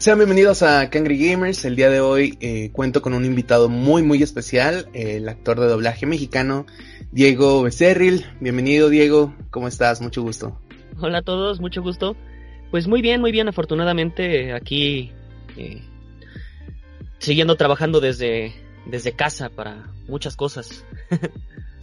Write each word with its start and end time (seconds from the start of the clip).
Sean 0.00 0.16
bienvenidos 0.16 0.62
a 0.62 0.88
Cangry 0.88 1.18
Gamers. 1.18 1.66
El 1.66 1.76
día 1.76 1.90
de 1.90 2.00
hoy 2.00 2.38
eh, 2.40 2.70
cuento 2.72 3.02
con 3.02 3.12
un 3.12 3.26
invitado 3.26 3.68
muy 3.68 4.02
muy 4.02 4.22
especial, 4.22 4.88
el 4.94 5.28
actor 5.28 5.60
de 5.60 5.66
doblaje 5.66 6.06
mexicano, 6.06 6.64
Diego 7.12 7.60
Becerril. 7.60 8.24
Bienvenido 8.40 8.88
Diego, 8.88 9.34
¿cómo 9.50 9.68
estás? 9.68 10.00
Mucho 10.00 10.22
gusto. 10.22 10.58
Hola 11.02 11.18
a 11.18 11.22
todos, 11.22 11.60
mucho 11.60 11.82
gusto. 11.82 12.16
Pues 12.70 12.88
muy 12.88 13.02
bien, 13.02 13.20
muy 13.20 13.30
bien, 13.30 13.46
afortunadamente 13.48 14.54
aquí 14.54 15.12
eh, 15.58 15.82
siguiendo 17.18 17.56
trabajando 17.56 18.00
desde, 18.00 18.54
desde 18.86 19.12
casa 19.12 19.50
para 19.50 19.92
muchas 20.08 20.34
cosas. 20.34 20.82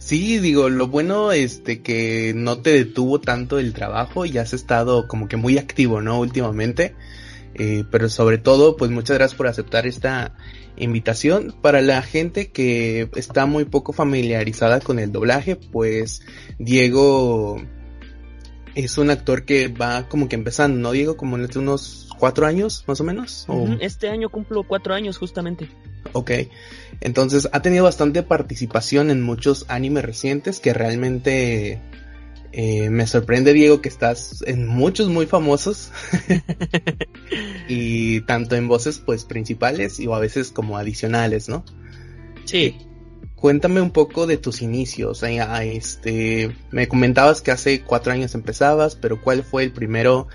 Sí, 0.00 0.38
digo, 0.38 0.68
lo 0.68 0.86
bueno 0.86 1.32
este 1.32 1.82
que 1.82 2.32
no 2.32 2.58
te 2.58 2.70
detuvo 2.70 3.20
tanto 3.20 3.58
el 3.58 3.72
trabajo 3.72 4.24
y 4.26 4.38
has 4.38 4.54
estado 4.54 5.08
como 5.08 5.26
que 5.26 5.36
muy 5.36 5.58
activo, 5.58 6.00
¿no? 6.00 6.20
Últimamente. 6.20 6.94
Eh, 7.54 7.84
pero 7.90 8.08
sobre 8.08 8.38
todo, 8.38 8.76
pues 8.76 8.90
muchas 8.90 9.18
gracias 9.18 9.36
por 9.36 9.46
aceptar 9.48 9.86
esta 9.86 10.36
invitación. 10.76 11.54
Para 11.60 11.82
la 11.82 12.02
gente 12.02 12.50
que 12.50 13.10
está 13.16 13.46
muy 13.46 13.64
poco 13.64 13.92
familiarizada 13.92 14.80
con 14.80 14.98
el 14.98 15.12
doblaje, 15.12 15.56
pues 15.56 16.22
Diego 16.58 17.60
es 18.74 18.96
un 18.96 19.10
actor 19.10 19.44
que 19.44 19.68
va 19.68 20.08
como 20.08 20.28
que 20.28 20.36
empezando, 20.36 20.78
¿no, 20.78 20.92
Diego? 20.92 21.16
Como 21.16 21.36
en 21.36 21.48
unos 21.56 22.08
cuatro 22.18 22.46
años, 22.46 22.84
más 22.86 23.00
o 23.00 23.04
menos. 23.04 23.46
Este 23.80 24.08
año 24.08 24.28
cumplo 24.28 24.62
cuatro 24.62 24.94
años, 24.94 25.18
justamente. 25.18 25.68
Ok, 26.12 26.30
entonces 27.00 27.48
ha 27.52 27.60
tenido 27.60 27.84
bastante 27.84 28.22
participación 28.22 29.10
en 29.10 29.20
muchos 29.22 29.66
animes 29.68 30.04
recientes 30.04 30.60
que 30.60 30.72
realmente 30.72 31.80
eh, 32.60 32.90
me 32.90 33.06
sorprende, 33.06 33.52
Diego, 33.52 33.80
que 33.80 33.88
estás 33.88 34.42
en 34.44 34.66
muchos 34.66 35.08
muy 35.08 35.26
famosos. 35.26 35.92
y 37.68 38.22
tanto 38.22 38.56
en 38.56 38.66
voces 38.66 38.98
pues 38.98 39.24
principales 39.24 40.00
y 40.00 40.08
o 40.08 40.14
a 40.16 40.18
veces 40.18 40.50
como 40.50 40.76
adicionales, 40.76 41.48
¿no? 41.48 41.64
Sí. 42.46 42.76
Cuéntame 43.36 43.80
un 43.80 43.92
poco 43.92 44.26
de 44.26 44.38
tus 44.38 44.60
inicios. 44.60 45.22
Este, 45.22 46.50
me 46.72 46.88
comentabas 46.88 47.42
que 47.42 47.52
hace 47.52 47.82
cuatro 47.82 48.12
años 48.12 48.34
empezabas, 48.34 48.96
pero 48.96 49.22
¿cuál 49.22 49.44
fue 49.44 49.62
el 49.62 49.70
primero 49.70 50.26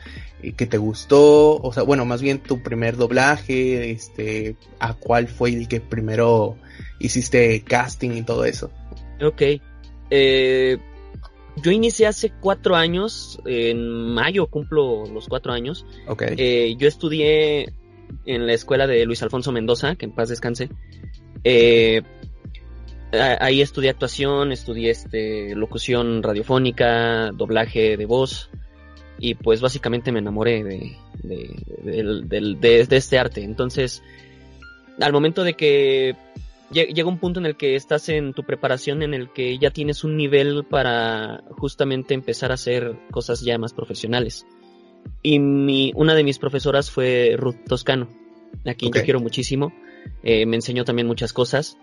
eh, 0.41 0.53
que 0.53 0.65
te 0.65 0.77
gustó? 0.77 1.57
O 1.57 1.73
sea, 1.73 1.83
bueno, 1.83 2.05
más 2.05 2.21
bien 2.21 2.39
tu 2.39 2.63
primer 2.63 2.95
doblaje, 2.95 3.91
este, 3.91 4.55
¿a 4.79 4.93
cuál 4.93 5.27
fue 5.27 5.49
el 5.49 5.67
que 5.67 5.81
primero 5.81 6.55
hiciste 6.99 7.61
casting 7.63 8.11
y 8.11 8.21
todo 8.21 8.45
eso? 8.45 8.71
Ok. 9.21 9.41
Eh, 10.09 10.77
yo 11.57 11.71
inicié 11.71 12.07
hace 12.07 12.31
cuatro 12.31 12.75
años, 12.75 13.39
en 13.45 14.13
mayo 14.13 14.47
cumplo 14.47 15.05
los 15.05 15.27
cuatro 15.27 15.53
años. 15.53 15.85
Ok. 16.07 16.23
Eh, 16.37 16.75
yo 16.77 16.87
estudié 16.87 17.73
en 18.25 18.47
la 18.47 18.53
escuela 18.53 18.87
de 18.87 19.05
Luis 19.05 19.21
Alfonso 19.23 19.51
Mendoza, 19.51 19.95
que 19.95 20.05
en 20.05 20.11
paz 20.11 20.29
descanse. 20.29 20.69
Eh, 21.43 22.01
ahí 23.11 23.61
estudié 23.61 23.89
actuación, 23.89 24.51
estudié 24.51 24.89
este, 24.89 25.55
locución 25.55 26.23
radiofónica, 26.23 27.31
doblaje 27.31 27.97
de 27.97 28.05
voz 28.05 28.49
y 29.19 29.35
pues 29.35 29.61
básicamente 29.61 30.11
me 30.11 30.19
enamoré 30.19 30.63
de, 30.63 30.97
de, 31.23 32.87
este 32.89 33.19
arte. 33.19 33.43
Entonces, 33.43 34.01
al 34.99 35.13
momento 35.13 35.43
de 35.43 35.53
que 35.53 36.15
llega 36.71 37.07
un 37.07 37.19
punto 37.19 37.39
en 37.39 37.45
el 37.45 37.55
que 37.55 37.75
estás 37.75 38.09
en 38.09 38.33
tu 38.33 38.43
preparación 38.43 39.03
en 39.03 39.13
el 39.13 39.31
que 39.31 39.57
ya 39.57 39.71
tienes 39.71 40.03
un 40.03 40.17
nivel 40.17 40.63
para 40.63 41.43
justamente 41.51 42.13
empezar 42.13 42.51
a 42.51 42.55
hacer 42.55 42.95
cosas 43.11 43.41
ya 43.41 43.57
más 43.57 43.73
profesionales. 43.73 44.45
Y 45.21 45.39
mi, 45.39 45.91
una 45.95 46.15
de 46.15 46.23
mis 46.23 46.39
profesoras 46.39 46.91
fue 46.91 47.35
Ruth 47.37 47.63
Toscano, 47.67 48.09
a 48.65 48.73
quien 48.73 48.91
yo 48.91 49.03
quiero 49.03 49.19
muchísimo. 49.19 49.73
Eh, 50.23 50.45
me 50.45 50.55
enseñó 50.55 50.83
también 50.83 51.07
muchas 51.07 51.33
cosas. 51.33 51.77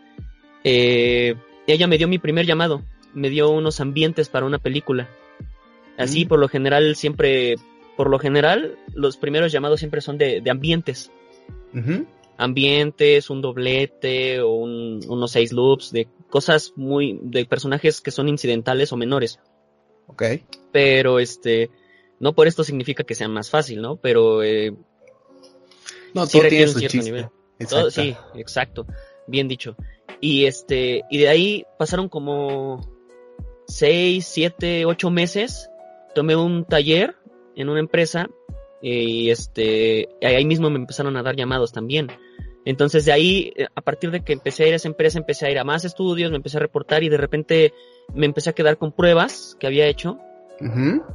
Eh, 0.64 1.34
ella 1.66 1.86
me 1.86 1.98
dio 1.98 2.08
mi 2.08 2.18
primer 2.18 2.46
llamado, 2.46 2.82
me 3.14 3.30
dio 3.30 3.50
unos 3.50 3.80
ambientes 3.80 4.28
para 4.28 4.46
una 4.46 4.58
película. 4.58 5.08
Así, 5.96 6.24
mm. 6.24 6.28
por 6.28 6.38
lo 6.38 6.48
general, 6.48 6.96
siempre, 6.96 7.56
por 7.96 8.10
lo 8.10 8.18
general, 8.18 8.78
los 8.94 9.16
primeros 9.16 9.52
llamados 9.52 9.80
siempre 9.80 10.00
son 10.00 10.18
de, 10.18 10.42
ambientes. 10.50 11.10
Ambientes, 12.40 13.28
un 13.28 13.42
doblete 13.42 14.40
o 14.40 14.50
unos 14.50 15.30
seis 15.30 15.52
loops 15.52 15.92
de 15.92 16.08
cosas 16.30 16.72
muy, 16.74 17.18
de 17.22 17.44
personajes 17.44 18.00
que 18.00 18.10
son 18.10 18.28
incidentales 18.28 18.92
o 18.92 18.96
menores. 18.96 19.38
Ok. 20.06 20.22
Pero 20.72 21.18
este, 21.18 21.70
no 22.18 22.34
por 22.34 22.46
esto 22.46 22.64
significa 22.64 23.04
que 23.04 23.14
sea 23.14 23.28
más 23.28 23.50
fácil, 23.50 23.82
¿no? 23.82 23.96
Pero 23.96 24.42
eh, 24.42 24.74
no, 26.14 26.24
sí 26.24 26.40
requiere 26.40 26.70
un 26.70 26.78
cierto 26.78 27.02
nivel. 27.02 27.28
sí, 27.90 28.16
exacto. 28.34 28.86
Bien 29.26 29.46
dicho. 29.46 29.76
Y 30.20 30.46
este, 30.46 31.02
y 31.10 31.18
de 31.18 31.28
ahí 31.28 31.64
pasaron 31.78 32.08
como 32.08 32.80
seis, 33.66 34.26
siete, 34.26 34.86
ocho 34.86 35.10
meses. 35.10 35.68
Tomé 36.14 36.36
un 36.36 36.64
taller 36.64 37.16
en 37.54 37.68
una 37.68 37.80
empresa 37.80 38.28
y 38.82 39.30
este, 39.30 40.08
ahí 40.22 40.44
mismo 40.44 40.70
me 40.70 40.78
empezaron 40.78 41.16
a 41.16 41.22
dar 41.22 41.36
llamados 41.36 41.72
también. 41.72 42.08
Entonces 42.64 43.04
de 43.04 43.12
ahí, 43.12 43.52
eh, 43.56 43.66
a 43.74 43.80
partir 43.80 44.10
de 44.10 44.22
que 44.22 44.32
empecé 44.32 44.64
a 44.64 44.66
ir 44.68 44.72
a 44.74 44.76
esa 44.76 44.88
empresa, 44.88 45.18
empecé 45.18 45.46
a 45.46 45.50
ir 45.50 45.58
a 45.58 45.64
más 45.64 45.84
estudios, 45.84 46.30
me 46.30 46.36
empecé 46.36 46.58
a 46.58 46.60
reportar 46.60 47.02
y 47.02 47.08
de 47.08 47.16
repente 47.16 47.72
me 48.14 48.26
empecé 48.26 48.50
a 48.50 48.52
quedar 48.52 48.76
con 48.76 48.92
pruebas 48.92 49.56
que 49.58 49.66
había 49.66 49.86
hecho. 49.86 50.18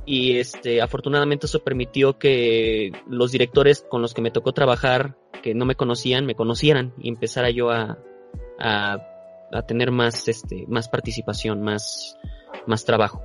Y 0.08 0.40
este, 0.40 0.82
afortunadamente 0.82 1.46
eso 1.46 1.64
permitió 1.64 2.18
que 2.18 2.92
los 3.08 3.32
directores 3.32 3.86
con 3.88 4.02
los 4.02 4.16
que 4.16 4.24
me 4.24 4.32
tocó 4.32 4.54
trabajar, 4.54 5.16
que 5.44 5.54
no 5.54 5.66
me 5.66 5.76
conocían, 5.76 6.26
me 6.26 6.34
conocieran 6.34 6.96
y 6.98 7.10
empezara 7.10 7.52
yo 7.52 7.70
a, 7.70 8.00
a, 8.58 8.98
tener 9.68 9.92
más, 9.92 10.28
este, 10.28 10.66
más 10.68 10.90
participación, 10.90 11.62
más, 11.62 12.18
más 12.66 12.86
trabajo. 12.86 13.22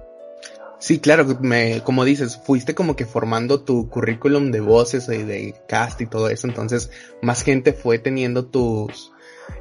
Sí, 0.80 0.98
claro, 0.98 1.26
me, 1.42 1.82
como 1.82 2.06
dices, 2.06 2.40
fuiste 2.42 2.74
como 2.74 2.96
que 2.96 3.04
formando 3.04 3.60
tu 3.60 3.90
currículum 3.90 4.50
de 4.50 4.60
voces 4.60 5.10
y 5.10 5.22
de 5.22 5.54
cast 5.68 6.00
y 6.00 6.06
todo 6.06 6.30
eso, 6.30 6.46
entonces 6.46 6.90
más 7.20 7.42
gente 7.42 7.74
fue 7.74 7.98
teniendo 7.98 8.46
tus, 8.46 9.12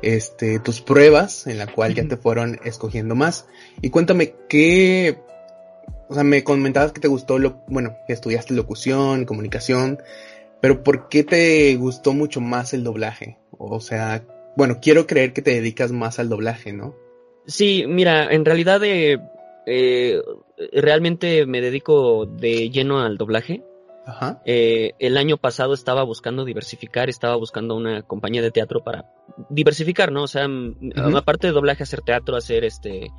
este, 0.01 0.59
tus 0.59 0.79
pruebas 0.79 1.45
en 1.45 1.57
la 1.57 1.67
cual 1.67 1.93
ya 1.93 2.07
te 2.07 2.15
fueron 2.15 2.57
escogiendo 2.63 3.15
más. 3.15 3.47
Y 3.81 3.89
cuéntame, 3.89 4.33
¿qué, 4.47 5.19
o 6.07 6.13
sea, 6.13 6.23
me 6.23 6.45
comentabas 6.45 6.93
que 6.93 7.01
te 7.01 7.09
gustó 7.09 7.37
lo, 7.37 7.61
bueno, 7.67 7.97
que 8.07 8.13
estudiaste 8.13 8.53
locución, 8.53 9.25
comunicación, 9.25 9.99
pero 10.61 10.83
¿por 10.83 11.09
qué 11.09 11.25
te 11.25 11.75
gustó 11.75 12.13
mucho 12.13 12.39
más 12.39 12.73
el 12.73 12.85
doblaje? 12.85 13.37
O 13.57 13.81
sea, 13.81 14.23
bueno, 14.55 14.79
quiero 14.81 15.05
creer 15.05 15.33
que 15.33 15.41
te 15.41 15.51
dedicas 15.51 15.91
más 15.91 16.17
al 16.17 16.29
doblaje, 16.29 16.71
¿no? 16.71 16.95
Sí, 17.45 17.83
mira, 17.87 18.31
en 18.31 18.45
realidad 18.45 18.81
eh, 18.85 19.19
eh, 19.69 20.21
realmente 20.73 21.45
me 21.45 21.61
dedico 21.61 22.25
de 22.25 22.69
lleno 22.69 22.99
al 22.99 23.17
doblaje. 23.17 23.63
Ajá. 24.05 24.41
Eh, 24.45 24.93
el 24.97 25.17
año 25.17 25.37
pasado 25.37 25.73
estaba 25.73 26.01
buscando 26.03 26.43
diversificar, 26.43 27.09
estaba 27.09 27.35
buscando 27.35 27.75
una 27.75 28.01
compañía 28.01 28.41
de 28.41 28.49
teatro 28.49 28.83
para 28.83 29.05
diversificar, 29.49 30.11
¿no? 30.11 30.23
O 30.23 30.27
sea, 30.27 30.47
aparte 31.15 31.47
de 31.47 31.53
doblaje, 31.53 31.83
hacer 31.83 32.01
teatro, 32.01 32.35
hacer 32.35 32.63
este, 32.63 33.11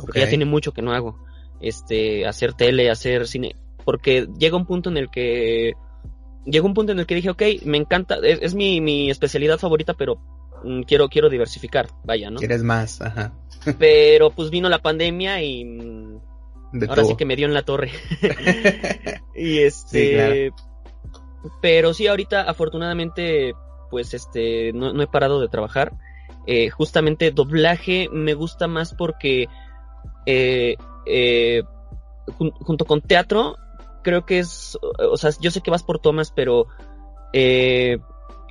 porque 0.00 0.20
ya 0.20 0.28
tiene 0.28 0.46
mucho 0.46 0.72
que 0.72 0.80
no 0.80 0.92
hago, 0.92 1.18
este, 1.60 2.26
hacer 2.26 2.54
tele, 2.54 2.90
hacer 2.90 3.26
cine, 3.26 3.56
porque 3.84 4.26
llega 4.38 4.56
un 4.56 4.64
punto 4.64 4.88
en 4.88 4.96
el 4.96 5.10
que 5.10 5.74
llegó 6.46 6.66
un 6.66 6.74
punto 6.74 6.92
en 6.92 7.00
el 7.00 7.06
que 7.06 7.16
dije, 7.16 7.28
ok, 7.28 7.42
me 7.64 7.76
encanta, 7.76 8.16
es, 8.22 8.38
es 8.40 8.54
mi, 8.54 8.80
mi 8.80 9.10
especialidad 9.10 9.58
favorita, 9.58 9.92
pero 9.92 10.18
quiero, 10.86 11.08
quiero 11.08 11.28
diversificar, 11.28 11.88
vaya, 12.04 12.30
¿no? 12.30 12.38
Quieres 12.38 12.62
más, 12.62 13.00
ajá. 13.00 13.32
Pero 13.78 14.30
pues 14.30 14.50
vino 14.50 14.68
la 14.68 14.80
pandemia 14.80 15.42
y 15.42 15.64
mm, 15.64 16.20
ahora 16.88 17.04
sí 17.04 17.16
que 17.16 17.24
me 17.24 17.36
dio 17.36 17.46
en 17.46 17.54
la 17.54 17.62
torre. 17.62 17.90
y 19.34 19.58
este, 19.58 20.52
pero 21.60 21.94
sí, 21.94 22.06
ahorita 22.06 22.42
afortunadamente, 22.42 23.54
pues 23.90 24.14
este, 24.14 24.72
no, 24.72 25.00
he 25.00 25.06
parado 25.06 25.40
de 25.40 25.48
trabajar. 25.48 25.92
Eh, 26.46 26.70
justamente 26.70 27.30
doblaje 27.30 28.08
me 28.10 28.32
gusta 28.32 28.68
más 28.68 28.94
porque 28.94 29.48
eh, 30.24 30.76
eh, 31.04 31.62
junto 32.62 32.84
con 32.84 33.00
teatro, 33.02 33.56
creo 34.02 34.24
que 34.24 34.38
es, 34.38 34.78
o 34.80 35.16
sea, 35.16 35.30
yo 35.40 35.50
sé 35.50 35.60
que 35.60 35.70
vas 35.70 35.82
por 35.82 35.98
tomas, 35.98 36.30
pero 36.30 36.66
eh, 37.32 37.98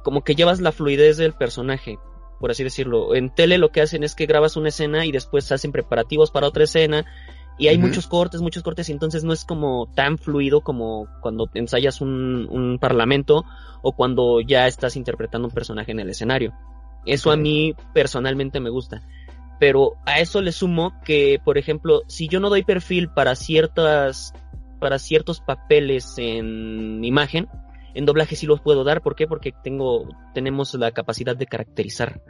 como 0.08 0.24
que 0.24 0.36
llevas 0.36 0.62
la 0.62 0.72
fluidez 0.72 1.18
del 1.18 1.34
personaje, 1.34 2.00
por 2.40 2.50
así 2.50 2.64
decirlo. 2.64 3.14
En 3.14 3.30
tele 3.30 3.58
lo 3.58 3.74
que 3.74 3.82
hacen 3.82 4.06
es 4.06 4.16
que 4.16 4.26
grabas 4.26 4.56
una 4.56 4.70
escena 4.70 5.06
y 5.06 5.12
después 5.12 5.52
hacen 5.52 5.74
preparativos 5.74 6.32
para 6.32 6.48
otra 6.48 6.64
escena 6.64 7.04
y 7.58 7.68
hay 7.68 7.78
muchos 7.78 8.08
cortes, 8.08 8.40
muchos 8.40 8.64
cortes 8.64 8.88
y 8.88 8.94
entonces 8.94 9.26
no 9.26 9.34
es 9.34 9.44
como 9.44 9.92
tan 9.96 10.18
fluido 10.18 10.62
como 10.62 11.10
cuando 11.20 11.50
ensayas 11.56 12.00
un, 12.00 12.48
un 12.50 12.80
parlamento 12.80 13.44
o 13.82 13.92
cuando 13.98 14.40
ya 14.40 14.66
estás 14.68 14.96
interpretando 14.96 15.50
un 15.50 15.54
personaje 15.54 15.92
en 15.92 16.00
el 16.00 16.10
escenario. 16.10 16.54
Eso 17.06 17.30
a 17.30 17.36
mí 17.36 17.76
personalmente 17.94 18.62
me 18.62 18.70
gusta. 18.70 19.02
Pero 19.60 19.96
a 20.06 20.22
eso 20.22 20.42
le 20.42 20.54
sumo 20.54 20.94
que, 21.04 21.42
por 21.44 21.58
ejemplo, 21.58 22.04
si 22.08 22.30
yo 22.30 22.40
no 22.40 22.50
doy 22.50 22.64
perfil 22.64 23.10
para 23.10 23.36
ciertas, 23.36 24.34
para 24.80 25.00
ciertos 25.00 25.42
papeles 25.42 26.14
en 26.18 27.04
imagen, 27.04 27.50
en 27.98 28.06
doblaje 28.06 28.36
sí 28.36 28.46
los 28.46 28.62
puedo 28.62 28.84
dar. 28.84 29.02
¿Por 29.02 29.16
qué? 29.16 29.26
Porque 29.26 29.52
tengo, 29.64 30.08
tenemos 30.36 30.72
la 30.76 30.92
capacidad 30.92 31.36
de 31.36 31.48
caracterizar 31.48 32.22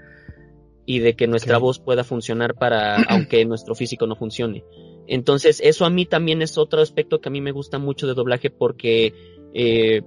y 0.85 0.99
de 0.99 1.17
que 1.17 1.27
nuestra 1.27 1.57
voz 1.57 1.79
pueda 1.79 2.05
funcionar 2.05 2.55
para, 2.55 2.95
aunque 3.09 3.43
nuestro 3.43 3.75
físico 3.75 4.07
no 4.07 4.15
funcione. 4.15 4.63
Entonces, 5.07 5.59
eso 5.61 5.83
a 5.83 5.89
mí 5.89 6.05
también 6.05 6.41
es 6.41 6.57
otro 6.57 6.81
aspecto 6.81 7.19
que 7.19 7.27
a 7.27 7.31
mí 7.33 7.41
me 7.41 7.51
gusta 7.51 7.79
mucho 7.79 8.07
de 8.07 8.13
doblaje 8.13 8.49
porque 8.49 9.13
eh, 9.53 10.03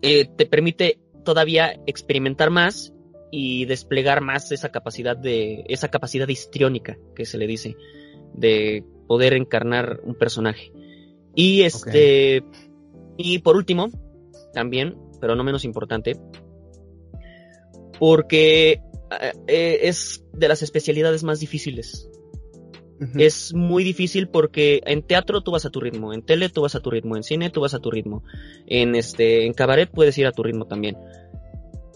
eh, 0.00 0.28
te 0.34 0.46
permite 0.46 0.98
todavía 1.26 1.78
experimentar 1.86 2.48
más 2.48 2.94
y 3.30 3.66
desplegar 3.66 4.22
más 4.22 4.50
esa 4.50 4.70
capacidad 4.70 5.14
de 5.16 5.64
esa 5.68 5.88
capacidad 5.88 6.28
histriónica 6.28 6.96
que 7.14 7.26
se 7.26 7.36
le 7.36 7.46
dice 7.46 7.76
de 8.32 8.82
poder 9.06 9.34
encarnar 9.34 10.00
un 10.04 10.14
personaje 10.14 10.72
y 11.34 11.62
este 11.62 12.44
y 13.16 13.38
por 13.40 13.56
último 13.56 13.88
también 14.54 14.96
pero 15.20 15.36
no 15.36 15.44
menos 15.44 15.64
importante 15.64 16.16
porque 17.98 18.80
eh, 19.46 19.80
es 19.82 20.24
de 20.32 20.48
las 20.48 20.62
especialidades 20.62 21.24
más 21.24 21.40
difíciles 21.40 22.08
es 23.16 23.52
muy 23.54 23.84
difícil 23.84 24.28
porque 24.28 24.80
en 24.86 25.02
teatro 25.02 25.42
tú 25.42 25.50
vas 25.50 25.66
a 25.66 25.70
tu 25.70 25.80
ritmo, 25.80 26.12
en 26.12 26.22
tele 26.22 26.48
tú 26.48 26.62
vas 26.62 26.74
a 26.74 26.80
tu 26.80 26.90
ritmo, 26.90 27.16
en 27.16 27.22
cine 27.22 27.50
tú 27.50 27.60
vas 27.60 27.74
a 27.74 27.80
tu 27.80 27.90
ritmo, 27.90 28.22
en 28.66 28.94
este, 28.94 29.46
en 29.46 29.52
cabaret 29.52 29.90
puedes 29.90 30.16
ir 30.18 30.26
a 30.26 30.32
tu 30.32 30.42
ritmo 30.42 30.66
también. 30.66 30.96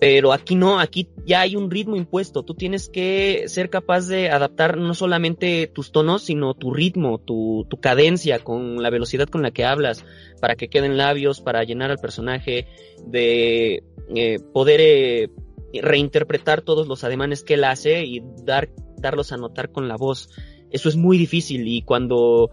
Pero 0.00 0.32
aquí 0.32 0.54
no, 0.54 0.78
aquí 0.78 1.08
ya 1.26 1.40
hay 1.40 1.56
un 1.56 1.70
ritmo 1.70 1.96
impuesto. 1.96 2.44
Tú 2.44 2.54
tienes 2.54 2.88
que 2.88 3.44
ser 3.48 3.68
capaz 3.68 4.06
de 4.06 4.30
adaptar 4.30 4.78
no 4.78 4.94
solamente 4.94 5.66
tus 5.66 5.90
tonos, 5.90 6.22
sino 6.22 6.54
tu 6.54 6.72
ritmo, 6.72 7.18
tu, 7.18 7.66
cadencia, 7.80 8.38
con 8.38 8.80
la 8.80 8.90
velocidad 8.90 9.28
con 9.28 9.42
la 9.42 9.50
que 9.50 9.64
hablas, 9.64 10.04
para 10.40 10.54
que 10.54 10.68
queden 10.68 10.96
labios, 10.96 11.40
para 11.40 11.64
llenar 11.64 11.90
al 11.90 11.98
personaje, 11.98 12.68
de 13.06 13.82
eh, 14.14 14.38
poder 14.52 14.80
eh, 14.80 15.30
reinterpretar 15.72 16.62
todos 16.62 16.86
los 16.86 17.02
ademanes 17.02 17.42
que 17.42 17.54
él 17.54 17.64
hace 17.64 18.04
y 18.04 18.22
dar, 18.44 18.70
darlos 18.98 19.32
a 19.32 19.36
notar 19.36 19.72
con 19.72 19.88
la 19.88 19.96
voz. 19.96 20.30
Eso 20.70 20.88
es 20.88 20.96
muy 20.96 21.18
difícil 21.18 21.66
y 21.66 21.82
cuando, 21.82 22.50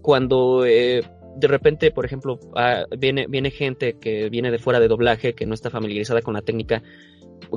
cuando 0.00 0.64
eh, 0.64 1.02
de 1.36 1.48
repente, 1.48 1.90
por 1.90 2.04
ejemplo, 2.04 2.38
ah, 2.54 2.84
viene, 2.96 3.26
viene 3.28 3.50
gente 3.50 3.98
que 3.98 4.28
viene 4.28 4.50
de 4.50 4.58
fuera 4.58 4.80
de 4.80 4.88
doblaje, 4.88 5.34
que 5.34 5.46
no 5.46 5.54
está 5.54 5.70
familiarizada 5.70 6.22
con 6.22 6.34
la 6.34 6.42
técnica, 6.42 6.82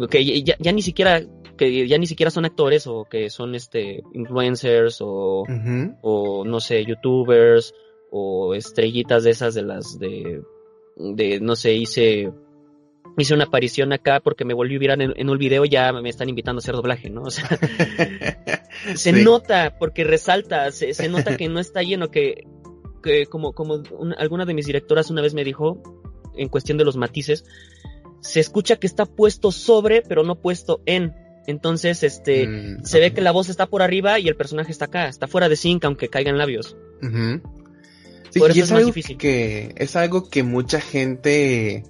que 0.09 0.43
ya, 0.43 0.71
ni 0.71 0.81
siquiera, 0.81 1.21
que 1.57 1.87
ya 1.87 1.97
ni 1.97 2.07
siquiera 2.07 2.31
son 2.31 2.45
actores 2.45 2.87
o 2.87 3.05
que 3.05 3.29
son 3.29 3.55
este 3.55 4.03
influencers 4.13 4.99
o, 5.01 5.43
o 6.01 6.45
no 6.45 6.59
sé, 6.59 6.85
youtubers 6.85 7.73
o 8.11 8.55
estrellitas 8.55 9.23
de 9.23 9.31
esas 9.31 9.53
de 9.53 9.61
las 9.61 9.99
de, 9.99 10.41
de 10.97 11.39
no 11.39 11.55
sé, 11.55 11.73
hice 11.73 12.31
hice 13.17 13.33
una 13.33 13.45
aparición 13.45 13.93
acá 13.93 14.19
porque 14.19 14.45
me 14.45 14.53
volví 14.53 14.77
viral 14.77 15.01
en, 15.01 15.13
en, 15.15 15.29
un 15.29 15.37
video, 15.37 15.65
ya 15.65 15.91
me 15.93 16.09
están 16.09 16.29
invitando 16.29 16.59
a 16.59 16.61
hacer 16.61 16.75
doblaje, 16.75 17.09
¿no? 17.09 17.23
O 17.25 17.31
sea, 17.31 17.47
se 18.95 19.13
nota 19.13 19.75
porque 19.79 20.03
resalta, 20.03 20.71
se, 20.71 20.93
se, 20.93 21.07
nota 21.07 21.37
que 21.37 21.47
no 21.47 21.59
está 21.59 21.81
lleno, 21.81 22.09
que 22.11 22.45
como, 23.29 23.53
como 23.53 23.81
alguna 24.17 24.45
de 24.45 24.53
mis 24.53 24.65
directoras 24.65 25.09
una 25.09 25.21
vez 25.21 25.33
me 25.33 25.43
dijo, 25.43 25.81
en 26.35 26.49
cuestión 26.49 26.77
de 26.77 26.85
los 26.85 26.97
matices, 26.97 27.45
se 28.21 28.39
escucha 28.39 28.77
que 28.77 28.87
está 28.87 29.05
puesto 29.05 29.51
sobre, 29.51 30.01
pero 30.01 30.23
no 30.23 30.35
puesto 30.35 30.81
en. 30.85 31.13
Entonces, 31.47 32.01
este, 32.03 32.47
mm, 32.47 32.83
se 32.83 32.99
ve 32.99 33.13
que 33.13 33.21
la 33.21 33.31
voz 33.31 33.49
está 33.49 33.67
por 33.67 33.81
arriba 33.83 34.19
y 34.19 34.27
el 34.27 34.35
personaje 34.35 34.71
está 34.71 34.85
acá, 34.85 35.07
está 35.07 35.27
fuera 35.27 35.47
de 35.47 35.55
sync, 35.55 35.85
aunque 35.85 36.09
caigan 36.09 36.37
labios. 36.37 36.75
sí, 38.31 38.39
y 38.53 38.59
es, 38.59 38.71
algo 38.71 38.87
difícil. 38.87 39.17
que 39.17 39.73
es 39.77 39.95
algo 39.95 40.27
que 40.27 40.43
mucha 40.43 40.81
gente 40.81 41.83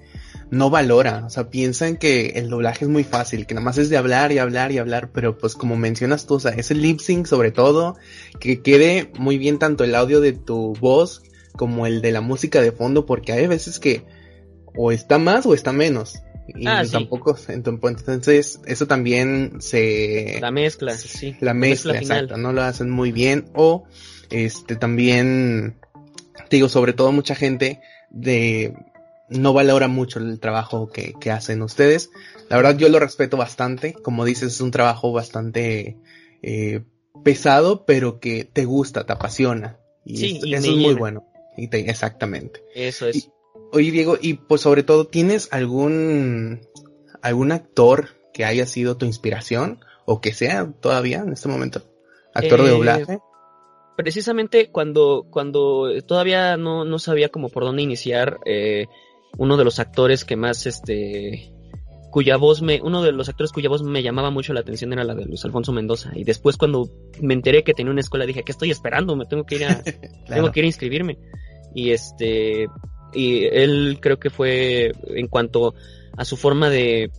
no 0.52 0.70
valora, 0.70 1.24
o 1.26 1.30
sea, 1.30 1.50
piensan 1.50 1.98
que 1.98 2.34
el 2.36 2.50
doblaje 2.50 2.86
es 2.86 2.92
muy 2.92 3.04
fácil, 3.04 3.46
que 3.46 3.56
nada 3.56 3.66
más 3.66 3.78
es 3.78 3.90
de 3.90 3.98
hablar 3.98 4.32
y 4.32 4.38
hablar 4.38 4.72
y 4.72 4.78
hablar, 4.78 5.10
pero 5.12 5.38
pues 5.38 5.56
como 5.56 5.76
mencionas 5.76 6.28
tú, 6.28 6.36
o 6.36 6.40
sea, 6.40 6.52
es 6.52 6.72
el 6.72 6.82
lip 6.82 7.00
sync 7.00 7.26
sobre 7.26 7.52
todo, 7.52 7.96
que 8.40 8.62
quede 8.62 9.12
muy 9.18 9.38
bien 9.38 9.60
tanto 9.60 9.84
el 9.84 9.96
audio 9.96 10.22
de 10.22 10.34
tu 10.34 10.74
voz 10.80 11.24
como 11.54 11.88
el 11.88 12.02
de 12.02 12.12
la 12.12 12.22
música 12.22 12.62
de 12.62 12.72
fondo, 12.72 13.06
porque 13.06 13.34
hay 13.34 13.48
veces 13.48 13.80
que 13.80 14.06
o 14.76 14.92
está 14.92 15.18
más 15.18 15.46
o 15.46 15.54
está 15.54 15.72
menos. 15.72 16.22
Y 16.48 16.68
ah, 16.68 16.84
tampoco, 16.92 17.36
entonces, 17.48 18.60
eso 18.68 18.86
también 18.86 19.62
se... 19.62 20.38
La 20.42 20.52
mezcla, 20.52 20.94
sí. 20.94 21.36
La 21.40 21.56
mezcla, 21.56 21.98
exacto, 21.98 22.38
no 22.38 22.54
lo 22.54 22.62
hacen 22.62 22.92
muy 22.92 23.12
bien. 23.12 23.46
O, 23.56 23.86
este, 24.30 24.76
también, 24.76 25.80
digo, 26.52 26.70
sobre 26.70 26.94
todo 26.94 27.12
mucha 27.12 27.34
gente 27.34 27.82
de 28.12 28.76
no 29.30 29.54
valora 29.54 29.88
mucho 29.88 30.20
el 30.20 30.40
trabajo 30.40 30.88
que, 30.88 31.14
que, 31.20 31.32
hacen 31.32 31.62
ustedes. 31.62 32.12
La 32.50 32.58
verdad 32.58 32.78
yo 32.78 32.90
lo 32.90 33.00
respeto 33.00 33.38
bastante. 33.38 33.94
Como 33.94 34.26
dices, 34.26 34.54
es 34.54 34.62
un 34.62 34.72
trabajo 34.72 35.12
bastante 35.12 35.98
eh, 36.42 36.84
pesado, 37.24 37.86
pero 37.86 38.20
que 38.20 38.44
te 38.44 38.66
gusta, 38.66 39.06
te 39.06 39.14
apasiona. 39.14 39.80
Y 40.04 40.18
sí, 40.18 40.54
eso 40.54 40.72
es 40.72 40.78
muy 40.78 40.94
bueno. 40.94 41.28
Y 41.58 41.70
te, 41.70 41.90
exactamente. 41.90 42.64
Eso 42.76 43.08
es. 43.08 43.32
oye 43.72 43.92
Diego, 43.92 44.18
y 44.22 44.36
pues 44.36 44.62
sobre 44.62 44.84
todo, 44.84 45.08
¿tienes 45.08 45.48
algún, 45.52 46.62
algún 47.22 47.52
actor 47.52 48.10
que 48.34 48.46
haya 48.46 48.66
sido 48.66 48.98
tu 48.98 49.06
inspiración? 49.06 49.80
O 50.06 50.22
que 50.22 50.34
sea 50.34 50.72
todavía 50.80 51.20
en 51.20 51.34
este 51.34 51.50
momento? 51.50 51.82
¿Actor 52.36 52.62
de 52.62 52.68
eh, 52.68 52.72
doblaje? 52.72 53.20
Precisamente 53.98 54.70
cuando, 54.70 55.26
cuando 55.32 55.90
todavía 56.06 56.58
no, 56.58 56.84
no 56.86 57.00
sabía 57.00 57.30
como 57.30 57.50
por 57.50 57.64
dónde 57.64 57.82
iniciar, 57.82 58.40
eh, 58.46 58.86
uno 59.38 59.58
de 59.58 59.64
los 59.64 59.80
actores 59.80 60.26
que 60.26 60.36
más, 60.36 60.66
este, 60.66 61.52
cuya 62.12 62.38
voz 62.38 62.62
me, 62.62 62.82
uno 62.82 63.04
de 63.04 63.12
los 63.12 63.28
actores 63.28 63.52
cuya 63.52 63.70
voz 63.70 63.84
me 63.84 64.02
llamaba 64.02 64.30
mucho 64.30 64.54
la 64.54 64.62
atención 64.62 64.94
era 64.94 65.04
la 65.04 65.16
de 65.16 65.26
Luis 65.26 65.44
Alfonso 65.44 65.74
Mendoza. 65.74 66.12
Y 66.16 66.24
después 66.24 66.58
cuando 66.58 66.90
me 67.22 67.34
enteré 67.34 67.64
que 67.64 67.74
tenía 67.74 67.92
una 67.92 68.02
escuela 68.02 68.26
dije, 68.26 68.44
¿qué 68.44 68.52
estoy 68.52 68.72
esperando? 68.72 69.16
Me 69.16 69.26
tengo 69.26 69.44
que 69.44 69.56
ir 69.56 69.66
a, 69.66 69.84
tengo 70.28 70.52
que 70.52 70.60
ir 70.62 70.64
a 70.64 70.68
inscribirme. 70.68 71.18
Y 71.74 71.92
este, 71.92 72.68
y 73.14 73.46
él 73.46 74.00
creo 74.02 74.18
que 74.18 74.30
fue 74.30 74.94
en 75.08 75.28
cuanto 75.28 75.74
a 76.18 76.24
su 76.24 76.38
forma 76.38 76.70
de, 76.70 77.12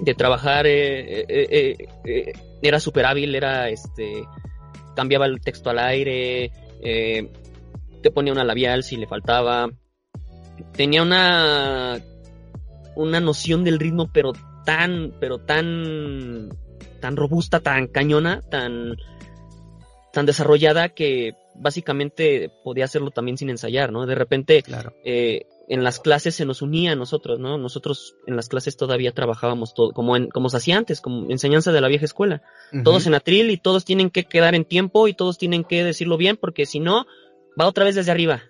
de 0.00 0.14
trabajar, 0.14 0.66
eh, 0.66 1.26
eh, 1.28 1.76
eh, 2.04 2.32
era 2.62 2.80
súper 2.80 3.06
hábil, 3.06 3.34
era 3.34 3.68
este, 3.68 4.24
cambiaba 4.94 5.26
el 5.26 5.40
texto 5.40 5.70
al 5.70 5.78
aire, 5.78 6.50
te 6.80 8.10
ponía 8.10 8.32
una 8.32 8.44
labial 8.44 8.82
si 8.82 8.96
le 8.96 9.06
faltaba, 9.06 9.68
tenía 10.72 11.02
una 11.02 12.00
una 12.94 13.20
noción 13.20 13.64
del 13.64 13.78
ritmo 13.78 14.10
pero 14.12 14.32
tan 14.64 15.12
pero 15.20 15.38
tan 15.38 16.50
tan 17.00 17.16
robusta, 17.16 17.60
tan 17.60 17.86
cañona, 17.88 18.42
tan 18.50 18.96
tan 20.12 20.26
desarrollada 20.26 20.88
que 20.90 21.34
básicamente 21.54 22.50
podía 22.64 22.84
hacerlo 22.84 23.10
también 23.10 23.38
sin 23.38 23.50
ensayar, 23.50 23.92
¿no? 23.92 24.06
De 24.06 24.14
repente 24.14 24.62
claro. 24.62 24.94
eh, 25.04 25.46
en 25.68 25.84
las 25.84 26.00
clases 26.00 26.34
se 26.34 26.44
nos 26.44 26.62
unía 26.62 26.92
a 26.92 26.96
nosotros, 26.96 27.38
¿no? 27.38 27.58
Nosotros 27.58 28.14
en 28.26 28.36
las 28.36 28.48
clases 28.48 28.76
todavía 28.76 29.12
trabajábamos 29.12 29.74
todo, 29.74 29.92
como 29.92 30.16
en, 30.16 30.28
como 30.28 30.48
se 30.48 30.58
hacía 30.58 30.76
antes, 30.76 31.00
como 31.00 31.30
enseñanza 31.30 31.72
de 31.72 31.80
la 31.80 31.88
vieja 31.88 32.04
escuela. 32.04 32.42
Todos 32.84 33.06
en 33.06 33.14
atril 33.14 33.50
y 33.50 33.56
todos 33.56 33.84
tienen 33.84 34.10
que 34.10 34.24
quedar 34.24 34.54
en 34.54 34.64
tiempo 34.64 35.08
y 35.08 35.14
todos 35.14 35.38
tienen 35.38 35.64
que 35.64 35.84
decirlo 35.84 36.16
bien 36.16 36.36
porque 36.36 36.66
si 36.66 36.80
no, 36.80 37.06
va 37.60 37.66
otra 37.66 37.84
vez 37.84 37.94
desde 37.94 38.12
arriba. 38.12 38.42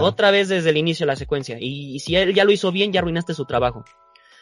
Otra 0.00 0.30
vez 0.30 0.48
desde 0.48 0.70
el 0.70 0.76
inicio 0.76 1.04
de 1.04 1.12
la 1.12 1.16
secuencia. 1.16 1.56
Y, 1.60 1.98
si 2.00 2.16
él 2.16 2.34
ya 2.34 2.44
lo 2.44 2.52
hizo 2.52 2.72
bien, 2.72 2.92
ya 2.92 3.00
arruinaste 3.00 3.34
su 3.34 3.44
trabajo. 3.44 3.84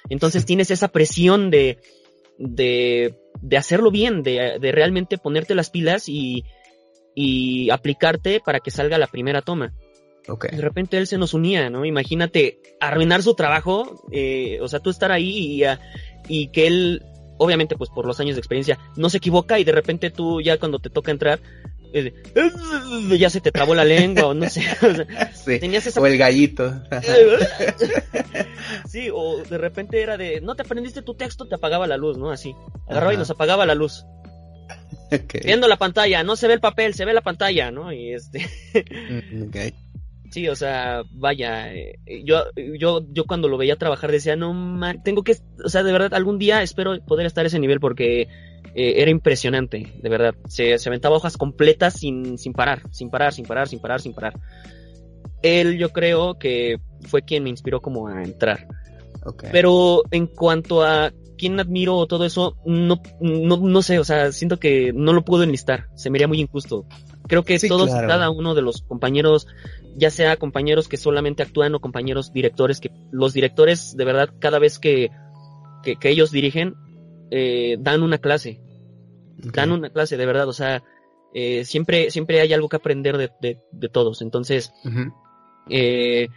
Entonces 0.09 0.47
tienes 0.47 0.71
esa 0.71 0.89
presión 0.89 1.51
de, 1.51 1.79
de, 2.39 3.17
de 3.41 3.57
hacerlo 3.57 3.91
bien, 3.91 4.23
de, 4.23 4.59
de, 4.59 4.73
realmente 4.73 5.19
ponerte 5.19 5.55
las 5.55 5.71
pilas 5.71 6.09
y, 6.09 6.45
y 7.15 7.71
aplicarte 7.71 8.41
para 8.45 8.61
que 8.61 8.71
salga 8.71 8.99
la 8.99 9.07
primera 9.07 9.43
toma. 9.43 9.73
Okay. 10.27 10.57
De 10.57 10.63
repente 10.63 10.97
él 10.97 11.07
se 11.07 11.19
nos 11.19 11.35
unía, 11.35 11.71
¿no? 11.71 11.85
Imagínate 11.85 12.61
arruinar 12.81 13.23
su 13.23 13.35
trabajo, 13.35 14.05
eh, 14.13 14.59
o 14.61 14.69
sea, 14.69 14.81
tú 14.81 14.91
estar 14.91 15.13
ahí 15.13 15.63
y, 15.63 15.65
y 16.29 16.49
que 16.49 16.67
él, 16.67 17.03
obviamente, 17.39 17.77
pues 17.77 17.91
por 17.91 18.07
los 18.07 18.21
años 18.21 18.37
de 18.37 18.41
experiencia, 18.41 18.79
no 18.97 19.11
se 19.11 19.19
equivoca 19.19 19.59
y 19.59 19.65
de 19.65 19.73
repente 19.73 20.11
tú 20.11 20.41
ya 20.41 20.59
cuando 20.59 20.79
te 20.79 20.91
toca 20.91 21.11
entrar, 21.11 21.41
ya 23.19 23.31
se 23.31 23.41
te 23.41 23.53
trabó 23.53 23.75
la 23.75 23.85
lengua 23.85 24.27
o 24.27 24.35
no 24.35 24.49
sé. 24.49 24.63
O, 24.83 24.95
sea, 24.95 25.33
Sí, 25.33 25.59
tenías 25.59 25.87
esa 25.87 26.01
o 26.01 26.07
el 26.07 26.19
gallito. 26.19 26.83
sí, 28.89 29.09
o 29.13 29.43
de 29.43 29.59
repente 29.59 30.03
era 30.03 30.17
de, 30.17 30.41
no 30.41 30.55
te 30.55 30.63
aprendiste 30.63 31.03
tu 31.03 31.15
texto, 31.15 31.47
te 31.47 31.55
apagaba 31.55 31.87
la 31.87 31.97
luz, 31.97 32.19
¿no? 32.19 32.31
Así. 32.31 32.55
Agarraba 32.89 33.15
y 33.15 33.17
nos 33.17 33.31
apagaba 33.31 33.67
la 33.67 33.75
luz. 33.75 34.05
Ok. 35.13 35.35
Viendo 35.45 35.67
la 35.67 35.77
pantalla, 35.77 36.23
no 36.23 36.37
se 36.37 36.47
ve 36.47 36.55
el 36.55 36.61
papel, 36.61 36.95
se 36.95 37.05
ve 37.05 37.13
la 37.13 37.21
pantalla, 37.21 37.71
¿no? 37.71 37.93
Y 37.93 38.15
este, 38.15 38.49
Mm, 38.75 39.51
sí, 40.31 40.49
o 40.49 40.55
sea, 40.55 41.03
vaya, 41.13 41.75
eh, 41.75 41.99
yo, 42.25 42.45
yo, 42.79 43.01
yo 43.13 43.25
cuando 43.25 43.49
lo 43.49 43.59
veía 43.59 43.77
trabajar 43.77 44.13
decía, 44.13 44.37
no, 44.37 44.53
man, 44.53 45.03
tengo 45.03 45.23
que, 45.23 45.37
o 45.65 45.69
sea, 45.69 45.83
de 45.83 45.93
verdad, 45.93 46.15
algún 46.15 46.39
día 46.39 46.63
espero 46.63 46.99
poder 47.05 47.27
estar 47.27 47.45
a 47.45 47.49
ese 47.49 47.59
nivel 47.59 47.81
porque 47.81 48.29
eh, 48.75 48.95
era 48.99 49.11
impresionante, 49.11 49.93
de 50.01 50.09
verdad. 50.09 50.35
Se, 50.49 50.79
se 50.79 50.89
aventaba 50.89 51.17
hojas 51.17 51.37
completas 51.37 51.95
sin, 51.95 52.39
sin 52.39 52.53
parar, 52.53 52.83
sin 52.91 53.11
parar, 53.11 53.33
sin 53.33 53.45
parar, 53.45 53.69
sin 53.69 53.81
parar, 53.81 54.01
sin 54.01 54.15
parar. 54.15 54.35
Él, 55.43 55.79
yo 55.79 55.91
creo 55.91 56.39
que 56.39 56.79
fue 57.09 57.23
quien 57.23 57.45
me 57.45 57.51
inspiró 57.51 57.81
como 57.81 58.09
a 58.09 58.23
entrar. 58.23 58.67
ok. 59.25 59.45
Pero 59.53 60.03
en 60.11 60.27
cuanto 60.27 60.83
a 60.83 61.13
quién 61.39 61.59
admiro 61.59 61.97
o 61.97 62.07
todo 62.07 62.27
eso, 62.27 62.57
no, 62.67 63.01
no, 63.21 63.57
no 63.57 63.83
sé, 63.83 63.99
o 63.99 64.05
sea, 64.05 64.31
siento 64.31 64.59
que 64.59 64.93
no 64.93 65.15
lo 65.15 65.25
puedo 65.25 65.43
enlistar, 65.43 65.87
se 65.95 66.11
me 66.11 66.19
haría 66.19 66.29
muy 66.29 66.41
injusto. 66.41 66.85
Creo 67.27 67.45
que 67.45 67.59
Sí, 67.59 67.69
todos, 67.69 67.89
claro. 67.89 68.09
cada 68.09 68.29
uno 68.29 68.55
de 68.55 68.61
los 68.61 68.83
compañeros, 68.83 69.47
ya 69.97 70.11
sea 70.11 70.37
compañeros 70.37 70.87
que 70.89 70.99
solamente 70.99 71.43
actúan 71.43 71.75
o 71.75 71.81
compañeros 71.81 72.33
directores, 72.33 72.81
que 72.81 72.91
los 73.11 73.33
directores, 73.33 73.97
de 73.97 74.05
verdad, 74.05 74.29
cada 74.39 74.59
vez 74.59 74.79
que, 74.79 75.11
que, 75.83 75.97
que 75.97 76.11
ellos 76.11 76.31
dirigen, 76.31 76.75
eh, 77.31 77.77
dan 77.81 78.03
una 78.03 78.19
clase, 78.19 78.61
dan 79.53 79.73
una 79.73 79.91
clase, 79.91 80.17
de 80.17 80.27
verdad, 80.27 80.49
o 80.49 80.53
sea, 80.53 80.83
eh, 81.35 81.65
siempre, 81.65 82.11
siempre 82.11 82.41
hay 82.41 82.53
algo 82.53 82.69
que 82.69 82.77
aprender 82.77 83.17
de, 83.17 83.31
de, 83.41 83.59
de 83.73 83.89
todos. 83.89 84.21
Entonces, 84.23 84.73
eh, 85.69 86.29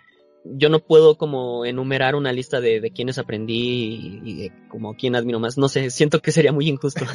yo 0.45 0.69
no 0.69 0.79
puedo 0.79 1.17
como 1.17 1.65
enumerar 1.65 2.15
una 2.15 2.31
lista 2.33 2.59
de, 2.61 2.79
de 2.81 2.91
quienes 2.91 3.17
aprendí 3.17 3.53
y, 3.55 4.21
y 4.23 4.35
de 4.35 4.51
como 4.69 4.93
quién 4.95 5.15
admiro 5.15 5.39
más. 5.39 5.57
No 5.57 5.67
sé, 5.69 5.89
siento 5.89 6.21
que 6.21 6.31
sería 6.31 6.51
muy 6.51 6.67
injusto. 6.67 7.05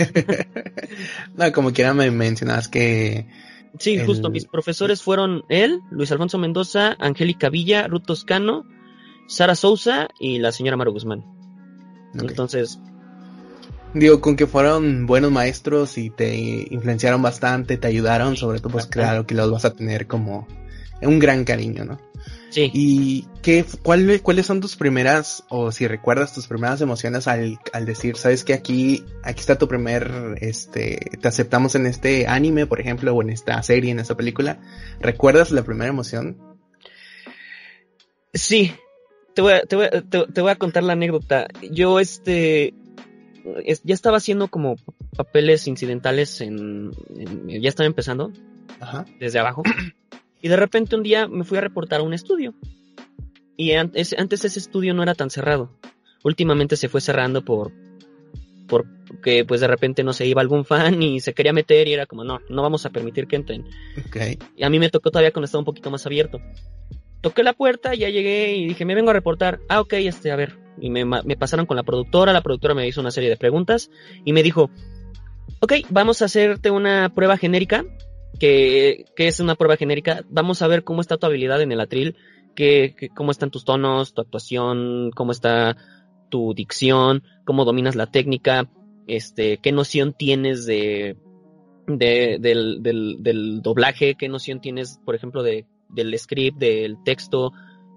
no, 1.37 1.53
como 1.53 1.73
quiera 1.73 1.95
me 1.95 2.11
mencionabas 2.11 2.69
que... 2.69 3.27
Sí, 3.79 3.97
El- 3.97 4.07
justo, 4.07 4.31
mis 4.31 4.47
profesores 4.47 5.03
fueron 5.03 5.45
él, 5.51 5.81
Luis 5.91 6.11
Alfonso 6.11 6.39
Mendoza, 6.39 6.97
Angélica 6.99 7.51
Villa, 7.51 7.87
Ruth 7.87 8.05
Toscano, 8.07 8.65
Sara 9.29 9.55
Sousa 9.55 10.09
y 10.19 10.39
la 10.39 10.53
señora 10.53 10.77
Maro 10.79 10.91
Guzmán. 10.93 11.25
Entonces, 12.15 12.81
Digo, 13.95 14.21
con 14.21 14.37
que 14.37 14.47
fueron 14.47 15.07
buenos 15.07 15.33
maestros 15.33 15.97
y 15.99 16.11
te 16.11 16.37
influenciaron 16.71 17.23
bastante, 17.23 17.77
te 17.79 17.87
ayudaron, 17.89 18.37
sobre 18.37 18.61
todo, 18.61 18.71
pues 18.73 18.87
claro 18.87 19.27
que 19.27 19.35
los 19.35 19.51
vas 19.51 19.65
a 19.65 19.73
tener 19.75 20.07
como 20.07 20.47
un 21.03 21.19
gran 21.19 21.45
cariño, 21.45 21.85
¿no? 21.85 21.99
sí. 22.51 22.71
¿Y 22.75 23.27
qué, 23.43 23.65
cuál- 23.83 24.21
cuáles 24.23 24.47
son 24.47 24.61
tus 24.61 24.77
primeras, 24.77 25.45
o 25.49 25.73
si 25.73 25.87
recuerdas 25.87 26.35
tus 26.35 26.47
primeras 26.47 26.81
emociones 26.81 27.27
al, 27.29 27.59
al 27.73 27.87
decir, 27.87 28.17
sabes 28.17 28.45
que 28.45 28.53
aquí, 28.55 29.05
aquí 29.23 29.41
está 29.41 29.57
tu 29.59 29.69
primer, 29.69 30.37
este, 30.41 30.99
te 31.21 31.29
aceptamos 31.29 31.75
en 31.75 31.87
este 31.87 32.27
anime, 32.27 32.67
por 32.67 32.81
ejemplo, 32.81 33.15
o 33.15 33.23
en 33.23 33.31
esta 33.31 33.63
serie, 33.63 33.91
en 33.91 34.01
esta 34.01 34.17
película? 34.17 34.61
¿Recuerdas 35.01 35.51
la 35.51 35.63
primera 35.63 35.89
emoción? 35.91 36.37
Sí, 38.35 38.73
te 39.35 39.43
voy 39.43 39.53
a, 39.55 39.63
te 39.63 39.77
voy 39.77 39.87
a, 39.87 39.91
te, 40.03 40.27
te 40.27 40.41
voy 40.41 40.51
a 40.51 40.57
contar 40.57 40.83
la 40.83 40.93
anécdota. 40.93 41.49
Yo, 41.71 42.01
este, 42.01 42.75
es- 43.65 43.83
ya 43.85 43.95
estaba 43.95 44.17
haciendo 44.19 44.49
como 44.49 44.77
papeles 45.17 45.67
incidentales 45.67 46.41
en, 46.41 46.91
en- 47.17 47.61
ya 47.63 47.69
estaba 47.69 47.87
empezando 47.87 48.33
Ajá. 48.81 49.05
desde 49.21 49.39
abajo. 49.39 49.63
Y 50.41 50.49
de 50.49 50.57
repente 50.57 50.95
un 50.97 51.03
día 51.03 51.27
me 51.29 51.45
fui 51.45 51.59
a 51.59 51.61
reportar 51.63 52.01
a 52.01 52.03
un 52.05 52.15
estudio. 52.15 52.55
Y 53.57 53.73
antes, 53.73 54.15
antes 54.17 54.45
ese 54.45 54.59
estudio 54.61 54.95
no 54.95 55.03
era 55.03 55.15
tan 55.15 55.31
cerrado. 55.31 55.73
Últimamente 56.23 56.77
se 56.77 56.89
fue 56.89 57.01
cerrando 57.01 57.45
por, 57.45 57.73
porque 58.69 59.45
pues 59.45 59.61
de 59.61 59.67
repente 59.67 60.05
no 60.05 60.13
se 60.13 60.27
iba 60.27 60.41
algún 60.41 60.65
fan 60.65 61.03
y 61.03 61.21
se 61.21 61.33
quería 61.35 61.53
meter 61.53 61.89
y 61.89 61.93
era 61.95 62.07
como, 62.07 62.23
no, 62.23 62.41
no 62.49 62.63
vamos 62.63 62.87
a 62.87 62.91
permitir 62.91 63.27
que 63.27 63.37
entren. 63.37 63.65
Y 64.57 64.63
a 64.63 64.71
mí 64.71 64.79
me 64.79 64.91
tocó 64.91 65.11
todavía 65.11 65.33
cuando 65.33 65.47
estaba 65.47 65.61
un 65.61 65.65
poquito 65.65 65.91
más 65.91 66.07
abierto. 66.07 66.41
Toqué 67.21 67.43
la 67.43 67.53
puerta, 67.53 67.95
ya 67.95 68.09
llegué 68.11 68.55
y 68.55 68.69
dije, 68.69 68.85
me 68.85 68.95
vengo 68.95 69.11
a 69.11 69.15
reportar. 69.15 69.59
Ah, 69.69 69.81
ok, 69.81 69.95
este, 69.95 70.31
a 70.31 70.37
ver. 70.37 70.57
Y 70.81 70.91
me, 70.91 71.05
me 71.05 71.37
pasaron 71.37 71.67
con 71.67 71.77
la 71.77 71.83
productora, 71.83 72.33
la 72.33 72.43
productora 72.43 72.75
me 72.75 72.87
hizo 72.87 73.01
una 73.01 73.11
serie 73.11 73.31
de 73.31 73.37
preguntas 73.37 73.91
y 74.25 74.33
me 74.33 74.43
dijo, 74.43 74.71
ok, 75.61 75.73
vamos 75.91 76.23
a 76.23 76.27
hacerte 76.27 76.71
una 76.71 77.13
prueba 77.15 77.37
genérica. 77.37 77.85
Que, 78.39 79.07
que 79.17 79.27
es 79.27 79.41
una 79.41 79.57
prueba 79.57 79.77
genérica. 79.77 80.23
Vamos 80.29 80.63
a 80.63 80.69
ver 80.69 80.85
cómo 80.85 81.01
está 81.01 81.17
tu 81.17 81.27
habilidad 81.27 81.61
en 81.61 81.73
el 81.73 81.81
atril, 81.81 82.15
que- 82.55 82.95
cómo 83.17 83.33
están 83.33 83.51
tus 83.51 83.65
tonos, 83.65 84.15
tu 84.15 84.21
actuación, 84.21 85.11
cómo 85.13 85.33
está 85.33 85.77
tu 86.29 86.55
dicción, 86.55 87.25
cómo 87.45 87.65
dominas 87.65 87.97
la 87.97 88.07
técnica, 88.07 88.69
este, 89.09 89.59
qué 89.59 89.73
noción 89.73 90.13
tienes 90.13 90.67
de, 90.67 91.17
de, 91.89 92.37
del, 92.39 92.81
del, 92.83 93.17
del 93.21 93.61
doblaje, 93.63 94.15
qué 94.15 94.29
noción 94.29 94.61
tienes, 94.61 95.01
por 95.05 95.17
ejemplo, 95.17 95.43
de, 95.43 95.67
del 95.89 96.17
script, 96.17 96.59
del 96.59 97.03
texto, 97.03 97.53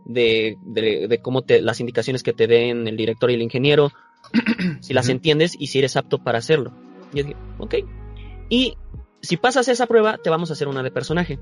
de, 0.06 0.58
de, 0.64 1.08
de 1.08 1.22
cómo 1.22 1.42
te, 1.42 1.62
las 1.62 1.80
indicaciones 1.80 2.24
que 2.24 2.34
te 2.34 2.48
den 2.48 2.88
el 2.88 2.98
director 2.98 3.32
y 3.32 3.36
el 3.36 3.42
ingeniero, 3.42 3.92
si 4.82 4.94
las 4.94 5.10
entiendes 5.10 5.56
y 5.58 5.68
si 5.68 5.80
eres 5.80 5.98
apto 5.98 6.20
para 6.20 6.40
hacerlo. 6.40 6.74
Yo 7.14 7.24
dije, 7.24 7.36
ok. 7.60 7.76
Y 8.50 8.76
si 9.22 9.38
pasas 9.38 9.68
esa 9.68 9.88
prueba, 9.88 10.18
te 10.18 10.30
vamos 10.30 10.50
a 10.50 10.54
hacer 10.54 10.68
una 10.68 10.84
de 10.84 10.92
personaje. 10.92 11.40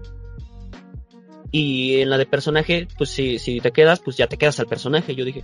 Y 1.52 2.02
en 2.02 2.10
la 2.10 2.18
de 2.18 2.26
personaje, 2.26 2.88
pues 2.98 3.10
si, 3.10 3.40
si 3.40 3.60
te 3.60 3.72
quedas, 3.72 4.00
pues 4.00 4.18
ya 4.18 4.28
te 4.28 4.38
quedas 4.38 4.60
al 4.60 4.68
personaje. 4.68 5.16
Yo 5.16 5.26
dije, 5.26 5.44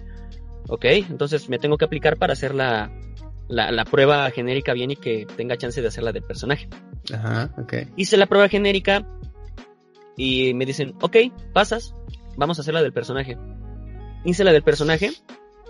ok, 0.68 0.86
entonces 1.10 1.50
me 1.50 1.58
tengo 1.58 1.78
que 1.78 1.86
aplicar 1.86 2.18
para 2.18 2.34
hacer 2.34 2.54
la, 2.54 2.92
la, 3.48 3.72
la 3.72 3.86
prueba 3.86 4.30
genérica 4.32 4.74
bien 4.74 4.92
y 4.92 4.96
que 4.96 5.26
tenga 5.36 5.58
chance 5.58 5.82
de 5.82 5.88
hacerla 5.88 6.12
del 6.12 6.24
personaje. 6.24 6.68
Ajá, 7.14 7.54
ok. 7.58 7.74
Hice 7.96 8.18
la 8.18 8.28
prueba 8.28 8.50
genérica 8.50 9.08
y 10.18 10.54
me 10.54 10.66
dicen, 10.66 10.94
ok, 11.02 11.18
pasas, 11.54 11.94
vamos 12.38 12.58
a 12.58 12.62
hacer 12.62 12.74
la 12.74 12.82
del 12.84 12.94
personaje. 12.94 13.38
Hice 14.24 14.44
la 14.44 14.52
del 14.54 14.64
personaje 14.64 15.12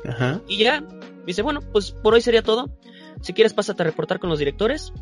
Ajá. 0.08 0.42
y 0.48 0.58
ya, 0.58 0.84
dice, 1.26 1.42
bueno, 1.42 1.60
pues 1.74 1.92
por 1.92 2.14
hoy 2.14 2.22
sería 2.22 2.42
todo. 2.42 2.70
Si 3.22 3.34
quieres, 3.34 3.54
pásate 3.54 3.84
a 3.84 3.86
reportar 3.86 4.20
con 4.20 4.30
los 4.30 4.40
directores. 4.40 4.94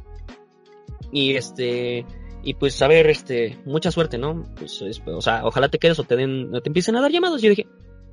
Y 1.12 1.36
este, 1.36 2.06
y 2.44 2.56
pues 2.56 2.82
a 2.82 2.88
ver, 2.88 3.08
este, 3.10 3.60
mucha 3.66 3.92
suerte, 3.92 4.18
¿no? 4.18 4.44
Pues, 4.58 4.82
es- 4.82 5.02
o 5.06 5.22
sea, 5.22 5.46
ojalá 5.46 5.70
te 5.70 5.78
quedes 5.80 6.00
o 6.00 6.04
te 6.04 6.16
den, 6.16 6.54
o 6.56 6.62
te 6.62 6.70
empiecen 6.70 6.96
a 6.96 7.02
dar 7.02 7.12
llamados. 7.12 7.42
Yo 7.42 7.50
dije, 7.50 7.68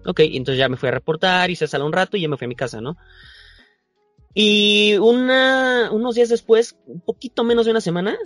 ok, 0.04 0.20
y 0.20 0.36
entonces 0.36 0.58
ya 0.58 0.68
me 0.68 0.76
fui 0.76 0.88
a 0.88 0.92
reportar, 0.92 1.50
hice 1.50 1.66
sala 1.66 1.84
un 1.84 1.92
rato 1.92 2.16
y 2.16 2.22
ya 2.22 2.28
me 2.28 2.36
fui 2.36 2.44
a 2.44 2.48
mi 2.48 2.56
casa, 2.56 2.80
¿no? 2.80 2.96
Y 4.34 4.96
una, 4.98 5.90
unos 5.90 6.14
días 6.14 6.28
después, 6.28 6.76
un 6.86 7.00
poquito 7.00 7.42
menos 7.42 7.64
de 7.64 7.72
una 7.72 7.80
semana, 7.80 8.16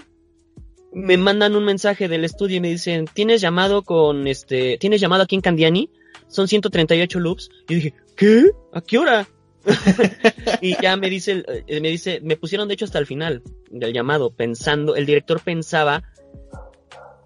me 0.94 1.16
mandan 1.16 1.56
un 1.56 1.64
mensaje 1.64 2.08
del 2.08 2.24
estudio 2.24 2.56
y 2.56 2.60
me 2.60 2.70
dicen, 2.70 3.06
tienes 3.12 3.40
llamado 3.40 3.82
con 3.82 4.26
este, 4.26 4.78
tienes 4.78 5.00
llamado 5.00 5.24
aquí 5.24 5.34
en 5.34 5.40
Candiani, 5.40 5.90
son 6.28 6.48
138 6.48 7.20
loops. 7.20 7.50
Y 7.68 7.74
dije, 7.74 7.94
¿qué? 8.16 8.50
¿A 8.72 8.80
qué 8.80 8.98
hora? 8.98 9.28
y 10.60 10.80
ya 10.80 10.96
me 10.96 11.10
dice, 11.10 11.44
eh, 11.66 11.80
me 11.80 11.88
dice, 11.88 12.20
me 12.22 12.36
pusieron 12.36 12.68
de 12.68 12.74
hecho 12.74 12.84
hasta 12.84 12.98
el 12.98 13.06
final 13.06 13.42
del 13.70 13.92
llamado, 13.92 14.30
pensando, 14.30 14.94
el 14.94 15.06
director 15.06 15.40
pensaba 15.40 16.04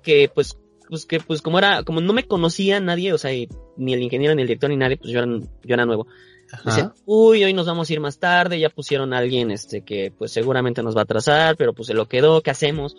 que 0.03 0.31
pues, 0.33 0.57
pues 0.89 1.05
que 1.05 1.21
pues 1.21 1.43
como 1.43 1.59
era, 1.59 1.83
como 1.83 2.01
no 2.01 2.13
me 2.13 2.27
conocía 2.27 2.81
nadie, 2.81 3.13
o 3.13 3.19
sea, 3.19 3.33
y 3.33 3.49
ni 3.77 3.93
el 3.93 4.03
ingeniero 4.03 4.35
ni 4.35 4.43
el 4.43 4.49
director 4.49 4.71
ni 4.71 4.77
nadie, 4.77 4.97
pues 4.97 5.13
yo 5.13 5.19
era, 5.19 5.29
yo 5.29 5.75
era 5.75 5.85
nuevo. 5.85 6.07
Dice, 6.65 6.89
uy, 7.05 7.45
hoy 7.45 7.53
nos 7.53 7.67
vamos 7.67 7.91
a 7.91 7.93
ir 7.93 8.01
más 8.01 8.19
tarde, 8.19 8.59
ya 8.59 8.71
pusieron 8.71 9.13
a 9.13 9.19
alguien 9.19 9.51
este 9.51 9.83
que 9.83 10.11
pues 10.17 10.33
seguramente 10.33 10.83
nos 10.83 10.97
va 10.97 11.01
a 11.01 11.05
atrasar, 11.05 11.57
pero 11.59 11.75
pues 11.75 11.89
se 11.89 11.95
lo 11.95 12.09
quedó, 12.09 12.41
¿qué 12.41 12.51
hacemos? 12.51 12.97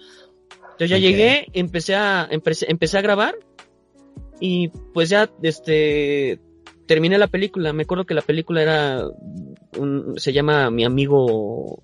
Entonces 0.79 0.89
ya 0.91 0.97
llegué, 0.97 1.47
empecé 1.51 1.93
a, 1.95 2.25
empecé, 2.31 2.65
empecé 2.71 2.97
a 2.97 3.01
grabar 3.01 3.35
y 4.39 4.69
pues 4.93 5.09
ya 5.09 5.29
este 5.43 6.39
terminé 6.85 7.17
la 7.17 7.27
película. 7.27 7.73
Me 7.73 7.83
acuerdo 7.83 8.05
que 8.05 8.13
la 8.13 8.21
película 8.21 8.61
era 8.61 9.05
un- 9.77 10.13
se 10.17 10.31
llama 10.31 10.71
Mi 10.71 10.85
amigo 10.85 11.83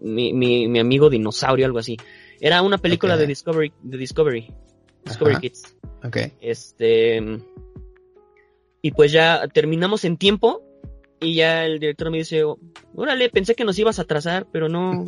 mi, 0.00 0.32
mi, 0.32 0.66
mi 0.66 0.80
amigo 0.80 1.08
dinosaurio, 1.08 1.66
algo 1.66 1.78
así. 1.78 1.96
Era 2.40 2.62
una 2.62 2.78
película 2.78 3.16
de 3.16 3.28
Discovery, 3.28 3.72
de 3.80 3.96
Discovery, 3.96 4.52
Discovery 5.04 5.34
Ajá. 5.34 5.40
Kids. 5.40 5.76
Ok. 6.04 6.16
Este. 6.40 7.22
Y 8.82 8.90
pues 8.90 9.12
ya 9.12 9.46
terminamos 9.54 10.04
en 10.04 10.16
tiempo. 10.16 10.64
Y 11.22 11.36
ya 11.36 11.64
el 11.64 11.78
director 11.78 12.10
me 12.10 12.18
dice, 12.18 12.42
órale, 12.94 13.30
pensé 13.30 13.54
que 13.54 13.64
nos 13.64 13.78
ibas 13.78 13.98
a 13.98 14.02
atrasar, 14.02 14.46
pero 14.50 14.68
no. 14.68 15.06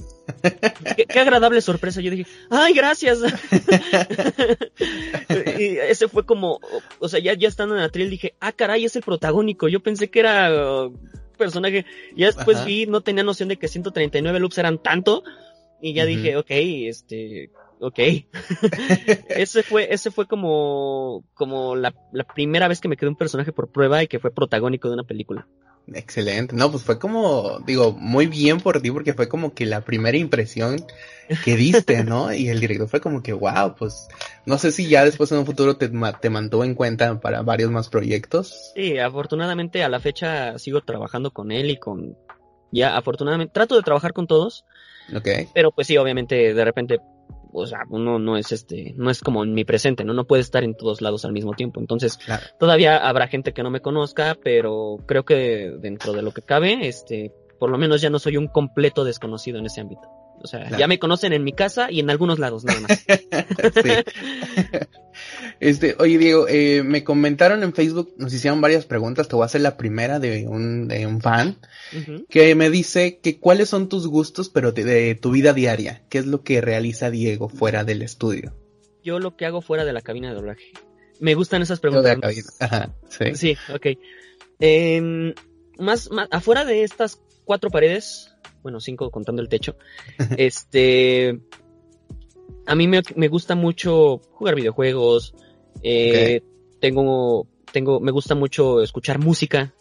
qué, 0.96 1.06
qué 1.06 1.18
agradable 1.18 1.60
sorpresa. 1.60 2.00
Yo 2.00 2.10
dije, 2.10 2.30
ay, 2.50 2.72
gracias. 2.72 3.20
y 5.58 5.76
ese 5.76 6.08
fue 6.08 6.24
como, 6.24 6.60
o 7.00 7.08
sea, 7.08 7.18
ya, 7.18 7.34
ya 7.34 7.48
estando 7.48 7.74
en 7.74 7.80
el 7.80 7.86
atril 7.86 8.10
dije, 8.10 8.34
ah, 8.40 8.52
caray, 8.52 8.84
es 8.84 8.94
el 8.94 9.02
protagónico. 9.02 9.66
Yo 9.66 9.80
pensé 9.80 10.08
que 10.08 10.20
era 10.20 10.84
uh, 10.84 10.96
personaje. 11.36 11.84
Ya 12.16 12.26
después 12.26 12.58
Ajá. 12.58 12.66
vi, 12.66 12.86
no 12.86 13.00
tenía 13.00 13.24
noción 13.24 13.48
de 13.48 13.56
que 13.56 13.66
139 13.66 14.38
loops 14.38 14.58
eran 14.58 14.78
tanto. 14.78 15.24
Y 15.82 15.94
ya 15.94 16.06
dije, 16.06 16.36
ok, 16.36 16.50
este, 16.50 17.50
Ok. 17.80 17.98
ese 19.28 19.62
fue, 19.62 19.92
ese 19.92 20.10
fue 20.10 20.26
como, 20.26 21.24
como 21.34 21.76
la, 21.76 21.94
la 22.12 22.24
primera 22.24 22.68
vez 22.68 22.80
que 22.80 22.88
me 22.88 22.96
quedé 22.96 23.10
un 23.10 23.16
personaje 23.16 23.52
por 23.52 23.70
prueba 23.70 24.02
y 24.02 24.06
que 24.06 24.18
fue 24.18 24.30
protagónico 24.30 24.88
de 24.88 24.94
una 24.94 25.04
película. 25.04 25.46
Excelente. 25.92 26.56
No, 26.56 26.70
pues 26.70 26.82
fue 26.82 26.98
como, 26.98 27.58
digo, 27.66 27.92
muy 27.92 28.26
bien 28.26 28.60
por 28.60 28.80
ti 28.80 28.90
porque 28.90 29.12
fue 29.12 29.28
como 29.28 29.52
que 29.52 29.66
la 29.66 29.82
primera 29.82 30.16
impresión 30.16 30.84
que 31.44 31.56
diste, 31.56 32.04
¿no? 32.04 32.32
Y 32.34 32.48
el 32.48 32.60
director 32.60 32.88
fue 32.88 33.00
como 33.00 33.22
que, 33.22 33.32
wow, 33.32 33.74
pues 33.78 34.08
no 34.46 34.56
sé 34.58 34.72
si 34.72 34.88
ya 34.88 35.04
después 35.04 35.30
en 35.32 35.38
un 35.38 35.46
futuro 35.46 35.76
te, 35.76 35.90
te 36.20 36.30
mantuvo 36.30 36.64
en 36.64 36.74
cuenta 36.74 37.20
para 37.20 37.42
varios 37.42 37.70
más 37.70 37.88
proyectos. 37.88 38.72
Sí, 38.74 38.98
afortunadamente 38.98 39.82
a 39.82 39.88
la 39.88 40.00
fecha 40.00 40.58
sigo 40.58 40.80
trabajando 40.80 41.32
con 41.32 41.52
él 41.52 41.70
y 41.70 41.76
con, 41.76 42.16
ya 42.70 42.96
afortunadamente, 42.96 43.52
trato 43.52 43.76
de 43.76 43.82
trabajar 43.82 44.14
con 44.14 44.26
todos. 44.26 44.64
Ok. 45.14 45.28
Pero 45.52 45.70
pues 45.70 45.86
sí, 45.86 45.98
obviamente 45.98 46.54
de 46.54 46.64
repente 46.64 46.98
o 47.54 47.66
sea, 47.66 47.80
uno 47.88 48.18
no 48.18 48.36
es 48.36 48.52
este, 48.52 48.94
no 48.96 49.10
es 49.10 49.20
como 49.20 49.44
en 49.44 49.54
mi 49.54 49.64
presente, 49.64 50.04
¿no? 50.04 50.12
No 50.12 50.26
puede 50.26 50.42
estar 50.42 50.64
en 50.64 50.76
todos 50.76 51.00
lados 51.00 51.24
al 51.24 51.32
mismo 51.32 51.52
tiempo. 51.52 51.80
Entonces, 51.80 52.18
todavía 52.58 52.96
habrá 52.96 53.28
gente 53.28 53.52
que 53.52 53.62
no 53.62 53.70
me 53.70 53.80
conozca, 53.80 54.36
pero 54.42 54.98
creo 55.06 55.24
que 55.24 55.72
dentro 55.78 56.12
de 56.12 56.22
lo 56.22 56.32
que 56.32 56.42
cabe, 56.42 56.86
este, 56.86 57.32
por 57.58 57.70
lo 57.70 57.78
menos 57.78 58.00
ya 58.00 58.10
no 58.10 58.18
soy 58.18 58.36
un 58.36 58.48
completo 58.48 59.04
desconocido 59.04 59.58
en 59.58 59.66
ese 59.66 59.80
ámbito. 59.80 60.02
O 60.42 60.46
sea, 60.46 60.68
ya 60.76 60.86
me 60.86 60.98
conocen 60.98 61.32
en 61.32 61.44
mi 61.44 61.52
casa 61.52 61.90
y 61.90 62.00
en 62.00 62.10
algunos 62.10 62.38
lados, 62.38 62.64
nada 62.64 62.80
más. 62.80 63.04
Este, 65.64 65.96
oye 65.98 66.18
Diego, 66.18 66.46
eh, 66.46 66.82
me 66.82 67.04
comentaron 67.04 67.62
en 67.62 67.72
Facebook, 67.72 68.12
nos 68.18 68.34
hicieron 68.34 68.60
varias 68.60 68.84
preguntas, 68.84 69.28
te 69.28 69.34
voy 69.34 69.44
a 69.44 69.46
hacer 69.46 69.62
la 69.62 69.78
primera 69.78 70.18
de 70.18 70.46
un, 70.46 70.88
de 70.88 71.06
un 71.06 71.22
fan, 71.22 71.56
que 72.28 72.54
me 72.54 72.68
dice 72.68 73.18
que 73.22 73.40
cuáles 73.40 73.70
son 73.70 73.88
tus 73.88 74.06
gustos, 74.06 74.50
pero 74.50 74.72
de, 74.72 75.14
tu 75.14 75.30
vida 75.30 75.54
diaria, 75.54 76.02
qué 76.10 76.18
es 76.18 76.26
lo 76.26 76.42
que 76.42 76.60
realiza 76.60 77.10
Diego 77.10 77.48
fuera 77.48 77.82
del 77.82 78.02
estudio. 78.02 78.54
Yo 79.02 79.18
lo 79.18 79.36
que 79.36 79.46
hago 79.46 79.62
fuera 79.62 79.86
de 79.86 79.94
la 79.94 80.02
cabina 80.02 80.28
de 80.28 80.34
doblaje. 80.34 80.72
Me 81.18 81.34
gustan 81.34 81.62
esas 81.62 81.80
preguntas. 81.80 82.18
sí. 83.08 83.34
sí, 83.34 83.56
ok. 83.72 83.86
Em, 84.60 85.32
más, 85.78 86.10
más, 86.10 86.28
afuera 86.30 86.66
de 86.66 86.82
estas 86.82 87.22
cuatro 87.46 87.70
paredes, 87.70 88.34
bueno, 88.62 88.80
cinco 88.80 89.10
contando 89.10 89.40
el 89.40 89.48
techo, 89.48 89.78
este, 90.36 91.40
a 92.66 92.74
mí 92.74 92.88
me, 92.88 93.28
gusta 93.28 93.54
mucho 93.54 94.18
jugar 94.32 94.54
videojuegos, 94.54 95.34
eh, 95.82 96.40
tengo, 96.80 97.46
tengo, 97.72 98.00
me 98.00 98.12
gusta 98.12 98.34
mucho 98.34 98.82
escuchar 98.82 99.18
música, 99.18 99.74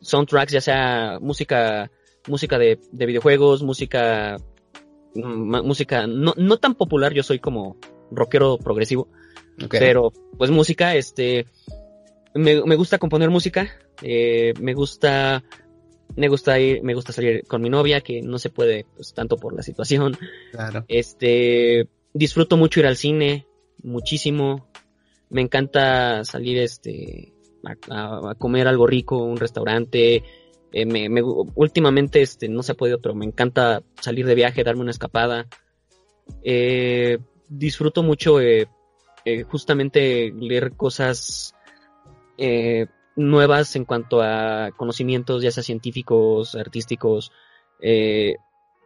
soundtracks, 0.00 0.52
ya 0.52 0.60
sea 0.60 1.18
música, 1.20 1.90
música 2.28 2.58
de, 2.58 2.78
videojuegos, 2.92 3.62
música, 3.62 4.36
música 5.14 6.06
no, 6.06 6.34
no 6.36 6.56
tan 6.58 6.74
popular, 6.74 7.12
yo 7.12 7.22
soy 7.22 7.38
como 7.38 7.76
rockero 8.10 8.58
progresivo, 8.58 9.08
pero 9.68 10.12
pues 10.36 10.50
música, 10.50 10.94
este, 10.94 11.46
me, 12.34 12.62
me 12.64 12.76
gusta 12.76 12.98
componer 12.98 13.30
música, 13.30 13.68
eh, 14.02 14.54
me 14.60 14.74
gusta 14.74 15.44
me 16.16 16.28
gusta 16.28 16.58
ir, 16.58 16.82
me 16.82 16.94
gusta 16.94 17.12
salir 17.12 17.44
con 17.46 17.62
mi 17.62 17.70
novia, 17.70 18.00
que 18.00 18.22
no 18.22 18.38
se 18.38 18.50
puede 18.50 18.86
pues, 18.94 19.14
tanto 19.14 19.36
por 19.36 19.54
la 19.54 19.62
situación. 19.62 20.16
Claro. 20.52 20.84
Este, 20.88 21.88
disfruto 22.12 22.56
mucho 22.56 22.80
ir 22.80 22.86
al 22.86 22.96
cine, 22.96 23.46
muchísimo. 23.82 24.68
Me 25.32 25.40
encanta 25.40 26.24
salir 26.24 26.58
este 26.58 27.32
a, 27.90 28.34
comer 28.38 28.68
algo 28.68 28.86
rico, 28.86 29.18
un 29.18 29.38
restaurante. 29.38 30.22
Eh, 30.72 30.86
me, 30.86 31.08
me, 31.08 31.22
últimamente 31.22 32.22
este 32.22 32.48
no 32.48 32.62
se 32.62 32.72
ha 32.72 32.76
podido, 32.76 33.00
pero 33.00 33.14
me 33.14 33.24
encanta 33.24 33.82
salir 34.00 34.26
de 34.26 34.34
viaje, 34.34 34.62
darme 34.62 34.82
una 34.82 34.90
escapada. 34.90 35.46
Eh, 36.44 37.18
disfruto 37.48 38.02
mucho 38.02 38.40
eh, 38.40 38.68
eh 39.24 39.42
justamente 39.42 40.32
leer 40.36 40.72
cosas 40.72 41.54
eh, 42.38 42.86
nuevas 43.16 43.76
en 43.76 43.84
cuanto 43.84 44.22
a 44.22 44.70
conocimientos, 44.76 45.42
ya 45.42 45.50
sea 45.50 45.62
científicos, 45.62 46.54
artísticos. 46.54 47.32
Eh, 47.80 48.36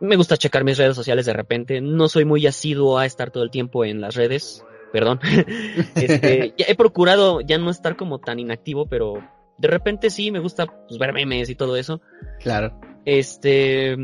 me 0.00 0.16
gusta 0.16 0.36
checar 0.36 0.64
mis 0.64 0.78
redes 0.78 0.96
sociales 0.96 1.26
de 1.26 1.32
repente. 1.32 1.80
No 1.80 2.08
soy 2.08 2.24
muy 2.24 2.46
asiduo 2.46 2.98
a 2.98 3.06
estar 3.06 3.30
todo 3.30 3.44
el 3.44 3.50
tiempo 3.50 3.84
en 3.84 4.00
las 4.00 4.14
redes. 4.14 4.64
Perdón. 4.96 5.20
este, 5.94 6.54
he 6.56 6.74
procurado 6.74 7.42
ya 7.42 7.58
no 7.58 7.68
estar 7.68 7.98
como 7.98 8.18
tan 8.18 8.38
inactivo, 8.38 8.88
pero 8.88 9.22
de 9.58 9.68
repente 9.68 10.08
sí 10.08 10.30
me 10.30 10.38
gusta 10.38 10.64
pues, 10.64 10.98
ver 10.98 11.12
memes 11.12 11.50
y 11.50 11.54
todo 11.54 11.76
eso. 11.76 12.00
Claro. 12.40 12.80
Este. 13.04 13.94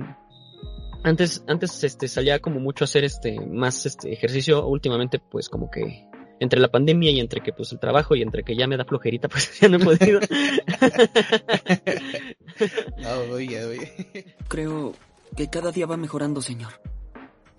Antes, 1.03 1.45
antes 1.49 1.83
este, 1.83 2.09
salía 2.09 2.41
como 2.41 2.61
mucho 2.61 2.85
a 2.85 2.87
hacer 2.87 3.05
este, 3.05 3.41
más 3.41 3.87
este 3.87 4.13
ejercicio. 4.13 4.67
Últimamente, 4.67 5.19
pues 5.19 5.49
como 5.49 5.71
que 5.71 6.07
entre 6.41 6.61
la 6.61 6.69
pandemia 6.69 7.11
y 7.11 7.21
entre 7.21 7.41
que 7.41 7.55
pues 7.55 7.73
el 7.73 7.81
trabajo 7.81 8.15
y 8.15 8.21
entre 8.21 8.45
que 8.45 8.55
ya 8.55 8.67
me 8.67 8.77
da 8.77 8.85
flojerita, 8.85 9.29
pues 9.31 9.61
ya 9.61 9.71
no 9.71 9.79
he 9.79 9.81
podido. 9.81 10.21
Creo 14.49 14.93
que 15.35 15.49
cada 15.49 15.73
día 15.73 15.87
va 15.87 15.97
mejorando, 15.97 16.43
señor. 16.43 16.75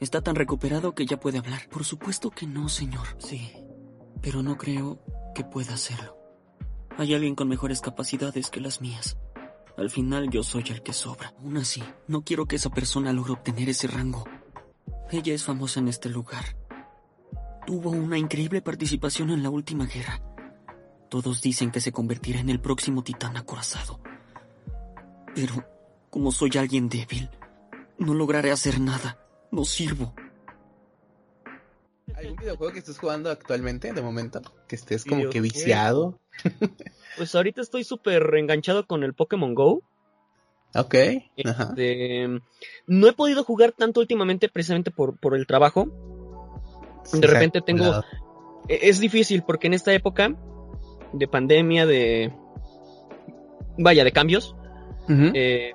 Está 0.03 0.21
tan 0.21 0.35
recuperado 0.35 0.93
que 0.93 1.05
ya 1.05 1.19
puede 1.19 1.37
hablar. 1.37 1.67
Por 1.69 1.85
supuesto 1.85 2.29
que 2.29 2.45
no, 2.45 2.69
señor. 2.69 3.07
Sí, 3.17 3.53
pero 4.21 4.43
no 4.43 4.57
creo 4.57 4.99
que 5.33 5.43
pueda 5.43 5.73
hacerlo. 5.73 6.17
Hay 6.97 7.13
alguien 7.13 7.35
con 7.35 7.47
mejores 7.47 7.81
capacidades 7.81 8.49
que 8.49 8.61
las 8.61 8.81
mías. 8.81 9.17
Al 9.77 9.89
final 9.89 10.29
yo 10.29 10.43
soy 10.43 10.65
el 10.67 10.83
que 10.83 10.93
sobra. 10.93 11.33
Aún 11.39 11.57
así, 11.57 11.81
no 12.07 12.23
quiero 12.23 12.45
que 12.45 12.57
esa 12.57 12.69
persona 12.69 13.13
logre 13.13 13.33
obtener 13.33 13.69
ese 13.69 13.87
rango. 13.87 14.25
Ella 15.09 15.33
es 15.33 15.43
famosa 15.43 15.79
en 15.79 15.87
este 15.87 16.09
lugar 16.09 16.43
tuvo 17.65 17.91
una 17.91 18.17
increíble 18.17 18.61
participación 18.61 19.29
en 19.29 19.43
la 19.43 19.49
última 19.49 19.85
guerra. 19.85 20.21
Todos 21.09 21.41
dicen 21.41 21.71
que 21.71 21.81
se 21.81 21.91
convertirá 21.91 22.39
en 22.39 22.49
el 22.49 22.59
próximo 22.59 23.03
titán 23.03 23.37
acorazado. 23.37 23.99
Pero, 25.35 25.65
como 26.09 26.31
soy 26.31 26.51
alguien 26.57 26.89
débil, 26.89 27.29
no 27.97 28.13
lograré 28.13 28.51
hacer 28.51 28.79
nada. 28.79 29.17
No 29.53 29.65
sirvo. 29.65 30.13
¿Algún 32.15 32.35
videojuego 32.35 32.73
que 32.73 32.79
estés 32.79 32.97
jugando 32.97 33.31
actualmente, 33.31 33.93
de 33.93 34.01
momento? 34.01 34.41
Que 34.67 34.75
estés 34.75 35.05
como 35.05 35.29
que 35.29 35.41
viciado. 35.41 36.19
pues 37.17 37.33
ahorita 37.33 37.61
estoy 37.61 37.83
súper 37.83 38.23
enganchado 38.35 38.85
con 38.85 39.03
el 39.03 39.13
Pokémon 39.13 39.53
Go. 39.55 39.83
Ok. 40.75 40.95
Este, 41.35 42.27
no 42.87 43.07
he 43.07 43.13
podido 43.13 43.43
jugar 43.43 43.71
tanto 43.71 43.99
últimamente 43.99 44.49
precisamente 44.49 44.91
por, 44.91 45.17
por 45.17 45.35
el 45.35 45.47
trabajo 45.47 45.87
de 47.11 47.27
repente 47.27 47.61
tengo... 47.61 48.03
E-, 48.67 48.79
es 48.89 48.99
difícil 48.99 49.43
porque 49.43 49.67
en 49.67 49.73
esta 49.73 49.93
época 49.93 50.35
de 51.11 51.27
pandemia, 51.27 51.85
de... 51.85 52.33
Vaya, 53.77 54.03
de 54.03 54.11
cambios, 54.11 54.55
eh, 55.09 55.73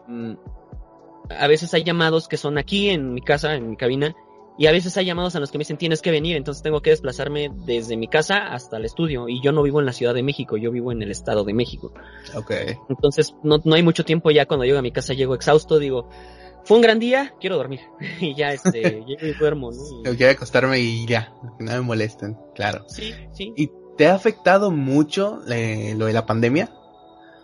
a 1.31 1.47
veces 1.47 1.75
hay 1.75 1.85
llamados 1.85 2.29
que 2.29 2.37
son 2.37 2.59
aquí 2.59 2.91
en 2.91 3.15
mi 3.15 3.21
casa, 3.21 3.55
en 3.55 3.71
mi 3.71 3.77
cabina, 3.77 4.15
y 4.59 4.67
a 4.67 4.73
veces 4.73 4.97
hay 4.97 5.07
llamados 5.07 5.37
a 5.37 5.41
los 5.41 5.53
que 5.53 5.59
me 5.59 5.63
dicen 5.63 5.77
tienes 5.77 6.03
que 6.03 6.11
venir, 6.11 6.37
entonces 6.37 6.65
tengo 6.65 6.83
que 6.83 6.91
desplazarme 6.91 7.49
desde 7.65 7.97
mi 7.97 8.09
casa 8.09 8.39
hasta 8.49 8.77
el 8.77 8.85
estudio. 8.85 9.29
Y 9.29 9.41
yo 9.41 9.53
no 9.53 9.63
vivo 9.63 9.79
en 9.79 9.87
la 9.87 9.93
Ciudad 9.93 10.15
de 10.15 10.25
México, 10.25 10.57
yo 10.57 10.73
vivo 10.73 10.91
en 10.91 11.01
el 11.01 11.13
Estado 11.13 11.45
de 11.45 11.55
México. 11.55 11.93
Ok. 12.35 12.53
Entonces 12.89 13.37
no, 13.45 13.61
no 13.65 13.77
hay 13.77 13.85
mucho 13.85 14.05
tiempo 14.05 14.33
ya 14.33 14.47
cuando 14.47 14.65
llego 14.65 14.79
a 14.79 14.83
mi 14.83 14.91
casa, 14.91 15.15
llego 15.15 15.37
exhausto, 15.37 15.79
digo, 15.79 16.09
fue 16.65 16.77
un 16.77 16.83
gran 16.83 16.99
día, 16.99 17.35
quiero 17.41 17.57
dormir. 17.57 17.81
y 18.21 18.35
ya, 18.35 18.53
este, 18.53 18.81
llego 19.07 19.27
y 19.27 19.33
duermo, 19.35 19.71
¿no? 19.71 20.17
Quiero 20.17 20.33
acostarme 20.33 20.81
y 20.81 21.07
ya, 21.07 21.33
que 21.57 21.65
no 21.65 21.73
me 21.73 21.81
molesten, 21.81 22.37
claro. 22.57 22.85
Sí, 22.89 23.15
sí. 23.33 23.53
¿Y 23.57 23.71
te 23.97 24.09
ha 24.09 24.15
afectado 24.15 24.73
mucho 24.73 25.41
eh, 25.49 25.95
lo 25.97 26.07
de 26.07 26.13
la 26.13 26.27
pandemia? 26.27 26.71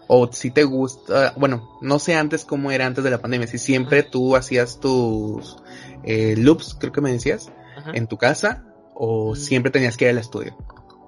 O 0.06 0.30
si 0.30 0.50
te 0.50 0.64
gusta, 0.64 1.32
bueno, 1.36 1.78
no 1.80 1.98
sé 1.98 2.14
antes 2.14 2.44
cómo 2.44 2.70
era 2.70 2.86
antes 2.86 3.02
de 3.04 3.10
la 3.10 3.18
pandemia, 3.18 3.46
si 3.46 3.58
siempre 3.58 4.02
tú 4.02 4.36
hacías 4.36 4.80
tus 4.80 5.56
eh, 6.02 6.34
loops, 6.36 6.76
creo 6.78 6.92
que 6.92 7.00
me 7.00 7.12
decías, 7.12 7.50
en 7.92 8.06
tu 8.06 8.18
casa, 8.18 8.64
o 8.94 9.32
mm. 9.32 9.36
siempre 9.36 9.72
tenías 9.72 9.96
que 9.96 10.04
ir 10.04 10.10
al 10.10 10.18
estudio. 10.18 10.56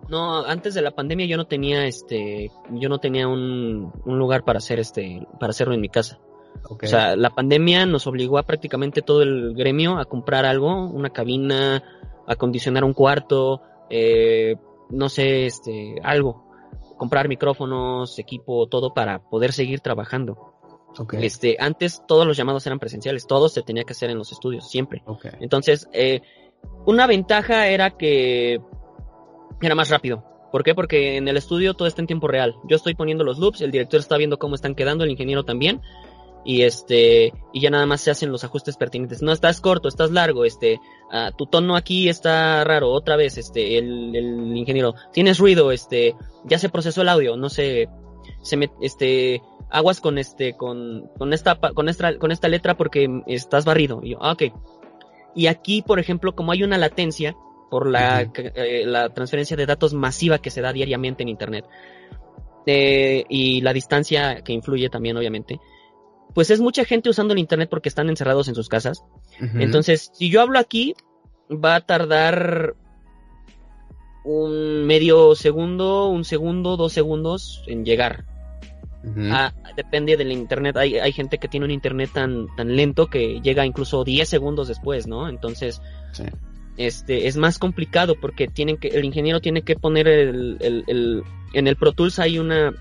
No, 0.09 0.45
antes 0.45 0.75
de 0.75 0.83
la 0.83 0.93
pandemia 0.93 1.27
yo 1.27 1.37
no 1.37 1.47
tenía 1.47 1.87
este, 1.87 2.51
yo 2.71 2.89
no 2.89 2.99
tenía 2.99 3.27
un, 3.27 3.93
un 4.05 4.19
lugar 4.19 4.45
para 4.45 4.59
hacer 4.59 4.79
este, 4.79 5.27
para 5.41 5.51
hacerlo 5.51 5.75
en 5.75 5.81
mi 5.81 5.89
casa. 5.89 6.19
O 6.69 6.87
sea, 6.87 7.17
la 7.17 7.31
pandemia 7.31 7.87
nos 7.87 8.07
obligó 8.07 8.39
a 8.39 8.43
prácticamente 8.45 9.03
todo 9.03 9.23
el 9.23 9.55
gremio 9.55 9.99
a 9.99 10.05
comprar 10.05 10.45
algo, 10.45 10.87
una 10.89 11.11
cabina, 11.11 11.83
acondicionar 12.27 12.85
un 12.85 12.93
cuarto, 12.93 13.63
eh, 13.91 14.57
no 14.91 15.09
sé, 15.09 15.47
este, 15.47 15.97
algo, 16.03 16.46
comprar 16.97 17.29
micrófonos, 17.29 18.19
equipo, 18.19 18.67
todo 18.69 18.95
para 18.95 19.21
poder 19.21 19.53
seguir 19.53 19.81
trabajando. 19.81 20.53
Este, 21.13 21.57
antes 21.59 22.03
todos 22.09 22.27
los 22.27 22.37
llamados 22.37 22.67
eran 22.67 22.79
presenciales, 22.79 23.27
todo 23.27 23.49
se 23.49 23.63
tenía 23.63 23.85
que 23.85 23.93
hacer 23.93 24.11
en 24.11 24.19
los 24.19 24.33
estudios, 24.33 24.69
siempre. 24.71 25.03
Entonces, 25.41 25.89
eh, 25.93 26.23
una 26.87 27.07
ventaja 27.07 27.69
era 27.69 27.91
que 27.91 28.61
era 29.61 29.75
más 29.75 29.91
rápido. 29.91 30.25
¿Por 30.51 30.63
qué? 30.63 30.75
Porque 30.75 31.17
en 31.17 31.29
el 31.29 31.37
estudio 31.37 31.75
todo 31.75 31.87
está 31.87 32.01
en 32.01 32.07
tiempo 32.07 32.29
real. 32.29 32.55
Yo 32.67 32.77
estoy 32.77 32.95
poniendo 32.95 33.25
los 33.25 33.39
loops, 33.39 33.61
el 33.61 33.73
director 33.73 34.01
está 34.01 34.17
viendo 34.17 34.39
cómo 34.39 34.55
están 34.55 34.75
quedando, 34.75 35.05
el 35.05 35.11
ingeniero 35.11 35.45
también 35.45 35.83
y 36.47 36.63
este 36.63 37.33
y 37.53 37.61
ya 37.61 37.71
nada 37.71 37.87
más 37.87 38.01
se 38.01 38.13
hacen 38.13 38.31
los 38.31 38.45
ajustes 38.45 38.77
pertinentes. 38.77 39.21
No 39.21 39.33
estás 39.33 39.61
corto 39.61 39.89
estás 39.89 40.13
largo 40.13 40.45
este 40.45 40.81
ah, 41.11 41.33
tu 41.37 41.47
tono 41.47 41.77
aquí 41.77 42.09
está 42.09 42.63
raro 42.65 42.93
otra 42.93 43.17
vez 43.17 43.37
este 43.37 43.79
el, 43.79 44.15
el, 44.15 44.57
ingeniero 44.57 44.95
tienes 45.13 45.39
ruido 45.39 45.73
este 45.73 46.15
ya 46.45 46.59
se 46.59 46.69
procesó 46.69 47.03
el 47.03 47.09
audio 47.09 47.37
no 47.37 47.49
sé 47.49 47.89
se 48.43 48.57
me 48.57 48.71
este 48.81 49.43
aguas 49.71 50.01
con 50.01 50.19
este 50.19 50.57
con 50.57 51.11
con 51.19 51.33
esta 51.33 51.59
con 51.59 51.89
esta 51.89 52.17
con 52.17 52.31
esta 52.31 52.49
letra 52.49 52.77
porque 52.77 53.23
estás 53.27 53.65
barrido. 53.65 54.01
Y 54.03 54.11
yo 54.11 54.19
ah, 54.21 54.33
ok. 54.33 54.45
Y 55.35 55.49
aquí 55.49 55.83
por 55.83 55.99
ejemplo 55.99 56.37
como 56.37 56.53
hay 56.53 56.63
una 56.63 56.79
latencia 56.79 57.37
por 57.69 57.91
la, 57.91 58.23
eh, 58.23 58.85
la 58.87 59.09
transferencia 59.13 59.57
de 59.57 59.67
datos 59.67 59.93
masiva 59.93 60.39
que 60.39 60.51
se 60.51 60.61
da 60.61 60.73
diariamente 60.73 61.25
en 61.25 61.29
internet 61.29 61.65
eh, 62.65 63.25
y 63.29 63.61
la 63.61 63.73
distancia 63.73 64.43
que 64.43 64.53
influye 64.53 64.89
también 64.89 65.17
obviamente 65.17 65.59
pues 66.35 66.51
es 66.51 66.61
mucha 66.61 66.85
gente 66.85 67.09
usando 67.09 67.33
el 67.33 67.41
internet 67.41 67.69
porque 67.71 67.89
están 67.89 68.09
encerrados 68.09 68.49
en 68.49 68.55
sus 68.55 68.69
casas. 68.69 69.03
Entonces, 69.39 70.11
si 70.15 70.31
yo 70.31 70.43
hablo 70.43 70.59
aquí, 70.59 70.95
va 71.51 71.77
a 71.77 71.81
tardar 71.81 72.75
un 74.25 74.85
medio 74.85 75.35
segundo, 75.35 76.09
un 76.09 76.25
segundo, 76.25 76.77
dos 76.77 76.93
segundos 76.93 77.63
en 77.67 77.85
llegar. 77.85 78.25
Ah, 79.31 79.53
depende 79.77 80.17
del 80.17 80.33
internet. 80.33 80.77
Hay, 80.77 80.99
hay, 80.99 81.13
gente 81.13 81.39
que 81.39 81.47
tiene 81.47 81.65
un 81.65 81.71
internet 81.71 82.11
tan, 82.13 82.49
tan 82.57 82.75
lento 82.75 83.07
que 83.07 83.41
llega 83.41 83.65
incluso 83.65 84.03
10 84.03 84.29
segundos 84.29 84.67
después, 84.67 85.07
¿no? 85.07 85.29
Entonces, 85.29 85.81
este, 86.77 87.29
es 87.29 87.37
más 87.37 87.59
complicado 87.59 88.17
porque 88.21 88.49
tienen 88.49 88.79
que, 88.79 88.89
el 88.89 89.05
ingeniero 89.05 89.41
tiene 89.41 89.63
que 89.63 89.77
poner 89.77 90.09
el, 90.09 90.57
el, 90.61 90.85
el, 90.89 91.23
en 91.53 91.69
el 91.69 91.77
Pro 91.77 91.93
Tools 91.93 92.19
hay 92.19 92.41
una, 92.41 92.75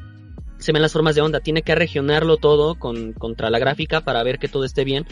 se 0.66 0.72
ven 0.72 0.82
las 0.82 0.94
formas 0.94 1.14
de 1.14 1.22
onda, 1.22 1.42
tiene 1.42 1.62
que 1.62 1.76
regionarlo 1.76 2.38
todo 2.38 2.74
con, 2.74 3.14
contra 3.14 3.52
la 3.52 3.60
gráfica 3.60 4.02
para 4.02 4.24
ver 4.24 4.40
que 4.40 4.48
todo 4.48 4.66
esté 4.66 4.84
bien, 4.84 5.06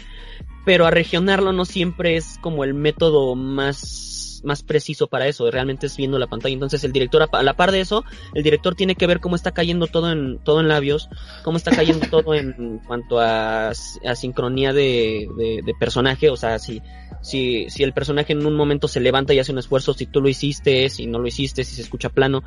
pero 0.65 0.87
a 0.87 0.91
regionarlo 0.91 1.53
no 1.53 1.63
siempre 1.63 2.17
es 2.17 2.39
como 2.41 2.63
el 2.63 2.73
método 2.73 3.35
más, 3.35 4.41
más 4.43 4.63
preciso 4.63 5.05
para 5.05 5.27
eso, 5.27 5.51
realmente 5.51 5.85
es 5.85 5.95
viendo 5.95 6.17
la 6.17 6.25
pantalla, 6.25 6.55
entonces 6.55 6.83
el 6.83 6.91
director, 6.91 7.29
a 7.31 7.43
la 7.43 7.53
par 7.53 7.71
de 7.71 7.81
eso, 7.81 8.03
el 8.33 8.41
director 8.41 8.73
tiene 8.73 8.95
que 8.95 9.05
ver 9.05 9.19
cómo 9.19 9.35
está 9.35 9.51
cayendo 9.51 9.85
todo 9.85 10.11
en, 10.11 10.39
todo 10.39 10.59
en 10.59 10.69
labios, 10.69 11.07
cómo 11.43 11.57
está 11.57 11.69
cayendo 11.69 12.07
todo 12.09 12.33
en 12.33 12.79
cuanto 12.87 13.19
a, 13.19 13.69
a 13.69 14.15
sincronía 14.15 14.73
de, 14.73 15.27
de, 15.37 15.73
personaje, 15.79 16.31
o 16.31 16.35
sea, 16.35 16.57
si, 16.57 16.81
si, 17.21 17.69
si 17.69 17.83
el 17.83 17.93
personaje 17.93 18.33
en 18.33 18.43
un 18.43 18.55
momento 18.55 18.87
se 18.87 18.99
levanta 18.99 19.35
y 19.35 19.39
hace 19.39 19.51
un 19.51 19.59
esfuerzo, 19.59 19.93
si 19.93 20.07
tú 20.07 20.19
lo 20.19 20.29
hiciste, 20.29 20.89
si 20.89 21.05
no 21.05 21.19
lo 21.19 21.27
hiciste, 21.27 21.63
si 21.63 21.75
se 21.75 21.83
escucha 21.83 22.09
plano, 22.09 22.43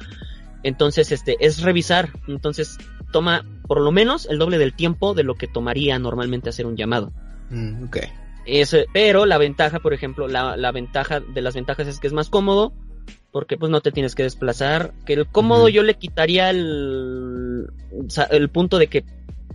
entonces, 0.66 1.12
este, 1.12 1.36
es 1.38 1.62
revisar. 1.62 2.10
Entonces, 2.26 2.76
toma 3.12 3.44
por 3.66 3.80
lo 3.80 3.92
menos 3.92 4.26
el 4.26 4.38
doble 4.38 4.58
del 4.58 4.74
tiempo 4.74 5.14
de 5.14 5.22
lo 5.22 5.34
que 5.34 5.46
tomaría 5.46 5.98
normalmente 5.98 6.48
hacer 6.48 6.66
un 6.66 6.76
llamado. 6.76 7.12
Mm, 7.50 7.84
ok. 7.84 7.96
Es, 8.46 8.76
pero 8.92 9.26
la 9.26 9.38
ventaja, 9.38 9.80
por 9.80 9.92
ejemplo, 9.92 10.28
la, 10.28 10.56
la, 10.56 10.70
ventaja 10.70 11.20
de 11.20 11.42
las 11.42 11.54
ventajas 11.54 11.88
es 11.88 11.98
que 11.98 12.06
es 12.06 12.12
más 12.12 12.28
cómodo, 12.28 12.72
porque 13.32 13.56
pues 13.56 13.70
no 13.70 13.80
te 13.80 13.92
tienes 13.92 14.14
que 14.14 14.22
desplazar. 14.22 14.92
Que 15.04 15.14
el 15.14 15.26
cómodo 15.26 15.68
yo 15.68 15.82
le 15.82 15.94
quitaría 15.94 16.50
el, 16.50 17.66
el 18.30 18.48
punto 18.50 18.78
de 18.78 18.86
que 18.86 19.04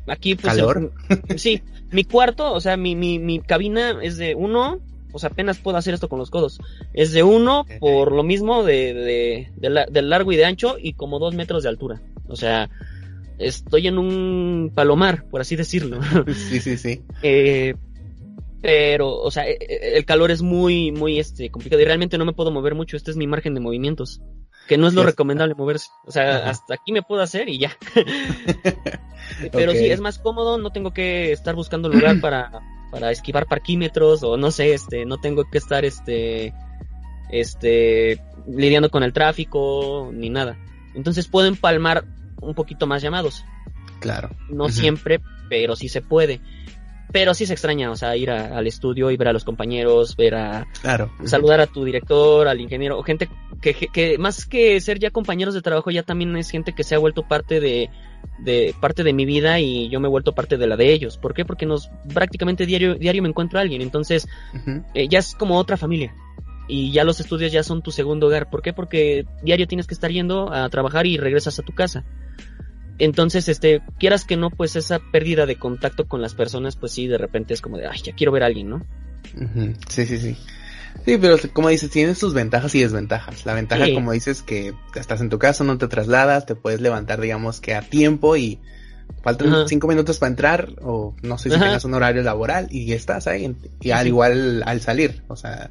aquí 0.08 0.36
pues... 0.36 0.54
¿Calor? 0.54 0.92
sí, 1.38 1.62
mi 1.92 2.04
cuarto, 2.04 2.52
o 2.52 2.60
sea, 2.60 2.76
mi, 2.76 2.96
mi, 2.96 3.18
mi 3.20 3.40
cabina 3.40 3.98
es 4.02 4.18
de 4.18 4.36
uno 4.36 4.82
o 5.14 5.20
sea, 5.20 5.30
apenas 5.30 5.58
puedo 5.58 5.78
hacer 5.78 5.94
esto 5.94 6.10
con 6.10 6.20
los 6.20 6.30
codos. 6.30 6.60
Es 6.94 7.12
de 7.12 7.24
uno 7.24 7.66
por 7.80 8.12
lo 8.12 8.24
mismo 8.24 8.64
de, 8.64 8.94
de, 8.94 9.88
de, 9.90 10.02
largo 10.02 10.32
y 10.32 10.38
de 10.38 10.46
ancho 10.46 10.78
y 10.80 10.94
como 10.94 11.20
dos 11.20 11.36
metros 11.36 11.64
de 11.64 11.70
altura. 11.70 12.02
O 12.28 12.36
sea, 12.36 12.70
estoy 13.42 13.88
en 13.88 13.98
un 13.98 14.72
palomar, 14.74 15.26
por 15.30 15.42
así 15.42 15.56
decirlo. 15.56 16.00
Sí, 16.34 16.60
sí, 16.60 16.78
sí. 16.78 17.02
Eh, 17.22 17.74
pero, 18.62 19.18
o 19.18 19.32
sea, 19.32 19.48
e, 19.48 19.58
e, 19.60 19.98
el 19.98 20.06
calor 20.06 20.32
es 20.32 20.42
muy, 20.42 20.92
muy 20.92 21.20
este, 21.20 21.50
complicado 21.50 21.82
y 21.82 21.86
realmente 21.86 22.18
no 22.18 22.26
me 22.26 22.34
puedo 22.34 22.52
mover 22.52 22.76
mucho. 22.76 22.96
Este 22.96 23.12
es 23.12 23.18
mi 23.18 23.28
margen 23.28 23.54
de 23.54 23.60
movimientos. 23.60 24.22
Que 24.68 24.78
no 24.78 24.88
es 24.88 24.94
lo 24.94 25.04
recomendable 25.04 25.56
moverse. 25.56 25.90
O 26.06 26.12
sea, 26.12 26.50
hasta 26.50 26.76
aquí 26.76 26.92
me 26.92 27.02
puedo 27.02 27.22
hacer 27.22 27.50
y 27.50 27.58
ya. 27.58 27.76
pero 29.52 29.72
sí, 29.72 29.86
es 29.88 30.00
más 30.00 30.20
cómodo, 30.20 30.58
no 30.58 30.70
tengo 30.70 30.94
que 30.94 31.32
estar 31.32 31.56
buscando 31.56 31.90
lugar 31.90 32.20
para, 32.22 32.62
para 32.92 33.12
esquivar 33.12 33.48
parquímetros 33.48 34.24
o 34.24 34.38
no 34.38 34.52
sé, 34.52 34.74
este, 34.74 35.06
no 35.06 35.18
tengo 35.20 35.50
que 35.50 35.58
estar 35.58 35.84
este, 35.84 36.54
este, 37.32 38.22
lidiando 38.48 38.90
con 38.92 39.04
el 39.04 39.14
tráfico 39.14 40.12
ni 40.14 40.30
nada. 40.30 40.58
Entonces 40.94 41.28
puedo 41.28 41.48
empalmar 41.48 42.06
un 42.42 42.54
poquito 42.54 42.88
más 42.88 43.02
llamados. 43.02 43.46
Claro. 44.00 44.30
No 44.50 44.70
siempre, 44.70 45.22
pero 45.50 45.76
sí 45.76 45.88
se 45.88 46.02
puede. 46.02 46.42
Pero 47.12 47.34
sí 47.34 47.46
se 47.46 47.54
extraña, 47.54 47.92
o 47.92 47.96
sea, 47.96 48.16
ir 48.16 48.32
al 48.32 48.66
estudio 48.68 49.12
y 49.12 49.18
ver 49.18 49.28
a 49.28 49.34
los 49.34 49.44
compañeros, 49.44 50.16
ver 50.16 50.36
a... 50.36 50.66
Claro. 50.82 51.12
Saludar 51.26 51.60
a 51.60 51.68
tu 51.68 51.84
director, 51.84 52.48
al 52.48 52.62
ingeniero, 52.62 52.98
o 52.98 53.04
gente 53.04 53.30
que, 53.62 53.74
que, 53.74 54.18
más 54.18 54.46
que 54.46 54.80
ser 54.80 54.98
ya 54.98 55.12
compañeros 55.12 55.54
de 55.54 55.62
trabajo, 55.62 55.92
ya 55.92 56.04
también 56.04 56.36
es 56.38 56.50
gente 56.50 56.74
que 56.74 56.86
se 56.86 56.96
ha 56.96 57.00
vuelto 57.00 57.28
parte 57.28 57.60
de, 57.60 57.90
de 58.40 58.74
parte 58.80 59.04
de 59.04 59.14
mi 59.14 59.26
vida 59.26 59.60
y 59.60 59.90
yo 59.90 60.00
me 60.00 60.08
he 60.08 60.10
vuelto 60.10 60.34
parte 60.34 60.58
de 60.58 60.68
la 60.68 60.78
de 60.78 60.94
ellos. 60.94 61.18
¿Por 61.18 61.34
qué? 61.34 61.46
Porque 61.46 61.66
nos 61.66 61.90
prácticamente 62.14 62.66
diario, 62.66 62.96
diario 62.96 63.22
me 63.22 63.30
encuentro 63.30 63.60
a 63.60 63.62
alguien, 63.62 63.82
entonces 63.82 64.28
eh, 64.94 65.08
ya 65.08 65.20
es 65.20 65.36
como 65.36 65.58
otra 65.58 65.78
familia. 65.78 66.14
Y 66.72 66.94
ya 66.94 67.04
los 67.04 67.20
estudios 67.20 67.52
ya 67.52 67.64
son 67.64 67.82
tu 67.82 67.92
segundo 67.92 68.28
hogar. 68.28 68.50
¿Por 68.50 68.62
qué? 68.62 68.72
Porque 68.72 69.26
diario 69.44 69.68
tienes 69.68 69.88
que 69.88 69.94
estar 69.94 70.10
yendo 70.10 70.54
a 70.54 70.70
trabajar 70.70 71.06
y 71.06 71.18
regresas 71.18 71.60
a 71.60 71.64
tu 71.64 71.74
casa. 71.74 72.06
Entonces, 72.98 73.50
este, 73.50 73.82
quieras 74.00 74.24
que 74.24 74.38
no, 74.38 74.50
pues 74.50 74.78
esa 74.78 75.00
pérdida 75.12 75.46
de 75.46 75.58
contacto 75.58 76.08
con 76.08 76.22
las 76.22 76.34
personas, 76.34 76.78
pues 76.78 76.94
sí, 76.94 77.08
de 77.08 77.18
repente 77.18 77.54
es 77.54 77.60
como 77.60 77.78
de, 77.78 77.88
ay, 77.88 78.00
ya 78.02 78.16
quiero 78.16 78.32
ver 78.32 78.44
a 78.44 78.46
alguien, 78.46 78.70
¿no? 78.70 78.86
Sí, 79.90 80.06
sí, 80.06 80.18
sí. 80.18 80.38
Sí, 81.06 81.18
pero 81.20 81.36
como 81.52 81.68
dices, 81.68 81.90
tienes 81.90 82.18
sus 82.18 82.34
ventajas 82.34 82.74
y 82.74 82.80
desventajas. 82.80 83.46
La 83.46 83.54
ventaja, 83.54 83.86
como 83.94 84.14
dices, 84.14 84.42
que 84.42 84.74
estás 84.96 85.20
en 85.20 85.30
tu 85.30 85.40
casa, 85.40 85.66
no 85.66 85.78
te 85.78 85.90
trasladas, 85.90 86.46
te 86.46 86.56
puedes 86.56 86.80
levantar, 86.80 87.20
digamos, 87.20 87.60
que 87.60 87.76
a 87.76 87.82
tiempo 87.82 88.38
y 88.38 88.62
faltan 89.24 89.68
cinco 89.68 89.88
minutos 89.88 90.20
para 90.20 90.30
entrar, 90.30 90.70
o 90.82 91.16
no 91.22 91.38
sé 91.38 91.50
si 91.50 91.60
tengas 91.60 91.84
un 91.84 91.96
horario 91.96 92.24
laboral 92.24 92.70
y 92.72 92.94
estás 92.94 93.28
ahí. 93.28 93.54
Y 93.82 93.92
al 93.92 94.08
igual 94.08 94.64
al 94.66 94.80
salir, 94.80 95.22
o 95.28 95.36
sea, 95.36 95.70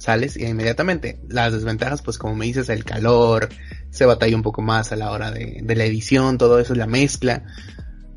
sales 0.00 0.36
y 0.36 0.44
inmediatamente. 0.44 1.20
Las 1.28 1.52
desventajas, 1.52 2.02
pues 2.02 2.18
como 2.18 2.34
me 2.34 2.46
dices, 2.46 2.68
el 2.70 2.84
calor, 2.84 3.50
se 3.90 4.06
batalla 4.06 4.34
un 4.34 4.42
poco 4.42 4.62
más 4.62 4.90
a 4.90 4.96
la 4.96 5.10
hora 5.12 5.30
de, 5.30 5.60
de 5.62 5.76
la 5.76 5.84
edición, 5.84 6.38
todo 6.38 6.58
eso, 6.58 6.74
la 6.74 6.86
mezcla. 6.86 7.44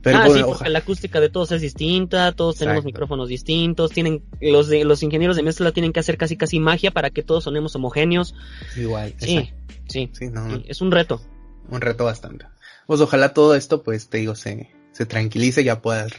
Pero 0.02 0.17
ah, 0.17 0.30
sí, 0.30 0.41
porque 0.43 0.69
la 0.69 0.80
acústica 0.80 1.22
de 1.22 1.30
todos 1.30 1.54
es 1.54 1.62
distinta, 1.62 2.34
todos 2.34 2.58
tenemos 2.58 2.84
micrófonos 2.84 3.30
distintos, 3.30 3.91
tienen 3.91 4.22
los 4.41 4.67
de, 4.67 4.84
los 4.84 5.02
ingenieros 5.02 5.38
de 5.38 5.43
mezcla 5.43 5.72
tienen 5.72 5.93
que 5.93 6.02
hacer 6.02 6.17
casi 6.17 6.36
casi 6.36 6.60
magia 6.60 6.91
para 6.91 7.10
que 7.10 7.24
todos 7.24 7.46
sonemos 7.46 7.74
homogéneos. 7.76 8.36
Igual, 8.76 9.13
sí, 9.17 9.54
sí, 9.88 10.10
sí, 10.12 10.30
es 10.65 10.82
un 10.82 10.91
reto. 10.91 11.22
Un 11.69 11.80
reto 11.80 12.04
bastante. 12.04 12.46
Pues 12.86 13.00
ojalá 13.00 13.34
todo 13.34 13.56
esto, 13.56 13.82
pues 13.82 14.10
te 14.10 14.17
digo, 14.17 14.36
se, 14.36 14.72
se 14.91 15.06
tranquilice 15.06 15.62
y 15.62 15.65
ya 15.65 15.82
puedas 15.82 16.12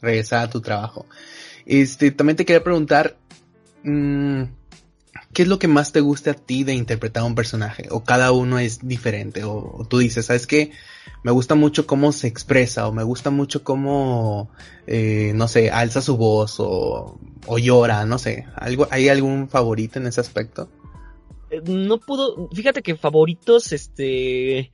regresar 0.00 0.44
a 0.44 0.50
tu 0.50 0.60
trabajo. 0.60 1.06
Este, 1.66 2.12
también 2.12 2.36
te 2.36 2.44
quería 2.44 2.62
preguntar, 2.62 3.16
mmm, 3.82 4.44
¿qué 5.32 5.42
es 5.42 5.48
lo 5.48 5.58
que 5.58 5.68
más 5.68 5.92
te 5.92 6.00
gusta 6.00 6.32
a 6.32 6.34
ti 6.34 6.64
de 6.64 6.74
interpretar 6.74 7.22
a 7.22 7.26
un 7.26 7.34
personaje? 7.34 7.88
O 7.90 8.04
cada 8.04 8.32
uno 8.32 8.58
es 8.58 8.86
diferente, 8.86 9.44
o, 9.44 9.86
tú 9.88 9.98
dices, 9.98 10.26
¿sabes 10.26 10.46
qué? 10.46 10.72
Me 11.22 11.32
gusta 11.32 11.54
mucho 11.54 11.86
cómo 11.86 12.12
se 12.12 12.28
expresa, 12.28 12.86
o 12.86 12.92
me 12.92 13.02
gusta 13.02 13.30
mucho 13.30 13.64
cómo, 13.64 14.50
eh, 14.86 15.32
no 15.34 15.48
sé, 15.48 15.70
alza 15.70 16.00
su 16.00 16.16
voz, 16.16 16.56
o, 16.58 17.18
o 17.46 17.58
llora, 17.58 18.04
no 18.04 18.18
sé. 18.18 18.46
¿Algo, 18.56 18.86
¿Hay 18.90 19.08
algún 19.08 19.48
favorito 19.48 19.98
en 19.98 20.06
ese 20.06 20.20
aspecto? 20.20 20.68
Eh, 21.50 21.62
no 21.64 21.98
puedo, 21.98 22.48
fíjate 22.52 22.82
que 22.82 22.96
favoritos, 22.96 23.72
este, 23.72 24.72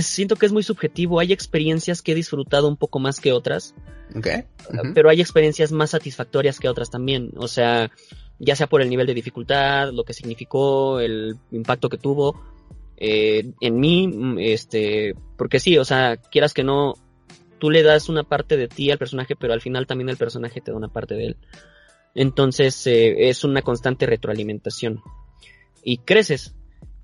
siento 0.00 0.36
que 0.36 0.46
es 0.46 0.52
muy 0.52 0.62
subjetivo. 0.62 1.20
Hay 1.20 1.32
experiencias 1.32 2.02
que 2.02 2.12
he 2.12 2.14
disfrutado 2.14 2.68
un 2.68 2.76
poco 2.76 2.98
más 2.98 3.20
que 3.20 3.32
otras. 3.32 3.74
Okay. 4.16 4.44
Pero 4.94 5.08
hay 5.08 5.20
experiencias 5.20 5.72
más 5.72 5.90
satisfactorias 5.90 6.58
que 6.58 6.68
otras 6.68 6.90
también. 6.90 7.30
O 7.36 7.48
sea, 7.48 7.90
ya 8.40 8.56
sea 8.56 8.66
por 8.66 8.82
el 8.82 8.88
nivel 8.88 9.06
de 9.06 9.14
dificultad, 9.14 9.92
lo 9.92 10.02
que 10.02 10.14
significó, 10.14 10.98
el 10.98 11.36
impacto 11.52 11.88
que 11.88 11.98
tuvo 11.98 12.40
eh, 12.96 13.52
en 13.60 13.80
mí, 13.80 14.08
mm, 14.08 14.38
este, 14.38 15.14
porque 15.36 15.58
sí, 15.58 15.78
o 15.78 15.84
sea, 15.84 16.16
quieras 16.18 16.52
que 16.52 16.64
no, 16.64 16.94
tú 17.58 17.70
le 17.70 17.82
das 17.82 18.08
una 18.08 18.24
parte 18.24 18.56
de 18.56 18.68
ti 18.68 18.90
al 18.90 18.98
personaje, 18.98 19.36
pero 19.36 19.54
al 19.54 19.60
final 19.60 19.86
también 19.86 20.10
el 20.10 20.16
personaje 20.16 20.60
te 20.60 20.70
da 20.70 20.76
una 20.76 20.92
parte 20.92 21.14
de 21.14 21.26
él. 21.26 21.36
Entonces 22.14 22.86
eh, 22.86 23.28
es 23.30 23.44
una 23.44 23.62
constante 23.62 24.04
retroalimentación 24.04 25.00
y 25.82 25.98
creces. 25.98 26.54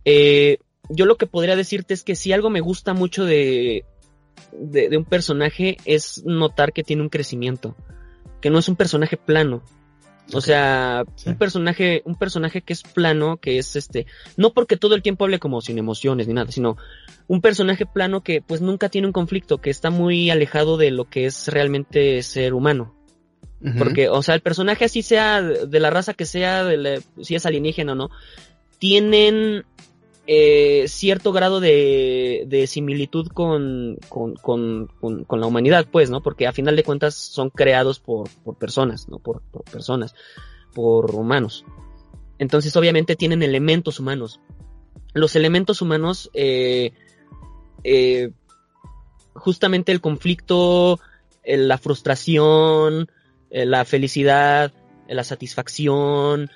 Eh, 0.05 0.59
yo 0.91 1.07
lo 1.07 1.17
que 1.17 1.27
podría 1.27 1.57
decirte 1.57 1.95
es 1.95 2.05
que 2.05 2.17
si 2.17 2.33
algo 2.33 2.51
me 2.51 2.61
gusta 2.61 2.93
mucho 2.93 3.25
de, 3.25 3.85
de, 4.53 4.89
de 4.89 4.97
un 4.97 5.05
personaje 5.05 5.77
es 5.85 6.25
notar 6.25 6.73
que 6.73 6.83
tiene 6.83 7.03
un 7.03 7.09
crecimiento, 7.09 7.75
que 8.41 8.51
no 8.51 8.59
es 8.59 8.69
un 8.69 8.77
personaje 8.77 9.17
plano, 9.17 9.63
O 10.33 10.41
sea, 10.41 11.05
un 11.25 11.37
personaje, 11.37 12.03
un 12.05 12.17
personaje 12.17 12.61
que 12.61 12.73
es 12.73 12.83
plano, 12.83 13.37
que 13.37 13.59
es 13.59 13.77
este, 13.77 14.07
no 14.37 14.53
porque 14.53 14.77
todo 14.77 14.97
el 14.97 15.03
tiempo 15.03 15.25
hable 15.25 15.39
como 15.39 15.61
sin 15.61 15.79
emociones 15.79 16.27
ni 16.27 16.35
nada, 16.35 16.51
sino 16.51 16.77
un 17.29 17.41
personaje 17.41 17.87
plano 17.87 18.23
que 18.23 18.43
pues 18.43 18.61
nunca 18.61 18.89
tiene 18.89 19.07
un 19.07 19.13
conflicto, 19.13 19.59
que 19.59 19.71
está 19.71 19.91
muy 19.91 20.31
alejado 20.31 20.79
de 20.79 20.91
lo 20.91 21.09
que 21.09 21.27
es 21.27 21.49
realmente 21.49 22.23
ser 22.23 22.55
humano. 22.55 22.95
Porque, 23.79 24.09
o 24.09 24.23
sea, 24.23 24.35
el 24.35 24.43
personaje 24.43 24.85
así 24.85 25.03
sea 25.03 25.43
de 25.43 25.81
la 25.81 25.91
raza 25.91 26.15
que 26.15 26.27
sea, 26.27 26.63
de 26.63 27.03
si 27.23 27.35
es 27.35 27.47
alienígena 27.47 27.93
o 27.93 27.95
no, 27.97 28.11
tienen 28.79 29.65
eh, 30.27 30.87
cierto 30.89 31.33
grado 31.33 31.61
de, 31.61 32.45
de 32.49 32.67
similitud 32.67 33.29
con, 33.29 33.99
con, 34.09 34.35
con, 34.35 34.89
con, 35.25 35.41
la 35.41 35.47
humanidad, 35.47 35.87
pues, 35.91 36.11
¿no? 36.11 36.23
Porque 36.23 36.47
a 36.47 36.53
final 36.53 36.75
de 36.75 36.83
cuentas 36.83 37.15
son 37.15 37.51
creados 37.51 38.01
por, 38.01 38.29
por 38.45 38.57
personas, 38.57 39.09
¿no? 39.09 39.19
Por, 39.19 39.43
por 39.43 39.63
personas, 39.65 40.15
por 40.75 41.15
humanos. 41.15 41.65
Entonces, 42.39 42.77
obviamente 42.77 43.15
tienen 43.15 43.43
elementos 43.43 44.01
humanos. 44.01 44.41
Los 45.15 45.37
elementos 45.37 45.81
humanos, 45.81 46.31
eh, 46.35 46.93
eh, 47.85 48.31
justamente 49.35 49.93
el 49.93 50.01
conflicto, 50.01 50.99
la 51.45 51.79
frustración, 51.79 53.09
la 53.51 53.85
felicidad, 53.85 54.73
la 55.09 55.23
satisfacción, 55.23 56.51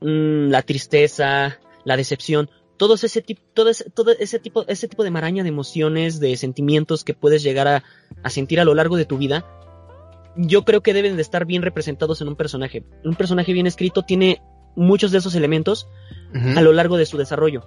mm, 0.00 0.50
la 0.50 0.60
tristeza, 0.62 1.58
la 1.84 1.96
decepción, 1.96 2.50
todo 2.76 2.94
ese 2.94 3.22
tipo, 3.22 3.42
todo 3.54 3.70
ese, 3.70 3.90
todo 3.90 4.12
ese 4.12 4.38
tipo, 4.38 4.64
ese 4.68 4.88
tipo 4.88 5.04
de 5.04 5.10
maraña 5.10 5.42
de 5.42 5.48
emociones, 5.48 6.20
de 6.20 6.36
sentimientos 6.36 7.04
que 7.04 7.14
puedes 7.14 7.42
llegar 7.42 7.68
a, 7.68 7.84
a, 8.22 8.30
sentir 8.30 8.60
a 8.60 8.64
lo 8.64 8.74
largo 8.74 8.96
de 8.96 9.04
tu 9.04 9.18
vida, 9.18 9.44
yo 10.36 10.64
creo 10.64 10.82
que 10.82 10.94
deben 10.94 11.16
de 11.16 11.22
estar 11.22 11.46
bien 11.46 11.62
representados 11.62 12.20
en 12.20 12.28
un 12.28 12.36
personaje. 12.36 12.84
Un 13.04 13.14
personaje 13.14 13.52
bien 13.52 13.66
escrito 13.66 14.02
tiene 14.02 14.42
muchos 14.74 15.10
de 15.10 15.18
esos 15.18 15.34
elementos 15.34 15.88
a 16.54 16.60
lo 16.60 16.72
largo 16.72 16.98
de 16.98 17.06
su 17.06 17.16
desarrollo. 17.16 17.64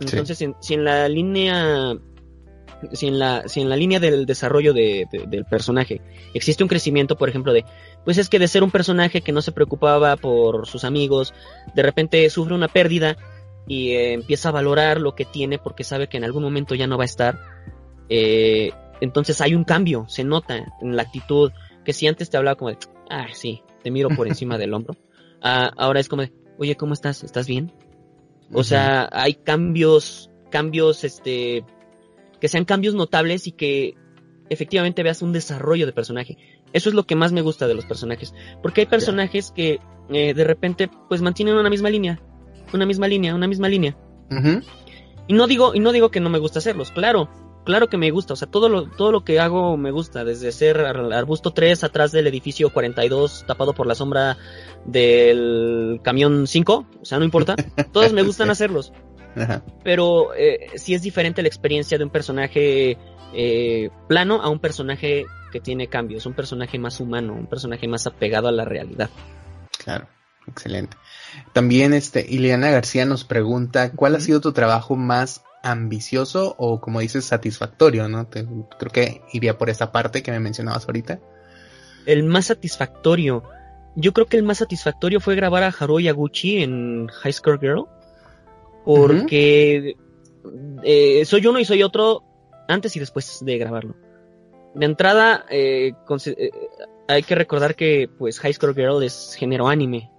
Entonces, 0.00 0.42
si 0.60 0.74
en 0.74 0.84
la 0.84 1.08
línea 1.08 1.94
si 2.92 3.06
en 3.06 3.18
la, 3.18 3.48
si 3.48 3.60
en 3.60 3.68
la 3.68 3.76
línea 3.76 4.00
del 4.00 4.26
desarrollo 4.26 4.72
de, 4.72 5.06
del 5.28 5.44
personaje 5.44 6.00
existe 6.34 6.64
un 6.64 6.68
crecimiento, 6.68 7.16
por 7.16 7.28
ejemplo, 7.28 7.52
de, 7.52 7.64
pues 8.04 8.18
es 8.18 8.28
que 8.28 8.38
de 8.38 8.48
ser 8.48 8.62
un 8.62 8.70
personaje 8.70 9.20
que 9.20 9.32
no 9.32 9.42
se 9.42 9.52
preocupaba 9.52 10.16
por 10.16 10.66
sus 10.66 10.84
amigos, 10.84 11.32
de 11.74 11.82
repente 11.82 12.28
sufre 12.30 12.54
una 12.54 12.68
pérdida 12.68 13.16
y 13.66 13.90
eh, 13.90 14.12
empieza 14.14 14.48
a 14.48 14.52
valorar 14.52 15.00
lo 15.00 15.14
que 15.14 15.24
tiene 15.24 15.58
porque 15.58 15.84
sabe 15.84 16.08
que 16.08 16.16
en 16.16 16.24
algún 16.24 16.42
momento 16.42 16.74
ya 16.74 16.86
no 16.86 16.96
va 16.98 17.04
a 17.04 17.06
estar. 17.06 17.38
Eh, 18.08 18.72
entonces 19.00 19.40
hay 19.40 19.54
un 19.54 19.64
cambio, 19.64 20.06
se 20.08 20.24
nota 20.24 20.56
en 20.80 20.96
la 20.96 21.02
actitud, 21.02 21.50
que 21.84 21.92
si 21.92 22.06
antes 22.06 22.30
te 22.30 22.36
hablaba 22.36 22.56
como 22.56 22.70
de, 22.70 22.78
ah, 23.10 23.26
sí, 23.32 23.62
te 23.82 23.90
miro 23.90 24.08
por 24.10 24.26
encima 24.28 24.58
del 24.58 24.74
hombro, 24.74 24.96
ah, 25.42 25.72
ahora 25.76 26.00
es 26.00 26.08
como 26.08 26.22
de, 26.22 26.32
oye, 26.58 26.76
¿cómo 26.76 26.94
estás? 26.94 27.24
¿Estás 27.24 27.46
bien? 27.46 27.72
O 28.54 28.64
sea, 28.64 29.08
hay 29.12 29.34
cambios, 29.34 30.30
cambios, 30.50 31.04
este, 31.04 31.64
que 32.38 32.48
sean 32.48 32.66
cambios 32.66 32.94
notables 32.94 33.46
y 33.46 33.52
que 33.52 33.94
efectivamente 34.50 35.02
veas 35.02 35.22
un 35.22 35.32
desarrollo 35.32 35.86
de 35.86 35.92
personaje. 35.92 36.36
Eso 36.72 36.88
es 36.88 36.94
lo 36.94 37.04
que 37.04 37.16
más 37.16 37.32
me 37.32 37.40
gusta 37.40 37.66
de 37.66 37.74
los 37.74 37.86
personajes. 37.86 38.34
Porque 38.62 38.82
hay 38.82 38.86
personajes 38.86 39.50
que 39.50 39.80
eh, 40.10 40.34
de 40.34 40.44
repente 40.44 40.90
pues 41.08 41.22
mantienen 41.22 41.54
una 41.54 41.70
misma 41.70 41.90
línea. 41.90 42.20
Una 42.72 42.86
misma 42.86 43.08
línea, 43.08 43.34
una 43.34 43.46
misma 43.46 43.68
línea. 43.68 43.96
Y 45.26 45.34
no 45.34 45.46
digo, 45.46 45.74
y 45.74 45.80
no 45.80 45.92
digo 45.92 46.10
que 46.10 46.20
no 46.20 46.30
me 46.30 46.38
gusta 46.38 46.58
hacerlos, 46.58 46.90
claro, 46.90 47.28
claro 47.64 47.88
que 47.88 47.96
me 47.96 48.10
gusta, 48.10 48.32
o 48.32 48.36
sea, 48.36 48.48
todo 48.48 48.68
lo, 48.68 48.88
todo 48.88 49.12
lo 49.12 49.24
que 49.24 49.40
hago 49.40 49.76
me 49.76 49.90
gusta, 49.90 50.24
desde 50.24 50.52
ser 50.52 50.80
arbusto 50.80 51.52
3 51.52 51.84
atrás 51.84 52.12
del 52.12 52.26
edificio 52.26 52.72
42 52.72 53.44
tapado 53.46 53.72
por 53.72 53.86
la 53.86 53.94
sombra 53.94 54.36
del 54.84 56.00
camión 56.02 56.46
5, 56.46 56.86
o 57.00 57.04
sea, 57.04 57.18
no 57.18 57.24
importa, 57.24 57.56
todos 57.92 58.12
me 58.12 58.22
gustan 58.22 58.50
hacerlos. 58.50 58.92
Pero 59.82 60.34
eh, 60.34 60.70
sí 60.74 60.92
es 60.94 61.02
diferente 61.02 61.40
la 61.40 61.48
experiencia 61.48 61.96
de 61.96 62.04
un 62.04 62.10
personaje 62.10 62.98
eh, 63.32 63.90
plano 64.08 64.42
a 64.42 64.50
un 64.50 64.58
personaje 64.58 65.24
que 65.50 65.60
tiene 65.60 65.86
cambios, 65.86 66.26
un 66.26 66.34
personaje 66.34 66.78
más 66.78 67.00
humano, 67.00 67.34
un 67.34 67.46
personaje 67.46 67.88
más 67.88 68.06
apegado 68.06 68.48
a 68.48 68.52
la 68.52 68.64
realidad. 68.64 69.08
Claro, 69.82 70.06
excelente. 70.46 70.96
También 71.52 71.92
este 71.94 72.24
Ileana 72.28 72.70
García 72.70 73.04
nos 73.04 73.24
pregunta, 73.24 73.92
¿cuál 73.92 74.14
ha 74.14 74.20
sido 74.20 74.40
tu 74.40 74.52
trabajo 74.52 74.96
más 74.96 75.42
ambicioso 75.62 76.54
o 76.58 76.80
como 76.80 77.00
dices 77.00 77.24
satisfactorio, 77.24 78.08
no? 78.08 78.28
creo 78.28 78.92
que 78.92 79.22
iría 79.32 79.58
por 79.58 79.70
esa 79.70 79.92
parte 79.92 80.22
que 80.22 80.32
me 80.32 80.40
mencionabas 80.40 80.86
ahorita. 80.86 81.20
El 82.06 82.24
más 82.24 82.46
satisfactorio. 82.46 83.44
Yo 83.94 84.12
creo 84.12 84.26
que 84.26 84.36
el 84.36 84.42
más 84.42 84.58
satisfactorio 84.58 85.20
fue 85.20 85.36
grabar 85.36 85.62
a 85.62 85.68
Haruo 85.78 86.00
Yaguchi 86.00 86.62
en 86.62 87.08
High 87.08 87.32
School 87.32 87.60
Girl 87.60 87.86
porque 88.84 89.96
eh, 90.82 91.24
soy 91.24 91.46
uno 91.46 91.58
y 91.58 91.64
soy 91.64 91.82
otro 91.82 92.24
antes 92.68 92.96
y 92.96 93.00
después 93.00 93.38
de 93.44 93.58
grabarlo. 93.58 93.94
De 94.74 94.86
entrada, 94.86 95.44
eh, 95.50 95.92
eh, 96.26 96.50
hay 97.08 97.22
que 97.22 97.34
recordar 97.34 97.74
que 97.74 98.08
pues 98.18 98.40
High 98.40 98.54
School 98.54 98.74
Girl 98.74 99.02
es 99.02 99.34
género 99.38 99.68
anime. 99.68 100.10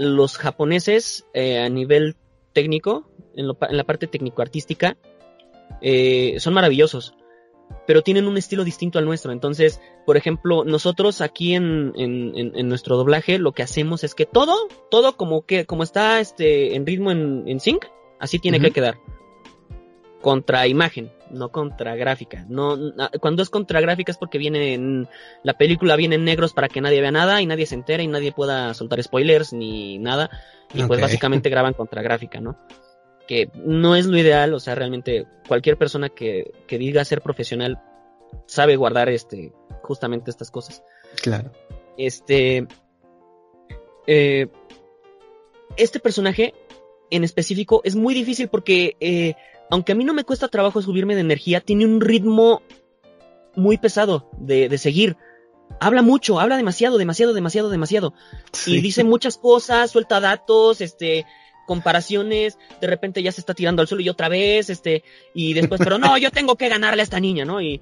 Los 0.00 0.38
japoneses 0.38 1.26
a 1.34 1.68
nivel 1.68 2.16
técnico, 2.52 3.08
en, 3.36 3.46
la 3.48 3.84
parte 3.84 4.06
técnico-artística, 4.06 4.96
son 6.38 6.54
maravillosos 6.54 7.14
pero 7.86 8.02
tienen 8.02 8.26
un 8.26 8.36
estilo 8.36 8.64
distinto 8.64 8.98
al 8.98 9.04
nuestro. 9.04 9.32
Entonces, 9.32 9.80
por 10.06 10.16
ejemplo, 10.16 10.64
nosotros 10.64 11.20
aquí 11.20 11.54
en, 11.54 11.92
en, 11.96 12.68
nuestro 12.68 12.96
doblaje 12.96 13.38
lo 13.38 13.52
que 13.52 13.62
hacemos 13.62 14.04
es 14.04 14.14
que 14.14 14.26
todo, 14.26 14.54
todo 14.90 15.16
como 15.16 15.42
que 15.42 15.66
como 15.66 15.82
está 15.82 16.20
este 16.20 16.74
en 16.74 16.86
ritmo 16.86 17.10
en, 17.10 17.44
en 17.46 17.60
sync, 17.60 17.86
así 18.18 18.38
tiene 18.38 18.60
que 18.60 18.70
quedar. 18.70 18.98
Contra 20.20 20.66
imagen, 20.66 21.10
no 21.30 21.50
contra 21.50 21.96
gráfica. 21.96 22.44
No, 22.48 22.76
cuando 23.20 23.42
es 23.42 23.48
contra 23.48 23.80
gráfica 23.80 24.12
es 24.12 24.18
porque 24.18 24.36
viene 24.36 24.74
en, 24.74 25.08
la 25.42 25.54
película 25.54 25.96
viene 25.96 26.16
en 26.16 26.24
negros 26.24 26.52
para 26.52 26.68
que 26.68 26.82
nadie 26.82 27.00
vea 27.00 27.10
nada 27.10 27.40
y 27.40 27.46
nadie 27.46 27.64
se 27.64 27.74
entere 27.74 28.02
y 28.02 28.08
nadie 28.08 28.32
pueda 28.32 28.74
soltar 28.74 29.02
spoilers 29.02 29.52
ni 29.52 29.98
nada. 29.98 30.30
Y 30.74 30.82
pues 30.84 31.00
básicamente 31.00 31.48
graban 31.50 31.72
contra 31.72 32.02
gráfica, 32.02 32.40
¿no? 32.40 32.58
que 33.30 33.48
no 33.54 33.94
es 33.94 34.06
lo 34.06 34.18
ideal, 34.18 34.52
o 34.54 34.58
sea, 34.58 34.74
realmente 34.74 35.24
cualquier 35.46 35.76
persona 35.76 36.08
que, 36.08 36.50
diga 36.68 37.04
ser 37.04 37.22
profesional 37.22 37.80
sabe 38.46 38.74
guardar 38.74 39.08
este 39.08 39.52
justamente 39.82 40.32
estas 40.32 40.50
cosas. 40.50 40.82
Claro. 41.22 41.52
Este 41.96 42.66
eh, 44.08 44.48
este 45.76 46.00
personaje 46.00 46.54
en 47.12 47.22
específico 47.22 47.82
es 47.84 47.94
muy 47.94 48.14
difícil 48.14 48.48
porque 48.48 48.96
eh, 48.98 49.34
aunque 49.70 49.92
a 49.92 49.94
mí 49.94 50.04
no 50.04 50.14
me 50.14 50.24
cuesta 50.24 50.48
trabajo 50.48 50.82
subirme 50.82 51.14
de 51.14 51.20
energía, 51.20 51.60
tiene 51.60 51.86
un 51.86 52.00
ritmo 52.00 52.62
muy 53.54 53.78
pesado 53.78 54.30
de, 54.38 54.68
de 54.68 54.78
seguir. 54.78 55.16
Habla 55.78 56.02
mucho, 56.02 56.40
habla 56.40 56.56
demasiado, 56.56 56.98
demasiado, 56.98 57.32
demasiado, 57.32 57.70
demasiado. 57.70 58.14
Y 58.66 58.80
dice 58.80 59.04
muchas 59.04 59.38
cosas, 59.38 59.90
suelta 59.90 60.18
datos, 60.20 60.80
este, 60.80 61.24
comparaciones, 61.66 62.58
de 62.80 62.86
repente 62.88 63.22
ya 63.22 63.30
se 63.30 63.40
está 63.40 63.54
tirando 63.54 63.80
al 63.80 63.86
suelo 63.86 64.02
y 64.02 64.08
otra 64.08 64.28
vez, 64.28 64.70
este, 64.70 65.04
y 65.32 65.52
después, 65.52 65.80
pero 65.82 65.98
no, 65.98 66.18
yo 66.18 66.32
tengo 66.32 66.56
que 66.56 66.68
ganarle 66.68 67.02
a 67.02 67.04
esta 67.04 67.20
niña, 67.20 67.44
¿no? 67.44 67.60
Y, 67.60 67.80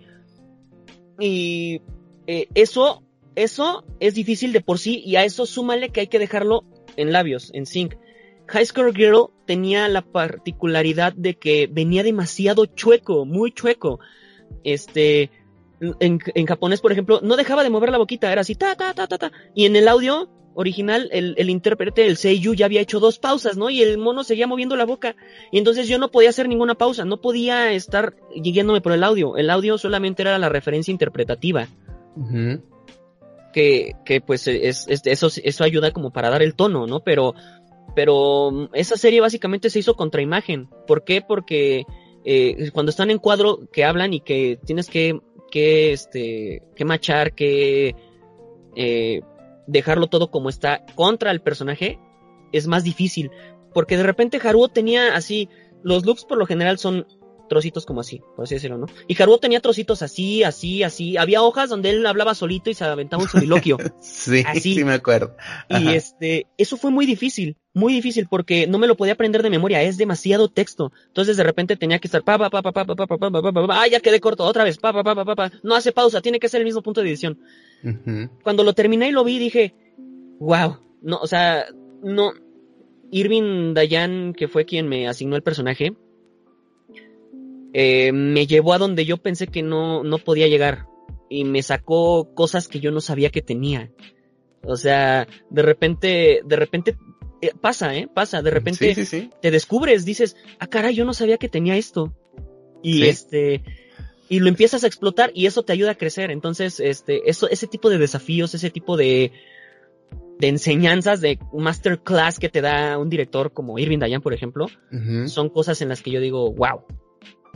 y 1.18 1.80
eh, 2.26 2.48
eso, 2.54 3.02
eso 3.34 3.84
es 3.98 4.14
difícil 4.14 4.52
de 4.52 4.60
por 4.60 4.78
sí 4.78 5.02
y 5.04 5.16
a 5.16 5.24
eso 5.24 5.46
súmale 5.46 5.88
que 5.88 6.00
hay 6.00 6.06
que 6.08 6.18
dejarlo 6.18 6.64
en 6.96 7.12
labios, 7.12 7.50
en 7.54 7.64
sync. 7.64 7.94
High 8.48 8.66
School 8.66 8.94
Girl 8.94 9.30
tenía 9.46 9.88
la 9.88 10.02
particularidad 10.02 11.12
de 11.12 11.34
que 11.34 11.68
venía 11.70 12.02
demasiado 12.02 12.66
chueco, 12.66 13.24
muy 13.24 13.52
chueco. 13.52 14.00
Este, 14.64 15.30
en, 15.80 16.18
en, 16.34 16.46
japonés, 16.46 16.80
por 16.80 16.92
ejemplo, 16.92 17.20
no 17.22 17.36
dejaba 17.36 17.62
de 17.62 17.70
mover 17.70 17.90
la 17.90 17.98
boquita, 17.98 18.32
era 18.32 18.40
así, 18.40 18.54
ta, 18.54 18.74
ta, 18.74 18.94
ta, 18.94 19.06
ta, 19.06 19.18
ta. 19.18 19.32
Y 19.54 19.66
en 19.66 19.76
el 19.76 19.86
audio 19.88 20.28
original, 20.54 21.08
el, 21.12 21.34
el 21.38 21.50
intérprete, 21.50 22.06
el 22.06 22.16
Seiyu, 22.16 22.54
ya 22.54 22.66
había 22.66 22.80
hecho 22.80 22.98
dos 22.98 23.18
pausas, 23.18 23.56
¿no? 23.56 23.70
Y 23.70 23.80
el 23.80 23.96
mono 23.96 24.24
seguía 24.24 24.48
moviendo 24.48 24.74
la 24.76 24.86
boca. 24.86 25.14
Y 25.52 25.58
entonces 25.58 25.86
yo 25.86 25.98
no 25.98 26.10
podía 26.10 26.30
hacer 26.30 26.48
ninguna 26.48 26.74
pausa, 26.74 27.04
no 27.04 27.20
podía 27.20 27.70
estar 27.72 28.14
guiándome 28.34 28.80
por 28.80 28.92
el 28.92 29.04
audio. 29.04 29.36
El 29.36 29.50
audio 29.50 29.78
solamente 29.78 30.22
era 30.22 30.36
la 30.38 30.48
referencia 30.48 30.90
interpretativa. 30.90 31.68
que, 33.52 33.94
que 34.04 34.20
pues 34.20 34.48
es, 34.48 34.86
eso, 34.88 35.28
eso 35.42 35.64
ayuda 35.64 35.92
como 35.92 36.10
para 36.10 36.28
dar 36.28 36.42
el 36.42 36.54
tono, 36.54 36.88
¿no? 36.88 37.00
Pero, 37.00 37.34
pero 37.94 38.68
esa 38.72 38.96
serie 38.96 39.20
básicamente 39.20 39.70
se 39.70 39.78
hizo 39.78 39.94
contra 39.94 40.22
imagen. 40.22 40.68
¿Por 40.86 41.04
qué? 41.04 41.20
Porque 41.20 41.84
eh, 42.24 42.70
cuando 42.72 42.90
están 42.90 43.10
en 43.10 43.18
cuadro 43.18 43.68
que 43.72 43.84
hablan 43.84 44.14
y 44.14 44.20
que 44.20 44.58
tienes 44.64 44.88
que, 44.88 45.20
que, 45.50 45.92
este, 45.92 46.62
que 46.76 46.84
machar, 46.84 47.34
que, 47.34 47.94
eh, 48.76 49.22
dejarlo 49.68 50.06
todo 50.08 50.30
como 50.30 50.48
está 50.48 50.84
contra 50.94 51.30
el 51.30 51.40
personaje 51.40 51.98
es 52.52 52.66
más 52.66 52.84
difícil. 52.84 53.30
Porque 53.72 53.96
de 53.96 54.02
repente 54.02 54.40
Haruo 54.42 54.68
tenía 54.68 55.14
así, 55.14 55.48
los 55.82 56.04
looks 56.04 56.24
por 56.24 56.38
lo 56.38 56.46
general 56.46 56.78
son 56.78 57.06
trocitos 57.48 57.86
como 57.86 58.00
así, 58.00 58.20
por 58.36 58.44
así 58.44 58.54
decirlo, 58.54 58.78
¿no? 58.78 58.86
Y 59.06 59.20
Haruo 59.20 59.38
tenía 59.38 59.60
trocitos 59.60 60.02
así, 60.02 60.42
así, 60.42 60.82
así. 60.82 61.16
Había 61.16 61.42
hojas 61.42 61.70
donde 61.70 61.90
él 61.90 62.06
hablaba 62.06 62.34
solito 62.34 62.70
y 62.70 62.74
se 62.74 62.84
aventaba 62.84 63.22
un 63.22 63.28
soliloquio. 63.28 63.78
sí, 64.00 64.44
sí 64.60 64.84
me 64.84 64.92
acuerdo. 64.92 65.36
Y 65.68 65.88
este, 65.88 66.46
eso 66.56 66.76
fue 66.76 66.90
muy 66.90 67.06
difícil, 67.06 67.56
muy 67.74 67.92
difícil 67.92 68.26
porque 68.28 68.66
no 68.66 68.78
me 68.78 68.86
lo 68.86 68.96
podía 68.96 69.14
aprender 69.14 69.42
de 69.42 69.50
memoria, 69.50 69.82
es 69.82 69.96
demasiado 69.96 70.48
texto. 70.48 70.92
Entonces 71.08 71.36
de 71.36 71.42
repente 71.42 71.76
tenía 71.76 71.98
que 71.98 72.08
estar 72.08 72.22
pa 72.22 72.38
pa 72.38 72.50
pa 72.50 72.62
pa 72.62 72.72
pa 72.72 72.84
pa 72.84 72.94
pa 72.94 73.06
pa 73.06 73.18
pa 73.18 73.30
pa 73.30 73.52
pa 73.52 73.66
pa 73.66 73.82
ah 73.82 73.88
ya 73.88 74.00
quedé 74.00 74.20
corto 74.20 74.44
otra 74.44 74.64
vez 74.64 74.78
pa 74.78 74.92
pa 74.92 75.02
pa 75.02 75.14
pa 75.14 75.24
pa 75.24 75.34
pa 75.34 75.52
no 75.62 75.74
hace 75.74 75.92
pausa, 75.92 76.20
tiene 76.20 76.38
que 76.38 76.48
ser 76.48 76.60
el 76.60 76.66
mismo 76.66 76.82
punto 76.82 77.02
de 77.02 77.08
edición. 77.08 77.38
Cuando 78.42 78.64
lo 78.64 78.72
terminé 78.72 79.08
y 79.08 79.12
lo 79.12 79.24
vi 79.24 79.38
dije, 79.38 79.74
wow, 80.40 80.78
no, 81.00 81.18
o 81.18 81.26
sea, 81.26 81.66
no 82.02 82.32
Irving 83.10 83.74
Dayan, 83.74 84.34
que 84.34 84.48
fue 84.48 84.64
quien 84.64 84.88
me 84.88 85.08
asignó 85.08 85.36
el 85.36 85.42
personaje, 85.42 85.96
eh, 87.72 88.12
me 88.12 88.46
llevó 88.46 88.72
a 88.72 88.78
donde 88.78 89.04
yo 89.04 89.18
pensé 89.18 89.46
que 89.46 89.62
no, 89.62 90.02
no 90.04 90.18
podía 90.18 90.48
llegar. 90.48 90.86
Y 91.30 91.44
me 91.44 91.62
sacó 91.62 92.32
cosas 92.34 92.68
que 92.68 92.80
yo 92.80 92.90
no 92.90 93.00
sabía 93.00 93.30
que 93.30 93.42
tenía. 93.42 93.90
O 94.62 94.76
sea, 94.76 95.28
de 95.50 95.62
repente, 95.62 96.40
de 96.44 96.56
repente 96.56 96.96
eh, 97.40 97.52
pasa, 97.60 97.94
¿eh? 97.94 98.08
Pasa, 98.12 98.42
de 98.42 98.50
repente 98.50 98.94
te 99.40 99.50
descubres, 99.50 100.04
dices, 100.04 100.36
ah, 100.58 100.66
caray, 100.66 100.94
yo 100.94 101.04
no 101.04 101.14
sabía 101.14 101.38
que 101.38 101.48
tenía 101.48 101.76
esto. 101.76 102.14
Y 102.82 103.04
este, 103.06 103.62
y 104.28 104.40
lo 104.40 104.48
empiezas 104.48 104.84
a 104.84 104.86
explotar 104.86 105.30
y 105.34 105.46
eso 105.46 105.62
te 105.62 105.72
ayuda 105.72 105.92
a 105.92 105.96
crecer. 105.96 106.30
Entonces, 106.30 106.80
este, 106.80 107.28
eso, 107.28 107.48
ese 107.48 107.66
tipo 107.66 107.90
de 107.90 107.98
desafíos, 107.98 108.54
ese 108.54 108.70
tipo 108.70 108.96
de, 108.96 109.32
de 110.38 110.48
enseñanzas, 110.48 111.20
de 111.20 111.38
masterclass 111.52 112.38
que 112.38 112.48
te 112.48 112.60
da 112.60 112.98
un 112.98 113.08
director 113.08 113.52
como 113.52 113.78
Irving 113.78 113.98
Dayan, 113.98 114.22
por 114.22 114.34
ejemplo, 114.34 114.66
son 115.26 115.48
cosas 115.48 115.80
en 115.82 115.88
las 115.88 116.02
que 116.02 116.10
yo 116.10 116.20
digo, 116.20 116.52
wow, 116.52 116.84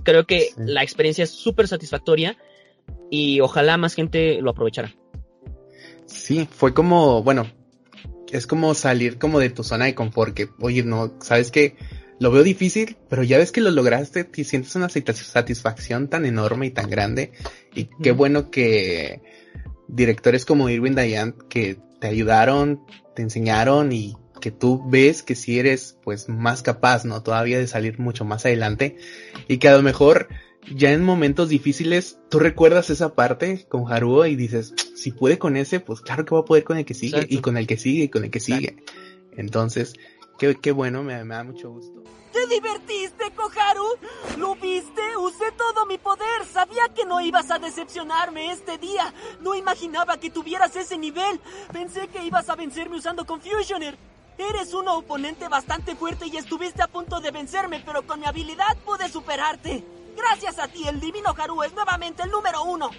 Creo 0.02 0.26
que 0.26 0.50
la 0.56 0.82
experiencia 0.82 1.24
es 1.24 1.30
súper 1.30 1.68
satisfactoria 1.68 2.36
y 3.10 3.40
ojalá 3.40 3.76
más 3.76 3.94
gente 3.94 4.40
lo 4.40 4.50
aprovechara. 4.50 4.94
Sí, 6.06 6.48
fue 6.50 6.74
como, 6.74 7.22
bueno, 7.22 7.46
es 8.30 8.46
como 8.46 8.74
salir 8.74 9.18
como 9.18 9.38
de 9.38 9.50
tu 9.50 9.62
zona 9.62 9.84
de 9.84 9.94
confort, 9.94 10.34
que, 10.34 10.48
oye, 10.60 10.82
no, 10.82 11.14
sabes 11.20 11.50
que 11.50 11.76
lo 12.18 12.30
veo 12.30 12.42
difícil, 12.42 12.96
pero 13.08 13.22
ya 13.22 13.38
ves 13.38 13.52
que 13.52 13.60
lo 13.60 13.70
lograste, 13.70 14.24
te 14.24 14.44
sientes 14.44 14.74
una 14.76 14.88
satisfacción 14.88 16.08
tan 16.08 16.24
enorme 16.24 16.66
y 16.66 16.70
tan 16.70 16.88
grande, 16.88 17.32
y 17.74 17.88
qué 18.02 18.12
bueno 18.12 18.50
que 18.50 19.20
directores 19.88 20.44
como 20.44 20.68
Irwin 20.70 20.94
Dayan 20.94 21.34
que 21.48 21.78
te 22.00 22.06
ayudaron, 22.08 22.84
te 23.14 23.22
enseñaron 23.22 23.92
y 23.92 24.14
que 24.42 24.50
tú 24.50 24.83
ves 24.85 25.22
que 25.22 25.37
si 25.37 25.61
eres 25.61 25.96
pues 26.02 26.28
más 26.28 26.62
capaz, 26.62 27.05
¿no? 27.05 27.22
Todavía 27.22 27.59
de 27.59 27.68
salir 27.68 28.00
mucho 28.00 28.24
más 28.24 28.44
adelante 28.44 28.96
y 29.46 29.59
que 29.59 29.68
a 29.68 29.76
lo 29.76 29.83
mejor 29.83 30.28
ya 30.74 30.90
en 30.92 31.05
momentos 31.05 31.48
difíciles 31.48 32.18
tú 32.28 32.40
recuerdas 32.40 32.90
esa 32.90 33.14
parte 33.14 33.64
con 33.68 33.90
Haruo 33.90 34.26
y 34.26 34.35
dices, 34.35 34.74
si 34.96 35.12
puede 35.12 35.38
con 35.38 35.57
ese, 35.57 35.78
pues 35.78 36.00
claro 36.00 36.24
que 36.24 36.35
va 36.35 36.40
a 36.40 36.44
poder 36.44 36.64
con 36.64 36.76
el 36.76 36.85
que 36.85 36.94
sigue 36.94 37.24
y 37.28 37.38
con 37.38 37.57
el 37.57 37.68
que 37.68 37.76
sigue 37.76 38.05
y 38.05 38.09
con 38.09 38.24
el 38.24 38.33
que 38.33 38.40
sigue. 38.40 38.83
Entonces, 39.37 39.94
qué, 40.40 40.57
qué 40.61 40.72
bueno, 40.72 41.05
me, 41.05 41.24
me 41.24 41.37
da 41.37 41.44
mucho 41.44 41.70
gusto. 41.70 42.02
¿Te 42.33 42.44
divertiste, 42.48 43.31
Koharu? 43.37 43.87
¿Lo 44.38 44.57
viste? 44.57 45.16
Usé 45.18 45.52
todo 45.57 45.87
mi 45.87 45.98
poder. 45.98 46.44
Sabía 46.52 46.88
que 46.92 47.05
no 47.05 47.20
ibas 47.20 47.48
a 47.52 47.61
decepcionarme 47.61 48.50
este 48.50 48.76
día. 48.78 49.14
No 49.40 49.55
imaginaba 49.55 50.16
que 50.18 50.31
tuvieras 50.31 50.74
ese 50.74 50.98
nivel. 50.98 51.38
Pensé 51.72 52.09
que 52.09 52.24
ibas 52.24 52.48
a 52.48 52.57
vencerme 52.57 52.96
usando 52.96 53.24
Confusioner. 53.24 54.12
Eres 54.38 54.75
un 54.75 54.88
oponente 54.88 55.49
bastante 55.49 55.95
fuerte 55.95 56.27
y 56.27 56.37
estuviste 56.37 56.83
a 56.83 56.88
punto 56.88 57.21
de 57.21 57.31
vencerme, 57.31 57.83
pero 57.85 58.07
con 58.07 58.21
mi 58.21 58.27
habilidad 58.27 58.77
pude 58.85 59.09
superarte. 59.09 59.85
Gracias 60.16 60.59
a 60.59 60.68
ti, 60.68 60.87
el 60.87 61.01
divino 61.01 61.35
Haru 61.37 61.62
es 61.62 61.75
nuevamente 61.75 62.23
el 62.23 62.31
número 62.31 62.62
uno. 62.64 62.90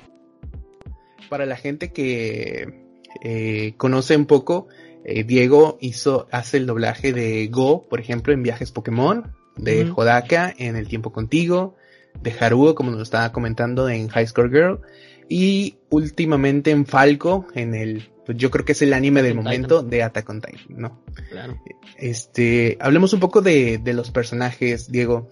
Para 1.30 1.46
la 1.46 1.56
gente 1.56 1.91
que 1.91 2.84
eh, 3.22 3.74
conoce 3.78 4.15
un 4.15 4.26
poco, 4.26 4.67
eh, 5.04 5.24
Diego 5.24 5.78
hizo, 5.82 6.28
hace 6.32 6.58
el 6.58 6.65
doblaje 6.65 7.13
de 7.13 7.48
Go, 7.48 7.88
por 7.89 8.00
ejemplo, 8.00 8.34
en 8.34 8.43
Viajes 8.43 8.72
Pokémon, 8.72 9.34
de 9.56 9.91
Hodaka 9.96 10.54
en 10.58 10.76
El 10.76 10.88
Tiempo 10.88 11.12
Contigo, 11.12 11.76
de 12.21 12.34
Haruo, 12.39 12.76
como 12.76 12.91
nos 12.91 13.02
estaba 13.02 13.32
comentando 13.32 13.89
en 13.89 14.08
High 14.08 14.28
Score 14.28 14.49
Girl, 14.49 14.82
y 15.30 15.78
últimamente 15.89 16.71
en 16.71 16.86
Falco, 16.86 17.47
en 17.54 17.76
el 17.76 18.10
pues 18.26 18.38
yo 18.38 18.52
creo 18.52 18.63
que 18.63 18.71
es 18.71 18.82
el 18.82 18.93
anime 18.93 19.21
del 19.21 19.36
momento 19.36 19.84
de 19.84 20.02
Attack 20.02 20.30
on 20.30 20.41
Titan, 20.41 20.65
¿no? 20.69 21.04
Claro. 21.30 21.62
Este, 21.97 22.78
hablemos 22.80 23.12
un 23.13 23.19
poco 23.19 23.41
de, 23.41 23.80
de 23.80 23.93
los 23.93 24.12
personajes, 24.12 24.89
Diego. 24.89 25.30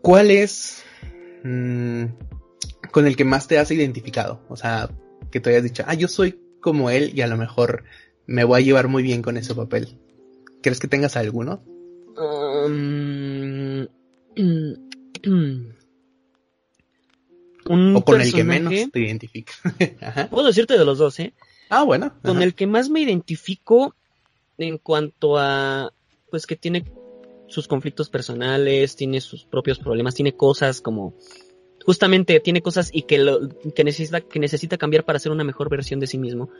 ¿Cuál 0.00 0.32
es 0.32 0.82
mm, 1.44 2.04
con 2.90 3.06
el 3.06 3.14
que 3.14 3.24
más 3.24 3.46
te 3.46 3.58
has 3.58 3.70
identificado? 3.70 4.44
O 4.48 4.56
sea, 4.56 4.90
que 5.30 5.38
te 5.38 5.50
hayas 5.50 5.62
dicho, 5.62 5.84
ah, 5.86 5.94
yo 5.94 6.08
soy 6.08 6.40
como 6.60 6.90
él 6.90 7.12
y 7.14 7.20
a 7.20 7.28
lo 7.28 7.36
mejor 7.36 7.84
me 8.26 8.44
voy 8.44 8.60
a 8.60 8.64
llevar 8.64 8.88
muy 8.88 9.04
bien 9.04 9.22
con 9.22 9.36
ese 9.36 9.54
papel. 9.54 9.98
¿Crees 10.62 10.80
que 10.80 10.88
tengas 10.88 11.16
alguno? 11.16 11.62
Um, 12.16 13.86
o 17.64 18.04
con 18.04 18.20
el 18.20 18.32
que 18.32 18.44
menos 18.44 18.74
te 18.90 19.00
identificas. 19.00 19.60
Puedo 20.30 20.48
decirte 20.48 20.78
de 20.78 20.84
los 20.84 20.98
dos, 20.98 21.18
¿eh? 21.20 21.34
Ah, 21.68 21.84
bueno. 21.84 22.12
Con 22.22 22.42
el 22.42 22.54
que 22.54 22.66
más 22.66 22.88
me 22.88 23.00
identifico 23.00 23.94
en 24.58 24.78
cuanto 24.78 25.38
a, 25.38 25.92
pues 26.30 26.46
que 26.46 26.56
tiene 26.56 26.84
sus 27.48 27.68
conflictos 27.68 28.08
personales, 28.10 28.96
tiene 28.96 29.20
sus 29.20 29.44
propios 29.44 29.78
problemas, 29.78 30.14
tiene 30.14 30.32
cosas 30.32 30.80
como, 30.80 31.14
justamente 31.84 32.40
tiene 32.40 32.62
cosas 32.62 32.90
y 32.92 33.02
que, 33.02 33.18
lo, 33.18 33.48
que, 33.48 33.84
necesita, 33.84 34.20
que 34.20 34.38
necesita 34.38 34.76
cambiar 34.78 35.04
para 35.04 35.18
ser 35.18 35.32
una 35.32 35.44
mejor 35.44 35.68
versión 35.68 36.00
de 36.00 36.06
sí 36.06 36.18
mismo. 36.18 36.50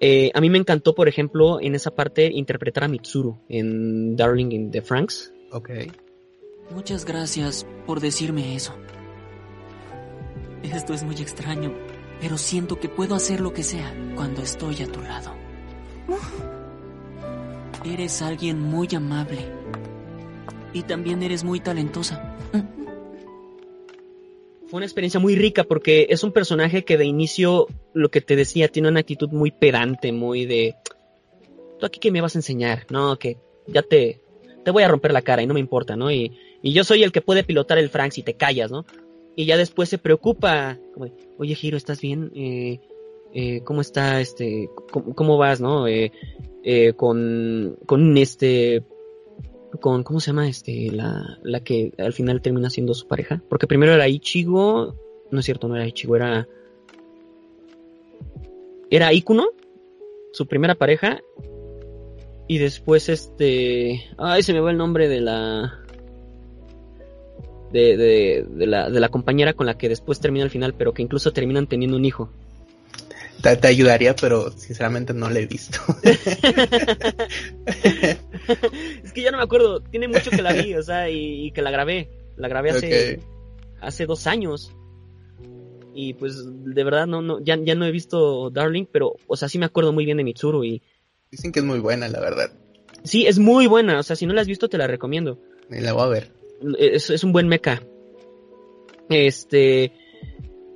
Eh, 0.00 0.30
a 0.32 0.40
mí 0.40 0.48
me 0.48 0.58
encantó, 0.58 0.94
por 0.94 1.08
ejemplo, 1.08 1.60
en 1.60 1.74
esa 1.74 1.90
parte 1.90 2.30
interpretar 2.32 2.84
a 2.84 2.88
Mitsuru 2.88 3.38
en 3.48 4.16
Darling 4.16 4.50
in 4.52 4.70
the 4.70 4.80
Franks. 4.80 5.32
Ok. 5.52 5.70
Muchas 6.74 7.04
gracias 7.04 7.66
por 7.84 8.00
decirme 8.00 8.54
eso. 8.54 8.74
Esto 10.62 10.94
es 10.94 11.02
muy 11.02 11.16
extraño, 11.16 11.72
pero 12.20 12.38
siento 12.38 12.78
que 12.78 12.88
puedo 12.88 13.16
hacer 13.16 13.40
lo 13.40 13.52
que 13.52 13.64
sea 13.64 13.92
cuando 14.14 14.42
estoy 14.42 14.82
a 14.82 14.86
tu 14.86 15.00
lado. 15.00 15.34
Eres 17.84 18.22
alguien 18.22 18.60
muy 18.60 18.88
amable. 18.94 19.38
Y 20.72 20.82
también 20.82 21.24
eres 21.24 21.42
muy 21.42 21.58
talentosa. 21.58 22.36
Fue 24.68 24.76
una 24.76 24.86
experiencia 24.86 25.18
muy 25.18 25.34
rica 25.34 25.64
porque 25.64 26.06
es 26.10 26.22
un 26.22 26.30
personaje 26.30 26.84
que 26.84 26.96
de 26.96 27.04
inicio, 27.04 27.66
lo 27.92 28.10
que 28.12 28.20
te 28.20 28.36
decía, 28.36 28.68
tiene 28.68 28.88
una 28.88 29.00
actitud 29.00 29.30
muy 29.30 29.50
pedante, 29.50 30.12
muy 30.12 30.46
de... 30.46 30.76
¿Tú 31.80 31.86
aquí 31.86 31.98
qué 31.98 32.12
me 32.12 32.20
vas 32.20 32.36
a 32.36 32.38
enseñar? 32.38 32.86
No, 32.90 33.18
que 33.18 33.38
ya 33.66 33.82
te, 33.82 34.20
te 34.64 34.70
voy 34.70 34.84
a 34.84 34.88
romper 34.88 35.12
la 35.12 35.22
cara 35.22 35.42
y 35.42 35.46
no 35.48 35.54
me 35.54 35.60
importa, 35.60 35.96
¿no? 35.96 36.12
Y, 36.12 36.36
y 36.62 36.72
yo 36.72 36.84
soy 36.84 37.02
el 37.02 37.12
que 37.12 37.20
puede 37.20 37.44
pilotar 37.44 37.78
el 37.78 37.88
Frank 37.88 38.12
si 38.12 38.22
te 38.22 38.34
callas, 38.34 38.70
¿no? 38.70 38.84
y 39.36 39.46
ya 39.46 39.56
después 39.56 39.88
se 39.88 39.98
preocupa, 39.98 40.78
como, 40.92 41.06
oye 41.38 41.54
Giro, 41.54 41.76
¿estás 41.76 42.00
bien? 42.00 42.30
Eh, 42.34 42.80
eh, 43.32 43.62
¿Cómo 43.64 43.80
está, 43.80 44.20
este, 44.20 44.68
cómo, 45.14 45.38
vas, 45.38 45.60
no? 45.60 45.86
Eh, 45.86 46.12
eh, 46.62 46.92
con, 46.94 47.78
con 47.86 48.18
este, 48.18 48.84
con, 49.80 50.02
¿cómo 50.02 50.20
se 50.20 50.28
llama, 50.28 50.48
este, 50.48 50.90
la, 50.90 51.38
la 51.42 51.60
que 51.60 51.92
al 51.96 52.12
final 52.12 52.42
termina 52.42 52.70
siendo 52.70 52.92
su 52.92 53.06
pareja? 53.06 53.42
Porque 53.48 53.66
primero 53.66 53.94
era 53.94 54.08
Ichigo, 54.08 54.96
no 55.30 55.40
es 55.40 55.46
cierto, 55.46 55.68
no 55.68 55.76
era 55.76 55.86
Ichigo, 55.86 56.16
era, 56.16 56.46
era 58.90 59.12
Ikuno, 59.12 59.48
su 60.32 60.46
primera 60.46 60.74
pareja, 60.74 61.20
y 62.46 62.58
después 62.58 63.08
este, 63.08 64.02
ay, 64.18 64.42
se 64.42 64.52
me 64.52 64.60
va 64.60 64.72
el 64.72 64.76
nombre 64.76 65.08
de 65.08 65.20
la, 65.20 65.80
de, 67.72 67.96
de, 67.96 68.46
de, 68.48 68.66
la, 68.66 68.90
de 68.90 69.00
la 69.00 69.08
compañera 69.08 69.54
con 69.54 69.66
la 69.66 69.78
que 69.78 69.88
después 69.88 70.20
termina 70.20 70.44
el 70.44 70.50
final, 70.50 70.74
pero 70.74 70.92
que 70.92 71.02
incluso 71.02 71.32
terminan 71.32 71.66
teniendo 71.66 71.96
un 71.96 72.04
hijo. 72.04 72.30
Te, 73.42 73.56
te 73.56 73.68
ayudaría, 73.68 74.14
pero 74.14 74.50
sinceramente 74.50 75.14
no 75.14 75.30
la 75.30 75.40
he 75.40 75.46
visto. 75.46 75.78
es 76.04 76.18
que 79.12 79.22
ya 79.22 79.30
no 79.30 79.38
me 79.38 79.44
acuerdo, 79.44 79.80
tiene 79.80 80.08
mucho 80.08 80.30
que 80.30 80.42
la 80.42 80.52
vi, 80.52 80.74
o 80.74 80.82
sea, 80.82 81.08
y, 81.08 81.50
que 81.52 81.62
la 81.62 81.70
grabé. 81.70 82.10
La 82.36 82.48
grabé 82.48 82.70
hace, 82.70 83.20
hace 83.80 84.04
dos 84.06 84.26
años. 84.26 84.72
Y 85.94 86.14
pues 86.14 86.44
de 86.46 86.84
verdad 86.84 87.06
no, 87.06 87.22
no, 87.22 87.42
ya, 87.42 87.58
ya 87.62 87.74
no 87.74 87.84
he 87.84 87.90
visto 87.90 88.50
Darling, 88.50 88.86
pero, 88.90 89.14
o 89.26 89.36
sea, 89.36 89.48
sí 89.48 89.58
me 89.58 89.66
acuerdo 89.66 89.92
muy 89.92 90.04
bien 90.04 90.18
de 90.18 90.24
Mitsuru 90.24 90.64
y... 90.64 90.82
Dicen 91.30 91.52
que 91.52 91.60
es 91.60 91.64
muy 91.64 91.78
buena, 91.78 92.08
la 92.08 92.20
verdad. 92.20 92.52
Sí, 93.04 93.26
es 93.26 93.38
muy 93.38 93.66
buena, 93.66 93.98
o 93.98 94.02
sea, 94.02 94.16
si 94.16 94.26
no 94.26 94.34
la 94.34 94.42
has 94.42 94.46
visto 94.46 94.68
te 94.68 94.78
la 94.78 94.86
recomiendo. 94.86 95.38
Y 95.70 95.80
la 95.80 95.92
voy 95.92 96.02
a 96.02 96.08
ver 96.08 96.39
es, 96.78 97.24
un 97.24 97.32
buen 97.32 97.48
mecha. 97.48 97.82
Este, 99.08 99.92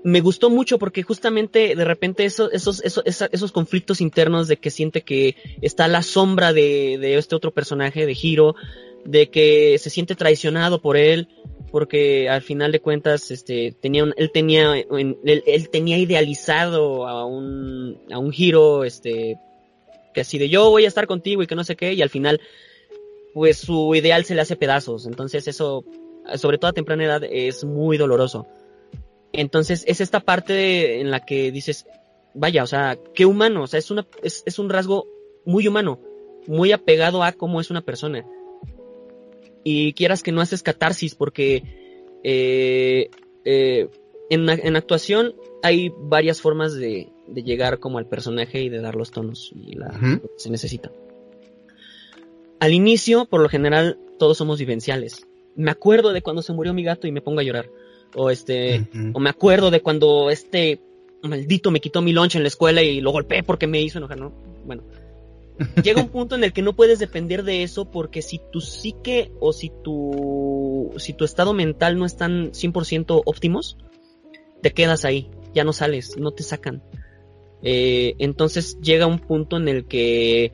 me 0.03 0.21
gustó 0.21 0.51
mucho 0.51 0.79
porque 0.79 1.03
justamente 1.03 1.75
de 1.75 1.85
repente 1.85 2.25
esos, 2.25 2.53
esos, 2.53 2.83
esos, 2.85 3.29
esos 3.31 3.53
conflictos 3.53 4.01
internos 4.01 4.49
de 4.49 4.57
que 4.57 4.71
siente 4.71 5.03
que 5.03 5.37
está 5.63 5.89
la 5.89 6.03
sombra 6.03 6.53
de, 6.53 6.99
de 7.01 7.17
este 7.17 7.35
otro 7.35 7.53
personaje, 7.53 8.07
de 8.07 8.17
Hiro, 8.21 8.55
de 9.05 9.31
que 9.31 9.79
se 9.79 9.91
siente 9.91 10.15
traicionado 10.15 10.81
por 10.81 10.97
él, 10.97 11.29
porque 11.71 12.29
al 12.29 12.43
final 12.43 12.73
de 12.73 12.81
cuentas, 12.81 13.31
este, 13.31 13.73
tenía 13.73 14.05
él 14.17 14.31
tenía, 14.33 14.79
él, 14.79 15.17
él, 15.25 15.69
tenía 15.71 15.99
idealizado 15.99 17.07
a 17.07 17.27
un, 17.27 17.99
a 18.11 18.19
un 18.19 18.33
giro, 18.33 18.85
este, 18.85 19.39
que 20.13 20.21
así 20.23 20.39
de 20.39 20.49
yo 20.49 20.71
voy 20.71 20.85
a 20.85 20.89
estar 20.89 21.07
contigo 21.07 21.43
y 21.43 21.47
que 21.47 21.55
no 21.55 21.65
sé 21.65 21.77
qué, 21.77 21.93
y 21.93 22.03
al 22.03 22.11
final, 22.11 22.41
pues 23.35 23.59
su 23.59 23.95
ideal 23.95 24.25
se 24.25 24.35
le 24.35 24.41
hace 24.41 24.57
pedazos, 24.57 25.07
entonces 25.07 25.47
eso, 25.49 25.85
sobre 26.37 26.57
todo 26.57 26.71
a 26.71 26.75
temprana 26.75 27.05
edad, 27.05 27.25
es 27.25 27.65
muy 27.65 27.99
doloroso. 27.99 28.47
Entonces 29.33 29.85
es 29.87 30.01
esta 30.01 30.21
parte 30.21 31.01
en 31.01 31.11
la 31.11 31.21
que 31.27 31.51
dices, 31.51 31.87
vaya, 32.33 32.63
o 32.63 32.67
sea, 32.67 32.97
qué 33.15 33.27
humano, 33.27 33.65
o 33.65 33.67
sea, 33.67 33.79
es 33.79 33.91
una, 33.91 34.07
es, 34.23 34.45
es 34.47 34.59
un 34.59 34.71
rasgo 34.71 35.09
muy 35.45 35.67
humano, 35.67 36.01
muy 36.47 36.73
apegado 36.73 37.23
a 37.25 37.33
cómo 37.33 37.61
es 37.61 37.71
una 37.71 37.83
persona 37.83 38.25
y 39.65 39.95
quieras 39.95 40.23
que 40.23 40.31
no 40.31 40.43
haces 40.43 40.63
catarsis 40.63 41.15
porque 41.15 41.63
eh, 42.23 43.11
eh, 43.45 43.89
en, 44.31 44.49
en, 44.49 44.77
actuación 44.77 45.35
hay 45.63 45.93
varias 45.99 46.41
formas 46.41 46.75
de, 46.75 47.09
de, 47.27 47.43
llegar 47.43 47.81
como 47.81 47.99
al 47.99 48.07
personaje 48.07 48.63
y 48.63 48.69
de 48.69 48.81
dar 48.81 48.95
los 48.95 49.11
tonos 49.11 49.53
y 49.55 49.75
la, 49.75 49.89
lo 49.99 50.23
que 50.23 50.29
se 50.37 50.51
necesita. 50.51 50.93
Al 52.61 52.73
inicio, 52.73 53.27
por 53.27 53.41
lo 53.41 53.49
general, 53.49 53.99
todos 54.19 54.39
somos 54.39 54.59
vivenciales. 54.59 55.27
Me 55.57 55.71
acuerdo 55.71 56.13
de 56.13 56.23
cuando 56.23 56.43
se 56.43 56.53
murió 56.53 56.75
mi 56.75 56.83
gato 56.83 57.07
y 57.07 57.13
me 57.13 57.21
pongo 57.21 57.41
a 57.41 57.45
llorar. 57.45 57.71
O 58.15 58.31
este, 58.31 58.89
o 59.13 59.21
me 59.21 59.31
acuerdo 59.31 59.71
de 59.71 59.81
cuando 59.81 60.31
este 60.31 60.81
maldito 61.23 61.71
me 61.71 61.81
quitó 61.81 62.03
mi 62.03 62.13
lunch 62.13 62.37
en 62.37 62.43
la 62.43 62.49
escuela 62.49 62.83
y 62.83 63.01
lo 63.01 63.11
golpeé 63.11 63.43
porque 63.43 63.67
me 63.67 63.81
hizo 63.81 63.99
enojar, 63.99 64.19
¿no? 64.19 64.33
Bueno, 64.65 64.85
llega 65.83 66.01
un 66.01 66.09
punto 66.09 66.35
en 66.35 66.45
el 66.45 66.53
que 66.53 66.63
no 66.63 66.75
puedes 66.75 66.99
depender 66.99 67.45
de 67.45 67.63
eso 67.63 67.91
porque 67.91 68.23
si 68.23 68.41
tu 68.53 68.61
psique 68.61 69.33
o 69.41 69.53
si 69.53 69.71
tu, 69.83 70.93
si 70.97 71.13
tu 71.13 71.25
estado 71.25 71.53
mental 71.53 71.99
no 71.99 72.07
están 72.07 72.53
100% 72.53 73.23
óptimos, 73.25 73.79
te 74.63 74.73
quedas 74.73 75.05
ahí, 75.05 75.31
ya 75.55 75.65
no 75.65 75.73
sales, 75.73 76.17
no 76.19 76.33
te 76.33 76.43
sacan. 76.43 76.83
Eh, 77.63 78.15
entonces 78.19 78.79
llega 78.81 79.07
un 79.07 79.19
punto 79.19 79.57
en 79.57 79.69
el 79.69 79.87
que 79.87 80.53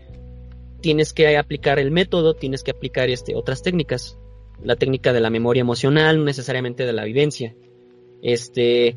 tienes 0.81 1.13
que 1.13 1.37
aplicar 1.37 1.79
el 1.79 1.91
método, 1.91 2.35
tienes 2.35 2.63
que 2.63 2.71
aplicar 2.71 3.09
este, 3.11 3.35
otras 3.35 3.63
técnicas. 3.63 4.19
La 4.63 4.77
técnica 4.77 5.13
de 5.13 5.21
la 5.21 5.31
memoria 5.31 5.61
emocional, 5.61 6.19
no 6.19 6.25
necesariamente 6.25 6.85
de 6.85 6.93
la 6.93 7.05
vivencia. 7.05 7.55
Este, 8.23 8.97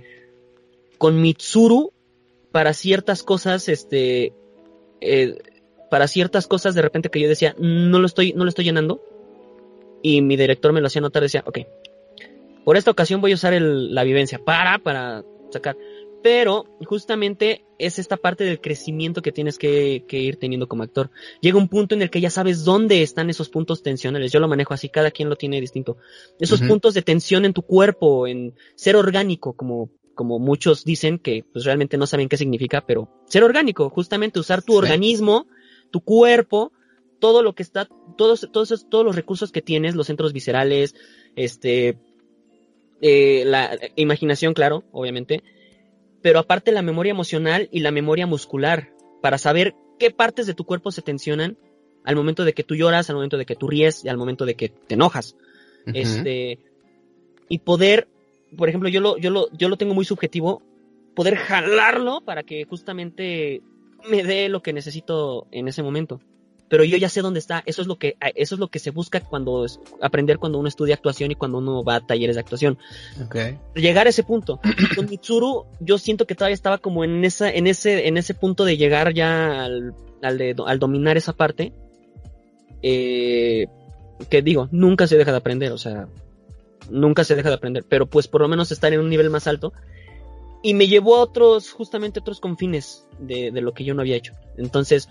con 0.97 1.21
Mitsuru, 1.21 1.93
para 2.51 2.73
ciertas 2.73 3.23
cosas, 3.23 3.69
este, 3.69 4.33
eh, 5.01 5.37
para 5.89 6.07
ciertas 6.07 6.47
cosas 6.47 6.75
de 6.75 6.81
repente 6.81 7.09
que 7.09 7.19
yo 7.19 7.29
decía, 7.29 7.55
no 7.59 7.99
lo 7.99 8.05
estoy, 8.05 8.33
no 8.33 8.43
lo 8.43 8.49
estoy 8.49 8.65
llenando. 8.65 9.01
Y 10.01 10.21
mi 10.21 10.35
director 10.35 10.73
me 10.73 10.81
lo 10.81 10.87
hacía 10.87 11.01
notar, 11.01 11.23
decía, 11.23 11.43
ok, 11.45 11.59
por 12.63 12.77
esta 12.77 12.91
ocasión 12.91 13.21
voy 13.21 13.31
a 13.31 13.35
usar 13.35 13.53
la 13.61 14.03
vivencia 14.03 14.39
para, 14.39 14.79
para 14.79 15.23
sacar. 15.49 15.77
Pero 16.23 16.65
justamente 16.85 17.65
es 17.77 17.99
esta 17.99 18.17
parte 18.17 18.45
del 18.45 18.61
crecimiento 18.61 19.21
que 19.21 19.31
tienes 19.31 19.57
que, 19.57 20.03
ir 20.09 20.37
teniendo 20.37 20.67
como 20.67 20.83
actor. 20.83 21.11
Llega 21.41 21.57
un 21.57 21.67
punto 21.67 21.93
en 21.93 22.01
el 22.01 22.09
que 22.09 22.21
ya 22.21 22.29
sabes 22.29 22.63
dónde 22.63 23.03
están 23.03 23.29
esos 23.29 23.49
puntos 23.49 23.83
tensionales. 23.83 24.31
Yo 24.31 24.39
lo 24.39 24.47
manejo 24.47 24.73
así, 24.73 24.89
cada 24.89 25.11
quien 25.11 25.29
lo 25.29 25.35
tiene 25.35 25.59
distinto. 25.59 25.97
Esos 26.39 26.61
puntos 26.61 26.93
de 26.93 27.01
tensión 27.01 27.45
en 27.45 27.53
tu 27.53 27.61
cuerpo, 27.61 28.25
en 28.25 28.55
ser 28.75 28.95
orgánico, 28.95 29.53
como, 29.53 29.89
como 30.15 30.39
muchos 30.39 30.85
dicen 30.85 31.19
que 31.19 31.43
pues 31.51 31.65
realmente 31.65 31.97
no 31.97 32.07
saben 32.07 32.29
qué 32.29 32.37
significa, 32.37 32.85
pero 32.85 33.09
ser 33.27 33.43
orgánico, 33.43 33.89
justamente 33.89 34.39
usar 34.39 34.63
tu 34.63 34.75
organismo 34.75 35.45
tu 35.93 36.01
cuerpo, 36.01 36.73
todo 37.19 37.43
lo 37.43 37.53
que 37.53 37.61
está, 37.61 37.87
todos, 38.17 38.49
todos, 38.51 38.89
todos 38.89 39.05
los 39.05 39.15
recursos 39.15 39.51
que 39.51 39.61
tienes, 39.61 39.95
los 39.95 40.07
centros 40.07 40.33
viscerales, 40.33 40.95
este, 41.35 41.99
eh, 42.99 43.43
la 43.45 43.77
imaginación, 43.95 44.55
claro, 44.55 44.83
obviamente, 44.91 45.43
pero 46.23 46.39
aparte 46.39 46.71
la 46.71 46.81
memoria 46.81 47.11
emocional 47.11 47.69
y 47.71 47.81
la 47.81 47.91
memoria 47.91 48.25
muscular, 48.25 48.93
para 49.21 49.37
saber 49.37 49.75
qué 49.99 50.09
partes 50.09 50.47
de 50.47 50.55
tu 50.55 50.63
cuerpo 50.63 50.89
se 50.89 51.03
tensionan 51.03 51.57
al 52.05 52.15
momento 52.15 52.45
de 52.45 52.53
que 52.53 52.63
tú 52.63 52.75
lloras, 52.75 53.09
al 53.09 53.17
momento 53.17 53.37
de 53.37 53.45
que 53.45 53.55
tú 53.55 53.67
ríes 53.67 54.03
y 54.03 54.09
al 54.09 54.17
momento 54.17 54.45
de 54.45 54.55
que 54.55 54.69
te 54.69 54.95
enojas. 54.95 55.35
Este, 55.85 56.59
y 57.49 57.59
poder, 57.59 58.07
por 58.57 58.69
ejemplo, 58.69 58.87
yo 58.89 59.01
lo, 59.01 59.17
yo 59.17 59.29
lo, 59.29 59.49
yo 59.51 59.67
lo 59.67 59.77
tengo 59.77 59.93
muy 59.93 60.05
subjetivo, 60.05 60.63
poder 61.13 61.35
jalarlo 61.35 62.21
para 62.21 62.43
que 62.43 62.63
justamente 62.63 63.61
me 64.09 64.23
dé 64.23 64.47
lo 64.47 64.61
que 64.61 64.71
necesito 64.71 65.47
en 65.51 65.67
ese 65.67 65.83
momento. 65.83 66.21
Pero 66.73 66.85
yo 66.85 66.97
ya 66.97 67.07
sé 67.07 67.21
dónde 67.21 67.37
está. 67.37 67.61
Eso 67.67 67.83
es 67.83 67.87
lo 67.87 67.99
que, 67.99 68.17
eso 68.33 68.55
es 68.55 68.59
lo 68.59 68.67
que 68.67 68.79
se 68.79 68.89
busca 68.89 69.19
cuando 69.19 69.63
aprender 70.01 70.39
cuando 70.39 70.57
uno 70.57 70.67
estudia 70.67 70.95
actuación 70.95 71.29
y 71.29 71.35
cuando 71.35 71.59
uno 71.59 71.83
va 71.83 71.97
a 71.97 71.99
talleres 71.99 72.35
de 72.35 72.39
actuación. 72.39 72.79
Llegar 73.75 74.07
a 74.07 74.09
ese 74.09 74.23
punto. 74.23 74.59
Con 74.95 75.07
Mitsuru, 75.07 75.67
yo 75.79 75.99
siento 75.99 76.25
que 76.25 76.33
todavía 76.33 76.55
estaba 76.55 76.79
como 76.79 77.03
en 77.03 77.23
esa, 77.25 77.51
en 77.51 77.67
ese, 77.67 78.07
en 78.07 78.17
ese 78.17 78.33
punto 78.33 78.65
de 78.65 78.75
llegar 78.75 79.13
ya 79.13 79.65
al, 79.65 79.93
al, 80.23 80.79
dominar 80.79 81.15
esa 81.15 81.33
parte. 81.33 81.73
Eh, 82.81 83.67
que 84.27 84.41
digo, 84.41 84.67
nunca 84.71 85.05
se 85.05 85.15
deja 85.15 85.29
de 85.29 85.37
aprender, 85.37 85.73
o 85.73 85.77
sea, 85.77 86.07
nunca 86.89 87.23
se 87.23 87.35
deja 87.35 87.49
de 87.49 87.55
aprender, 87.55 87.85
pero 87.87 88.07
pues 88.07 88.27
por 88.27 88.41
lo 88.41 88.47
menos 88.47 88.71
estar 88.71 88.91
en 88.91 88.99
un 88.99 89.11
nivel 89.11 89.29
más 89.29 89.45
alto 89.45 89.73
y 90.63 90.73
me 90.73 90.87
llevó 90.87 91.17
a 91.17 91.21
otros, 91.21 91.71
justamente 91.71 92.19
otros 92.19 92.39
confines 92.39 93.05
de, 93.19 93.51
de, 93.51 93.61
lo 93.61 93.75
que 93.75 93.83
yo 93.83 93.93
no 93.93 94.01
había 94.01 94.15
hecho. 94.15 94.33
Entonces, 94.57 95.07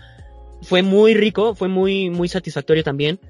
fue 0.62 0.82
muy 0.82 1.14
rico, 1.14 1.54
fue 1.54 1.68
muy, 1.68 2.10
muy 2.10 2.28
satisfactorio 2.28 2.82
también, 2.82 3.20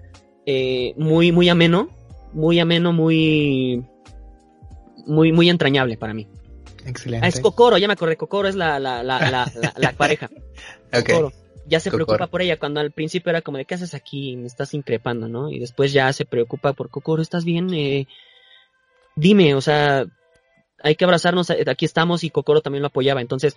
eh, 0.47 0.95
muy, 0.97 1.33
muy 1.33 1.49
ameno, 1.49 1.89
muy 2.33 2.61
ameno, 2.61 2.93
muy, 2.93 3.85
muy, 5.07 5.33
muy 5.33 5.51
entrañable 5.51 5.97
para 5.97 6.15
mí. 6.15 6.29
Excelente. 6.85 7.25
Ah, 7.25 7.29
es 7.29 7.41
Kokoro, 7.41 7.79
ya 7.79 7.87
me 7.87 7.95
acordé, 7.95 8.17
Kokoro 8.17 8.49
es 8.49 8.55
la, 8.55 8.79
la, 8.79 9.03
la, 9.03 9.31
la, 9.31 9.73
la, 9.77 9.93
pareja. 9.97 10.29
Kokoro. 10.93 11.33
Ya 11.67 11.79
se 11.79 11.91
preocupa 11.91 12.27
por 12.27 12.43
ella, 12.43 12.59
cuando 12.59 12.81
al 12.81 12.91
principio 12.91 13.31
era 13.31 13.41
como 13.41 13.59
de, 13.59 13.65
¿qué 13.65 13.75
haces 13.75 13.95
aquí? 13.95 14.37
Me 14.37 14.47
estás 14.47 14.75
increpando, 14.75 15.29
¿no? 15.29 15.51
Y 15.51 15.61
después 15.61 15.93
ya 15.93 16.13
se 16.13 16.25
preocupa 16.25 16.73
por 16.73 16.91
Kokoro, 16.91 17.23
¿estás 17.23 17.45
bien? 17.45 17.73
Eh, 17.73 18.09
dime, 19.15 19.55
o 19.55 19.61
sea, 19.61 20.05
hay 20.83 20.97
que 20.97 21.05
abrazarnos, 21.05 21.51
eh, 21.51 21.65
aquí 21.69 21.85
estamos 21.85 22.25
y 22.25 22.31
Kokoro 22.31 22.63
también 22.63 22.83
lo 22.83 22.89
apoyaba. 22.89 23.21
Entonces, 23.21 23.57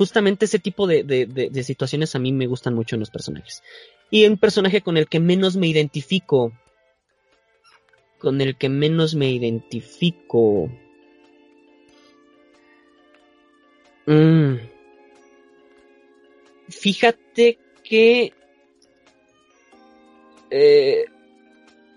justamente 0.00 0.46
ese 0.46 0.58
tipo 0.58 0.86
de, 0.86 1.04
de, 1.04 1.62
situaciones 1.62 2.14
a 2.14 2.18
mí 2.18 2.32
me 2.32 2.46
gustan 2.46 2.72
mucho 2.72 2.96
en 2.96 3.00
los 3.00 3.10
personajes. 3.10 3.62
Y 4.10 4.26
un 4.26 4.38
personaje 4.38 4.80
con 4.80 4.96
el 4.96 5.06
que 5.08 5.20
menos 5.20 5.58
me 5.58 5.66
identifico, 5.66 6.54
con 8.18 8.40
el 8.40 8.56
que 8.56 8.70
menos 8.70 9.14
me 9.14 9.30
identifico. 9.30 10.70
Mm. 14.06 14.54
Fíjate 16.70 17.58
que 17.84 18.32
eh, 20.48 21.04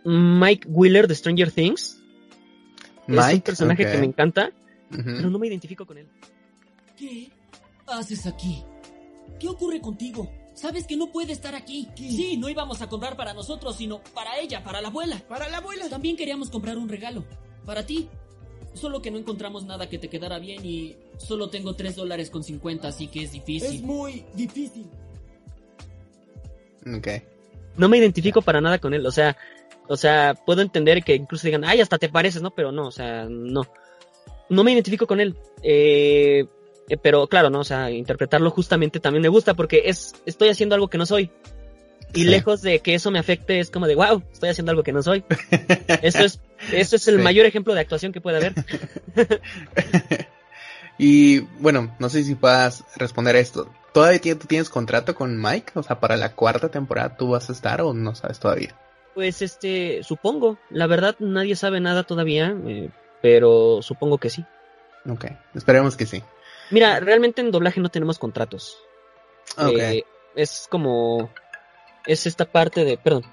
Mike 0.03 0.67
Wheeler 0.67 1.07
de 1.07 1.15
Stranger 1.15 1.53
Things 1.53 2.03
Mike, 3.07 3.21
es 3.21 3.33
un 3.35 3.41
personaje 3.43 3.89
que 3.89 3.97
me 3.97 4.07
encanta 4.07 4.51
pero 4.89 5.29
no 5.29 5.39
me 5.39 5.47
identifico 5.47 5.85
con 5.85 5.97
él. 5.97 6.07
¿Qué 6.97 7.31
haces 7.87 8.25
aquí? 8.25 8.63
¿Qué 9.39 9.47
ocurre 9.47 9.81
contigo? 9.81 10.29
Sabes 10.53 10.85
que 10.85 10.95
no 10.95 11.11
puede 11.11 11.33
estar 11.33 11.55
aquí. 11.55 11.87
Sí, 11.95 12.37
no 12.37 12.49
íbamos 12.49 12.81
a 12.81 12.89
comprar 12.89 13.17
para 13.17 13.33
nosotros, 13.33 13.75
sino 13.75 14.01
para 14.13 14.37
ella, 14.39 14.63
para 14.63 14.81
la 14.81 14.89
abuela. 14.89 15.21
¿Para 15.27 15.49
la 15.49 15.57
abuela? 15.57 15.89
También 15.89 16.15
queríamos 16.15 16.49
comprar 16.49 16.77
un 16.77 16.89
regalo. 16.89 17.23
Para 17.65 17.85
ti. 17.85 18.09
Solo 18.73 19.01
que 19.01 19.11
no 19.11 19.17
encontramos 19.17 19.65
nada 19.65 19.87
que 19.87 19.99
te 19.99 20.09
quedara 20.09 20.39
bien 20.39 20.65
y 20.65 20.95
solo 21.17 21.49
tengo 21.49 21.75
3 21.75 21.95
dólares 21.95 22.31
con 22.31 22.43
50, 22.43 22.87
así 22.87 23.07
que 23.07 23.23
es 23.23 23.31
difícil. 23.31 23.75
Es 23.75 23.81
muy 23.83 24.25
difícil. 24.33 24.87
Ok. 26.95 27.07
No 27.77 27.87
me 27.87 27.97
identifico 27.97 28.41
para 28.41 28.61
nada 28.61 28.79
con 28.79 28.93
él, 28.95 29.05
o 29.05 29.11
sea, 29.11 29.37
o 29.87 29.95
sea, 29.95 30.33
puedo 30.33 30.61
entender 30.61 31.03
que 31.03 31.15
incluso 31.15 31.45
digan, 31.45 31.63
ay, 31.65 31.81
hasta 31.81 31.99
te 31.99 32.09
pareces, 32.09 32.41
¿no? 32.41 32.51
Pero 32.51 32.71
no, 32.71 32.87
o 32.87 32.91
sea, 32.91 33.25
no 33.29 33.63
no 34.49 34.63
me 34.63 34.71
identifico 34.71 35.07
con 35.07 35.19
él. 35.19 35.35
Eh, 35.61 36.45
eh, 36.93 36.99
pero 37.01 37.27
claro, 37.27 37.49
¿no? 37.49 37.59
O 37.59 37.63
sea, 37.63 37.89
interpretarlo 37.91 38.51
justamente 38.51 38.99
también 38.99 39.21
me 39.21 39.29
gusta 39.29 39.53
porque 39.53 39.83
es, 39.85 40.13
estoy 40.25 40.49
haciendo 40.49 40.75
algo 40.75 40.89
que 40.89 40.97
no 40.97 41.05
soy. 41.05 41.31
Y 42.15 42.25
lejos 42.25 42.61
de 42.61 42.79
que 42.79 42.93
eso 42.93 43.09
me 43.09 43.17
afecte, 43.17 43.59
es 43.59 43.71
como 43.71 43.87
de, 43.87 43.95
wow, 43.95 44.21
estoy 44.31 44.49
haciendo 44.49 44.69
algo 44.71 44.83
que 44.83 44.93
no 44.93 45.01
soy. 45.01 45.23
Eso 46.03 46.19
es, 46.19 46.39
eso 46.71 46.95
es 46.95 47.07
el 47.07 47.17
mayor 47.17 47.47
ejemplo 47.47 47.73
de 47.73 47.79
actuación 47.79 48.11
que 48.11 48.21
puede 48.21 48.37
haber. 48.37 48.53
y 50.99 51.39
bueno, 51.59 51.95
no 51.97 52.09
sé 52.09 52.23
si 52.23 52.35
puedas 52.35 52.83
responder 52.97 53.35
esto. 53.35 53.67
¿Todavía 53.93 54.19
tienes 54.19 54.69
contrato 54.69 55.15
con 55.15 55.41
Mike? 55.41 55.71
O 55.73 55.81
sea, 55.81 55.99
para 55.99 56.15
la 56.15 56.33
cuarta 56.33 56.69
temporada 56.69 57.17
tú 57.17 57.31
vas 57.31 57.49
a 57.49 57.53
estar 57.53 57.81
o 57.81 57.95
no 57.95 58.13
sabes 58.13 58.39
todavía? 58.39 58.75
Pues 59.15 59.41
este, 59.41 60.03
supongo. 60.03 60.59
La 60.69 60.85
verdad, 60.85 61.15
nadie 61.17 61.55
sabe 61.55 61.79
nada 61.79 62.03
todavía. 62.03 62.55
Eh, 62.67 62.89
pero 63.23 63.81
supongo 63.81 64.19
que 64.19 64.29
sí. 64.29 64.45
Ok, 65.09 65.25
esperemos 65.55 65.95
que 65.97 66.05
sí. 66.05 66.23
Mira, 66.71 66.99
realmente 66.99 67.41
en 67.41 67.51
doblaje 67.51 67.79
no 67.79 67.89
tenemos 67.89 68.19
contratos. 68.19 68.77
Ok. 69.57 69.77
Eh, 69.77 70.03
es 70.35 70.67
como... 70.69 71.31
Es 72.05 72.25
esta 72.25 72.45
parte 72.45 72.83
de... 72.83 72.97
Perdón. 72.97 73.23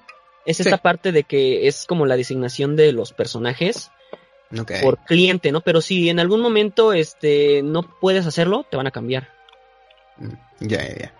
Es 0.45 0.59
esta 0.59 0.77
parte 0.77 1.11
de 1.11 1.23
que 1.23 1.67
es 1.67 1.85
como 1.85 2.05
la 2.05 2.17
designación 2.17 2.75
de 2.75 2.91
los 2.93 3.13
personajes 3.13 3.91
por 4.81 4.97
cliente, 5.05 5.51
¿no? 5.51 5.61
Pero 5.61 5.81
si 5.81 6.09
en 6.09 6.19
algún 6.19 6.41
momento 6.41 6.93
este 6.93 7.61
no 7.63 7.83
puedes 7.99 8.25
hacerlo, 8.25 8.65
te 8.69 8.77
van 8.77 8.87
a 8.87 8.91
cambiar. 8.91 9.29
Mm, 10.17 10.33
Ya, 10.59 10.87
ya, 10.87 10.95
ya. 10.95 11.13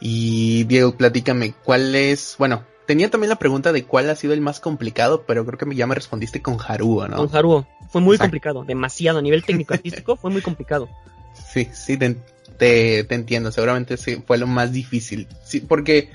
Y 0.00 0.64
Diego, 0.64 0.96
platícame, 0.96 1.54
¿cuál 1.64 1.94
es? 1.94 2.36
Bueno, 2.38 2.66
tenía 2.86 3.10
también 3.10 3.30
la 3.30 3.38
pregunta 3.38 3.72
de 3.72 3.84
cuál 3.84 4.10
ha 4.10 4.16
sido 4.16 4.32
el 4.32 4.40
más 4.40 4.60
complicado, 4.60 5.24
pero 5.26 5.44
creo 5.44 5.58
que 5.58 5.76
ya 5.76 5.86
me 5.86 5.94
respondiste 5.94 6.42
con 6.42 6.58
Haruo, 6.60 7.08
¿no? 7.08 7.16
Con 7.16 7.34
Haruo 7.34 7.66
fue 7.88 8.00
muy 8.00 8.14
Exacto. 8.16 8.28
complicado, 8.28 8.64
demasiado 8.64 9.18
a 9.18 9.22
nivel 9.22 9.44
técnico 9.44 9.74
artístico 9.74 10.16
fue 10.16 10.30
muy 10.30 10.42
complicado. 10.42 10.88
Sí, 11.34 11.68
sí, 11.72 11.96
te, 11.96 12.16
te, 12.58 13.04
te 13.04 13.14
entiendo. 13.14 13.52
Seguramente 13.52 13.96
sí, 13.96 14.22
fue 14.26 14.38
lo 14.38 14.46
más 14.46 14.72
difícil. 14.72 15.28
Sí, 15.44 15.60
porque 15.60 16.10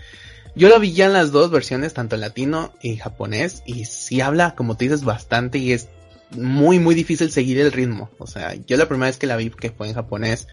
yo 0.55 0.69
la 0.69 0.77
vi 0.77 0.93
ya 0.93 1.05
en 1.05 1.13
las 1.13 1.31
dos 1.31 1.51
versiones, 1.51 1.93
tanto 1.93 2.15
en 2.15 2.21
latino 2.21 2.73
y 2.81 2.97
japonés, 2.97 3.63
y 3.65 3.85
sí 3.85 4.21
habla, 4.21 4.55
como 4.55 4.75
te 4.75 4.85
dices, 4.85 5.03
bastante 5.03 5.57
y 5.57 5.71
es 5.73 5.89
muy, 6.31 6.79
muy 6.79 6.95
difícil 6.95 7.31
seguir 7.31 7.59
el 7.59 7.71
ritmo. 7.71 8.09
O 8.17 8.27
sea, 8.27 8.53
yo 8.55 8.77
la 8.77 8.87
primera 8.87 9.07
vez 9.07 9.17
que 9.17 9.27
la 9.27 9.37
vi, 9.37 9.49
que 9.49 9.71
fue 9.71 9.87
en 9.87 9.93
japonés, 9.95 10.47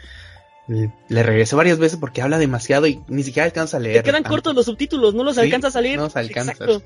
le 0.69 1.23
regresé 1.23 1.55
varias 1.57 1.79
veces 1.79 1.99
porque 1.99 2.23
habla 2.23 2.39
demasiado 2.39 2.87
y 2.87 3.01
ni 3.09 3.23
siquiera 3.23 3.47
alcanza 3.47 3.77
a 3.77 3.81
leer. 3.81 3.99
Te 3.99 4.03
quedan 4.03 4.23
tanto. 4.23 4.31
cortos 4.31 4.55
los 4.55 4.65
subtítulos, 4.67 5.15
no 5.15 5.23
los 5.25 5.35
Sí, 5.37 5.43
alcanzas 5.43 5.77
a 5.77 5.81
leer. 5.81 5.97
no 5.99 6.05
los 6.05 6.17
alcanzas. 6.17 6.59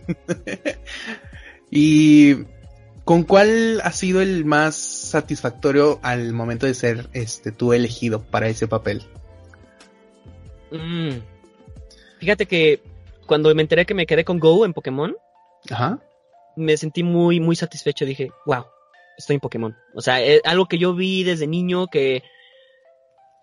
Y 1.70 2.34
¿con 3.04 3.22
cuál 3.22 3.80
ha 3.84 3.92
sido 3.92 4.20
el 4.20 4.44
más 4.44 4.74
satisfactorio 4.74 6.00
al 6.02 6.32
momento 6.32 6.66
de 6.66 6.74
ser 6.74 7.08
este 7.12 7.52
tú 7.52 7.72
elegido 7.72 8.22
para 8.22 8.48
ese 8.48 8.66
papel? 8.66 9.02
Mm. 10.72 11.18
Fíjate 12.18 12.46
que 12.46 12.82
cuando 13.26 13.54
me 13.54 13.62
enteré 13.62 13.86
que 13.86 13.94
me 13.94 14.06
quedé 14.06 14.24
con 14.24 14.38
Go 14.40 14.64
en 14.64 14.72
Pokémon, 14.72 15.16
Ajá. 15.70 16.00
me 16.56 16.76
sentí 16.76 17.02
muy, 17.02 17.40
muy 17.40 17.56
satisfecho. 17.56 18.04
Dije, 18.04 18.30
wow, 18.46 18.64
estoy 19.16 19.34
en 19.34 19.40
Pokémon. 19.40 19.76
O 19.94 20.00
sea, 20.00 20.20
es 20.20 20.40
algo 20.44 20.66
que 20.66 20.78
yo 20.78 20.94
vi 20.94 21.22
desde 21.22 21.46
niño 21.46 21.86
que, 21.86 22.22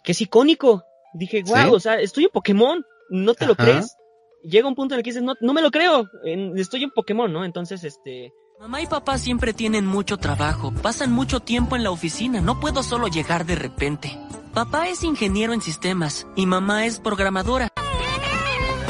que 0.08 0.14
es 0.14 0.22
icónico. 0.22 0.86
Dije, 1.14 1.43
wow, 1.45 1.55
Sí. 1.58 1.70
o 1.74 1.80
sea, 1.82 1.95
estoy 1.99 2.24
en 2.24 2.30
Pokémon. 2.32 2.82
¿No 3.10 3.34
te 3.34 3.45
lo 3.45 3.55
crees? 3.58 3.93
Llega 4.41 4.66
un 4.66 4.74
punto 4.76 4.95
en 4.95 4.99
el 4.99 5.03
que 5.03 5.10
dices, 5.10 5.22
no, 5.22 5.34
no 5.41 5.51
me 5.53 5.62
lo 5.62 5.70
creo. 5.70 6.08
en- 6.24 6.58
estoy 6.58 6.84
en 6.86 6.91
Pokémon, 6.91 7.32
¿no? 7.34 7.43
Entonces, 7.43 7.84
este, 7.84 8.32
Mamá 8.62 8.82
y 8.82 8.88
papá 8.88 9.18
siempre 9.18 9.51
tienen 9.53 9.86
mucho 9.86 10.16
trabajo, 10.18 10.72
pasan 10.82 11.12
mucho 11.12 11.41
tiempo 11.41 11.76
en 11.76 11.84
la 11.84 11.91
oficina, 11.91 12.39
no 12.39 12.60
puedo 12.62 12.84
solo 12.84 13.08
llegar 13.10 13.45
de 13.45 13.55
repente. 13.55 14.18
Papá 14.53 14.88
es 14.88 15.03
ingeniero 15.03 15.51
en 15.53 15.62
sistemas 15.62 16.26
y 16.38 16.45
mamá 16.45 16.86
es 16.86 16.99
programadora. 17.01 17.68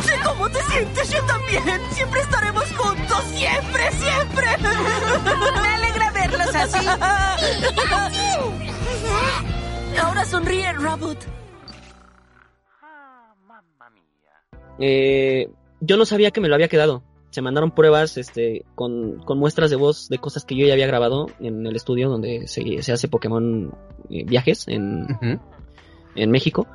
Sé 0.04 0.14
cómo 0.24 0.48
te 0.50 0.62
sientes, 0.66 1.10
yo 1.12 1.22
también. 1.26 1.64
Siempre 1.94 2.22
estaremos 2.22 2.64
juntos, 2.78 3.24
siempre, 3.34 3.92
siempre. 3.92 4.48
Me 5.62 5.68
alegra 5.70 6.12
verlos 6.12 6.56
así. 6.56 6.88
Ahora 10.02 10.26
sonríe, 10.26 10.74
Rabbit. 10.74 11.20
eh, 14.80 15.50
yo 15.80 15.98
no 15.98 16.06
sabía 16.06 16.32
que 16.32 16.42
me 16.42 16.48
lo 16.48 16.56
había 16.56 16.68
quedado. 16.68 17.04
Se 17.30 17.42
mandaron 17.42 17.72
pruebas 17.72 18.18
este, 18.18 18.66
con, 18.76 19.20
con 19.24 19.38
muestras 19.38 19.70
de 19.70 19.76
voz 19.76 20.08
de 20.10 20.18
cosas 20.18 20.46
que 20.46 20.56
yo 20.56 20.66
ya 20.66 20.74
había 20.74 20.88
grabado 20.88 21.28
en 21.40 21.66
el 21.68 21.76
estudio 21.76 22.10
donde 22.10 22.48
se, 22.48 22.82
se 22.82 22.92
hace 22.94 23.08
Pokémon 23.08 23.74
eh, 24.10 24.24
viajes 24.26 24.68
en, 24.68 25.08
en 26.16 26.32
México. 26.32 26.68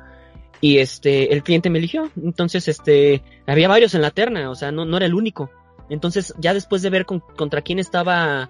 Y 0.61 0.77
este, 0.77 1.33
el 1.33 1.43
cliente 1.43 1.69
me 1.69 1.79
eligió. 1.79 2.09
Entonces, 2.21 2.67
este, 2.67 3.23
había 3.47 3.67
varios 3.67 3.95
en 3.95 4.01
la 4.01 4.11
terna, 4.11 4.49
o 4.49 4.55
sea, 4.55 4.71
no, 4.71 4.85
no 4.85 4.97
era 4.97 5.05
el 5.05 5.13
único. 5.15 5.49
Entonces, 5.89 6.33
ya 6.39 6.53
después 6.53 6.81
de 6.81 6.89
ver 6.89 7.05
con- 7.05 7.19
contra 7.35 7.61
quién 7.61 7.79
estaba 7.79 8.49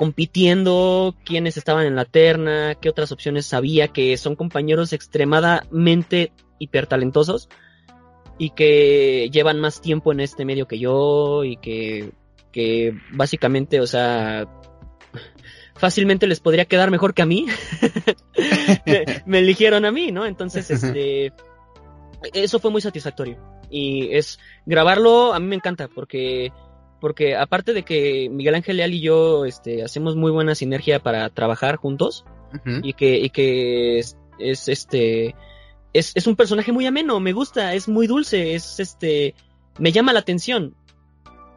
compitiendo, 0.00 1.14
quiénes 1.26 1.58
estaban 1.58 1.84
en 1.84 1.94
la 1.94 2.06
terna, 2.06 2.74
qué 2.74 2.88
otras 2.88 3.12
opciones 3.12 3.52
había, 3.52 3.88
que 3.88 4.16
son 4.16 4.34
compañeros 4.34 4.94
extremadamente 4.94 6.32
hipertalentosos 6.58 7.50
y 8.38 8.48
que 8.48 9.28
llevan 9.30 9.60
más 9.60 9.82
tiempo 9.82 10.10
en 10.10 10.20
este 10.20 10.46
medio 10.46 10.66
que 10.66 10.78
yo 10.78 11.44
y 11.44 11.58
que, 11.58 12.12
que 12.50 12.94
básicamente, 13.12 13.78
o 13.78 13.86
sea, 13.86 14.48
fácilmente 15.74 16.26
les 16.26 16.40
podría 16.40 16.64
quedar 16.64 16.90
mejor 16.90 17.12
que 17.12 17.20
a 17.20 17.26
mí. 17.26 17.44
me, 18.86 19.04
me 19.26 19.38
eligieron 19.40 19.84
a 19.84 19.92
mí, 19.92 20.12
¿no? 20.12 20.24
Entonces, 20.24 20.70
este, 20.70 21.34
eso 22.32 22.58
fue 22.58 22.70
muy 22.70 22.80
satisfactorio. 22.80 23.36
Y 23.68 24.16
es, 24.16 24.38
grabarlo 24.64 25.34
a 25.34 25.40
mí 25.40 25.46
me 25.46 25.56
encanta 25.56 25.88
porque, 25.88 26.54
porque 27.00 27.34
aparte 27.36 27.72
de 27.72 27.82
que 27.82 28.28
Miguel 28.30 28.54
Ángel 28.54 28.76
Leal 28.76 28.94
y 28.94 29.00
yo, 29.00 29.44
este, 29.44 29.82
hacemos 29.82 30.16
muy 30.16 30.30
buena 30.30 30.54
sinergia 30.54 31.00
para 31.00 31.28
trabajar 31.30 31.76
juntos 31.76 32.24
y 32.82 32.92
que, 32.94 33.18
y 33.18 33.30
que 33.30 33.98
es, 33.98 34.16
es, 34.38 34.68
este, 34.68 35.34
es, 35.92 36.12
es 36.14 36.26
un 36.26 36.36
personaje 36.36 36.72
muy 36.72 36.84
ameno, 36.86 37.20
me 37.20 37.32
gusta, 37.32 37.74
es 37.74 37.88
muy 37.88 38.06
dulce, 38.06 38.54
es 38.54 38.80
este, 38.80 39.34
me 39.78 39.92
llama 39.92 40.12
la 40.12 40.20
atención. 40.20 40.74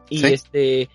Y 0.08 0.18
Sí. 0.18 0.26
este, 0.26 0.88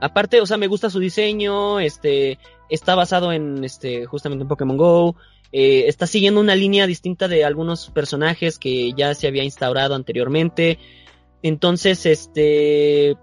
aparte, 0.00 0.40
o 0.40 0.46
sea, 0.46 0.56
me 0.56 0.66
gusta 0.66 0.90
su 0.90 0.98
diseño, 0.98 1.80
este, 1.80 2.38
está 2.68 2.94
basado 2.94 3.32
en, 3.32 3.64
este, 3.64 4.06
justamente 4.06 4.42
en 4.42 4.48
Pokémon 4.48 4.76
Go, 4.76 5.16
eh, 5.52 5.84
está 5.86 6.06
siguiendo 6.06 6.40
una 6.40 6.54
línea 6.54 6.86
distinta 6.86 7.28
de 7.28 7.44
algunos 7.44 7.90
personajes 7.90 8.58
que 8.58 8.92
ya 8.92 9.14
se 9.14 9.26
había 9.26 9.44
instaurado 9.44 9.94
anteriormente. 9.94 10.78
Entonces, 11.42 12.04
este, 12.06 13.16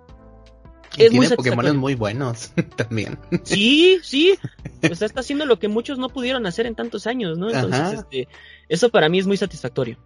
Y 0.98 1.04
es 1.04 1.12
muy 1.12 1.26
tiene 1.26 1.30
satisfactorio. 1.30 1.56
Pokémon 1.56 1.78
muy 1.78 1.96
buenos 1.96 2.52
también. 2.76 3.18
Sí, 3.44 4.00
sí. 4.04 4.36
O 4.90 4.96
sea, 4.96 5.08
está 5.08 5.22
haciendo 5.22 5.46
lo 5.46 5.60
que 5.60 5.68
muchos 5.68 5.98
no 5.98 6.10
pudieron 6.10 6.46
hacer 6.46 6.66
en 6.66 6.76
tantos 6.76 7.08
años, 7.08 7.38
¿no? 7.38 7.50
Entonces, 7.50 8.00
este, 8.00 8.28
eso 8.70 8.90
para 8.90 9.10
mí 9.10 9.20
es 9.20 9.28
muy 9.28 9.38
satisfactorio. 9.38 9.98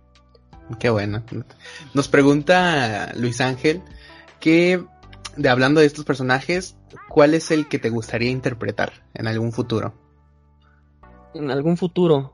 Qué 0.79 0.89
bueno. 0.89 1.23
Nos 1.93 2.07
pregunta 2.07 3.11
Luis 3.15 3.41
Ángel 3.41 3.81
que, 4.39 4.83
de 5.35 5.49
hablando 5.49 5.79
de 5.79 5.87
estos 5.87 6.05
personajes, 6.05 6.75
¿cuál 7.09 7.33
es 7.33 7.51
el 7.51 7.67
que 7.67 7.79
te 7.79 7.89
gustaría 7.89 8.29
interpretar 8.29 8.93
en 9.13 9.27
algún 9.27 9.51
futuro? 9.51 9.93
En 11.33 11.51
algún 11.51 11.77
futuro. 11.77 12.33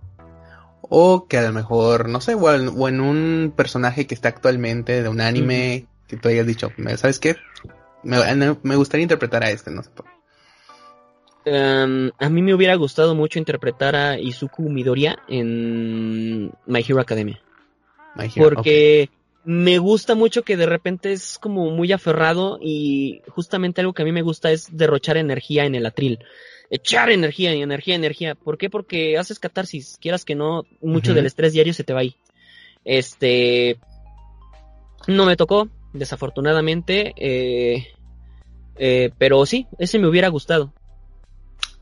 O 0.82 1.28
que 1.28 1.38
a 1.38 1.44
lo 1.44 1.54
mejor, 1.54 2.10
no 2.10 2.22
sé, 2.22 2.36
o 2.36 2.54
en, 2.54 2.68
o 2.68 2.88
en 2.88 3.02
un 3.02 3.54
personaje 3.56 4.06
que 4.06 4.16
está 4.16 4.30
actualmente 4.30 5.02
de 5.02 5.10
un 5.10 5.22
anime 5.22 5.88
que 6.08 6.18
tú 6.18 6.30
hayas 6.30 6.46
dicho, 6.46 6.72
¿sabes 6.98 7.20
qué? 7.20 7.38
Me, 8.04 8.18
me 8.64 8.76
gustaría 8.76 9.04
interpretar 9.04 9.44
a 9.44 9.50
este, 9.52 9.72
no 9.72 9.84
sé. 9.84 9.90
por- 9.92 10.06
Em, 11.46 12.10
a 12.20 12.30
mí 12.30 12.42
me 12.42 12.54
hubiera 12.54 12.76
gustado 12.76 13.16
mucho 13.16 13.38
interpretar 13.38 13.96
a 13.98 14.18
Izuku 14.18 14.70
Midoriya 14.70 15.18
en 15.28 16.46
My 16.66 16.80
Hero 16.88 17.02
Academia. 17.02 17.42
My 18.16 18.26
Hero, 18.34 18.48
ok. 18.48 18.54
Porque 18.56 19.10
me 19.44 19.78
gusta 19.78 20.16
mucho 20.16 20.44
que 20.44 20.56
de 20.56 20.66
repente 20.66 21.12
es 21.12 21.38
como 21.38 21.70
muy 21.70 21.92
aferrado 21.92 22.60
y 22.62 23.22
justamente 23.28 23.82
algo 23.82 23.92
que 23.94 24.04
a 24.04 24.06
mí 24.06 24.14
me 24.14 24.22
gusta 24.22 24.52
es 24.52 24.76
derrochar 24.78 25.18
energía 25.18 25.66
en 25.66 25.76
el 25.76 25.86
atril. 25.86 26.20
Echar 26.70 27.12
energía 27.12 27.52
energía, 27.52 27.96
energía. 27.96 28.36
¿Por 28.36 28.58
qué? 28.58 28.70
Porque 28.70 29.18
haces 29.18 29.38
catarsis. 29.38 29.98
Quieras 30.00 30.24
que 30.24 30.36
no, 30.36 30.64
mucho 30.82 31.14
del 31.14 31.26
estrés 31.26 31.52
diario 31.52 31.74
se 31.74 31.84
te 31.84 31.92
va 31.92 32.00
ahí. 32.00 32.16
Este. 32.86 33.78
No 35.08 35.26
me 35.26 35.36
tocó, 35.36 35.68
desafortunadamente. 35.94 37.14
eh, 37.18 37.88
eh, 38.76 39.12
pero 39.18 39.46
sí, 39.46 39.68
ese 39.78 40.00
me 40.00 40.08
hubiera 40.08 40.30
gustado. 40.30 40.74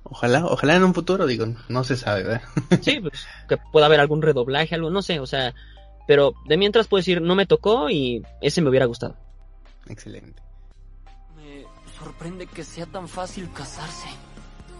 Ojalá, 0.03 0.45
ojalá 0.45 0.76
en 0.76 0.84
un 0.84 0.93
futuro, 0.93 1.26
digo, 1.26 1.45
no 1.70 1.84
se 1.84 1.95
sabe, 1.95 2.24
¿verdad? 2.24 2.41
Sí, 2.82 2.99
pues 2.99 3.26
que 3.47 3.57
pueda 3.72 3.86
haber 3.86 3.99
algún 3.99 4.22
redoblaje, 4.22 4.76
algo, 4.76 4.89
no 4.89 5.01
sé, 5.01 5.20
o 5.20 5.26
sea. 5.26 5.53
Pero 6.07 6.34
de 6.47 6.57
mientras 6.57 6.88
puedo 6.88 6.99
decir, 6.99 7.22
no 7.22 7.36
me 7.36 7.45
tocó 7.45 7.89
y 7.89 8.24
ese 8.41 8.62
me 8.62 8.70
hubiera 8.70 8.88
gustado. 8.88 9.16
Excelente. 9.88 10.41
Me 11.38 11.64
sorprende 11.97 12.47
que 12.47 12.64
sea 12.64 12.86
tan 12.88 13.07
fácil 13.07 13.49
casarse. 13.53 14.09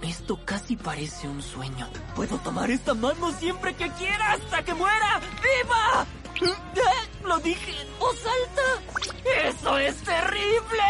Esto 0.03 0.39
casi 0.43 0.75
parece 0.75 1.27
un 1.27 1.41
sueño. 1.41 1.87
Puedo 2.15 2.37
tomar 2.39 2.71
esta 2.71 2.93
mano 2.93 3.31
siempre 3.33 3.75
que 3.75 3.89
quiera 3.91 4.33
hasta 4.33 4.63
que 4.63 4.73
muera. 4.73 5.21
¡Viva! 5.41 6.05
¡Eh! 6.41 7.09
Lo 7.25 7.39
dije 7.39 7.71
en 7.71 7.99
voz 7.99 8.17
alta. 8.25 9.11
¡Eso 9.47 9.77
es 9.77 9.95
terrible! 9.97 10.83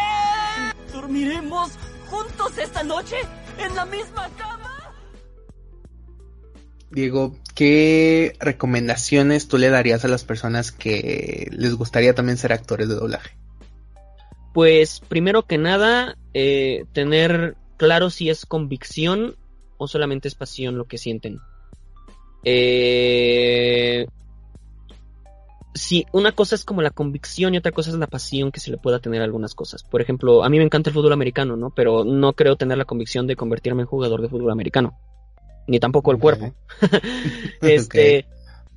¿Dormiremos 0.92 1.72
juntos 2.08 2.56
esta 2.58 2.82
noche? 2.82 3.16
¿En 3.58 3.74
la 3.76 3.84
misma 3.84 4.28
cama? 4.38 4.94
Diego, 6.90 7.34
¿qué 7.54 8.36
recomendaciones 8.40 9.48
tú 9.48 9.58
le 9.58 9.68
darías 9.68 10.04
a 10.04 10.08
las 10.08 10.24
personas 10.24 10.72
que 10.72 11.48
les 11.50 11.74
gustaría 11.74 12.14
también 12.14 12.38
ser 12.38 12.52
actores 12.52 12.88
de 12.88 12.94
doblaje? 12.94 13.36
Pues 14.52 15.00
primero 15.00 15.46
que 15.46 15.56
nada, 15.56 16.16
eh, 16.34 16.84
tener 16.92 17.56
claro 17.82 18.10
si 18.10 18.30
es 18.30 18.46
convicción 18.46 19.34
o 19.76 19.88
solamente 19.88 20.28
es 20.28 20.36
pasión 20.36 20.78
lo 20.78 20.84
que 20.84 20.98
sienten. 20.98 21.40
Eh, 22.44 24.06
sí, 25.74 26.06
una 26.12 26.30
cosa 26.30 26.54
es 26.54 26.64
como 26.64 26.80
la 26.80 26.90
convicción 26.90 27.54
y 27.54 27.58
otra 27.58 27.72
cosa 27.72 27.90
es 27.90 27.96
la 27.96 28.06
pasión 28.06 28.52
que 28.52 28.60
se 28.60 28.70
le 28.70 28.78
pueda 28.78 29.00
tener 29.00 29.20
a 29.20 29.24
algunas 29.24 29.56
cosas. 29.56 29.82
Por 29.82 30.00
ejemplo, 30.00 30.44
a 30.44 30.48
mí 30.48 30.58
me 30.58 30.64
encanta 30.64 30.90
el 30.90 30.94
fútbol 30.94 31.12
americano, 31.12 31.56
¿no? 31.56 31.70
Pero 31.70 32.04
no 32.04 32.34
creo 32.34 32.54
tener 32.54 32.78
la 32.78 32.84
convicción 32.84 33.26
de 33.26 33.34
convertirme 33.34 33.82
en 33.82 33.88
jugador 33.88 34.22
de 34.22 34.28
fútbol 34.28 34.52
americano. 34.52 34.96
Ni 35.66 35.80
tampoco 35.80 36.12
el 36.12 36.20
cuerpo. 36.20 36.54
este, 37.62 38.26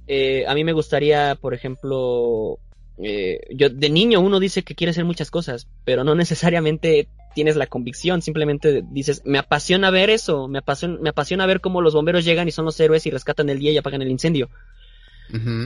eh, 0.08 0.46
a 0.48 0.56
mí 0.56 0.64
me 0.64 0.74
gustaría, 0.74 1.36
por 1.36 1.54
ejemplo, 1.54 2.58
eh, 2.98 3.40
yo 3.54 3.70
de 3.70 3.90
niño 3.92 4.20
uno 4.20 4.40
dice 4.40 4.64
que 4.64 4.74
quiere 4.74 4.90
hacer 4.90 5.06
muchas 5.06 5.30
cosas, 5.30 5.68
pero 5.84 6.04
no 6.04 6.16
necesariamente 6.16 7.08
tienes 7.36 7.56
la 7.58 7.68
convicción, 7.68 8.24
simplemente 8.24 8.84
dices, 8.90 9.22
me 9.26 9.38
apasiona 9.38 9.92
ver 9.92 10.10
eso, 10.10 10.48
me 10.48 10.60
apasiona, 10.60 10.98
me 11.00 11.10
apasiona 11.10 11.46
ver 11.46 11.62
cómo 11.62 11.82
los 11.82 11.94
bomberos 11.94 12.26
llegan 12.26 12.48
y 12.48 12.52
son 12.52 12.66
los 12.66 12.80
héroes 12.80 13.06
y 13.06 13.12
rescatan 13.12 13.50
el 13.50 13.60
día 13.60 13.72
y 13.72 13.78
apagan 13.78 14.02
el 14.02 14.10
incendio. 14.10 14.50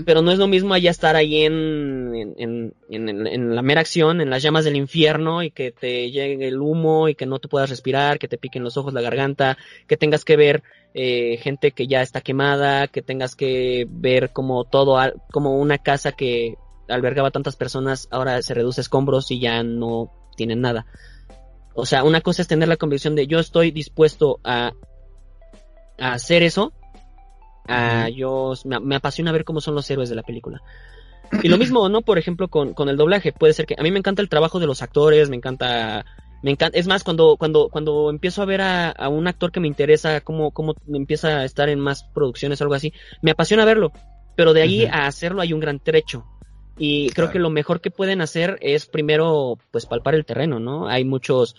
Pero 0.05 0.22
no 0.22 0.32
es 0.32 0.39
lo 0.39 0.47
mismo 0.47 0.74
allá 0.74 0.89
estar 0.89 1.15
ahí 1.15 1.43
en, 1.43 2.34
en, 2.38 2.74
en, 2.89 3.28
en, 3.28 3.55
la 3.55 3.61
mera 3.61 3.82
acción, 3.82 4.22
en 4.22 4.30
las 4.30 4.41
llamas 4.41 4.65
del 4.65 4.78
infierno 4.78 5.43
y 5.43 5.51
que 5.51 5.72
te 5.72 6.09
llegue 6.09 6.47
el 6.47 6.59
humo 6.59 7.07
y 7.07 7.13
que 7.13 7.26
no 7.26 7.39
te 7.39 7.49
puedas 7.49 7.70
respirar, 7.70 8.20
que 8.20 8.30
te 8.30 8.38
piquen 8.38 8.63
los 8.63 8.78
ojos, 8.78 8.93
la 8.93 9.01
garganta, 9.01 9.57
que 9.86 9.97
tengas 9.97 10.24
que 10.24 10.38
ver 10.38 10.63
eh, 10.93 11.38
gente 11.43 11.72
que 11.72 11.88
ya 11.88 12.01
está 12.01 12.22
quemada, 12.22 12.88
que 12.88 13.01
tengas 13.01 13.36
que 13.36 13.86
ver 13.89 14.32
como 14.32 14.63
todo, 14.63 14.97
como 15.30 15.59
una 15.59 15.78
casa 15.78 16.13
que 16.13 16.55
albergaba 16.88 17.30
tantas 17.30 17.55
personas 17.55 18.07
ahora 18.11 18.41
se 18.41 18.53
reduce 18.53 18.82
a 18.82 18.84
escombros 18.84 19.30
y 19.30 19.39
ya 19.39 19.61
no 19.61 20.11
tienen 20.36 20.61
nada. 20.61 20.86
O 21.80 21.86
sea, 21.86 22.04
una 22.04 22.22
cosa 22.22 22.42
es 22.42 22.48
tener 22.48 22.68
la 22.68 22.78
convicción 22.78 23.16
de 23.16 23.28
yo 23.28 23.40
estoy 23.40 23.72
dispuesto 23.72 24.40
a, 24.44 24.74
a 25.98 26.14
hacer 26.14 26.44
eso. 26.44 26.74
A, 27.68 28.10
yo 28.10 28.54
me, 28.66 28.96
apasiona 28.96 29.32
ver 29.32 29.44
cómo 29.44 29.62
son 29.62 29.76
los 29.76 29.90
héroes 29.90 30.10
de 30.10 30.16
la 30.16 30.24
película. 30.24 30.62
Y 31.44 31.48
lo 31.48 31.60
mismo, 31.60 31.90
¿no? 31.90 32.02
Por 32.02 32.18
ejemplo, 32.18 32.48
con, 32.48 32.74
con 32.74 32.90
el 32.90 32.98
doblaje. 32.98 33.32
Puede 33.32 33.54
ser 33.54 33.68
que 33.68 33.76
a 33.78 33.84
mí 33.84 33.92
me 33.92 34.00
encanta 34.00 34.22
el 34.22 34.30
trabajo 34.30 34.60
de 34.60 34.66
los 34.66 34.82
actores, 34.82 35.30
me 35.30 35.36
encanta 35.36 36.04
me 36.42 36.52
encanta, 36.52 36.78
es 36.78 36.88
más, 36.88 37.04
cuando, 37.04 37.36
cuando, 37.38 37.70
cuando 37.70 38.10
empiezo 38.10 38.42
a 38.42 38.46
ver 38.46 38.62
a, 38.62 38.90
a, 38.92 39.10
un 39.10 39.28
actor 39.28 39.52
que 39.52 39.60
me 39.60 39.68
interesa, 39.68 40.22
cómo, 40.22 40.52
cómo 40.52 40.74
empieza 40.88 41.40
a 41.40 41.46
estar 41.46 41.68
en 41.70 41.80
más 41.80 42.04
producciones 42.04 42.62
o 42.62 42.64
algo 42.64 42.76
así, 42.76 42.94
me 43.22 43.32
apasiona 43.32 43.66
verlo. 43.66 43.92
Pero 44.36 44.54
de 44.54 44.62
ahí 44.62 44.86
a 44.86 45.06
hacerlo 45.06 45.42
hay 45.42 45.52
un 45.52 45.60
gran 45.60 45.80
trecho. 45.80 46.26
Y 46.80 47.10
creo 47.10 47.30
que 47.30 47.40
lo 47.40 47.50
mejor 47.50 47.82
que 47.82 47.92
pueden 47.92 48.22
hacer 48.22 48.58
es 48.62 48.86
primero, 48.86 49.60
pues, 49.70 49.86
palpar 49.86 50.16
el 50.16 50.26
terreno, 50.26 50.60
¿no? 50.60 50.88
Hay 50.88 51.04
muchos, 51.04 51.56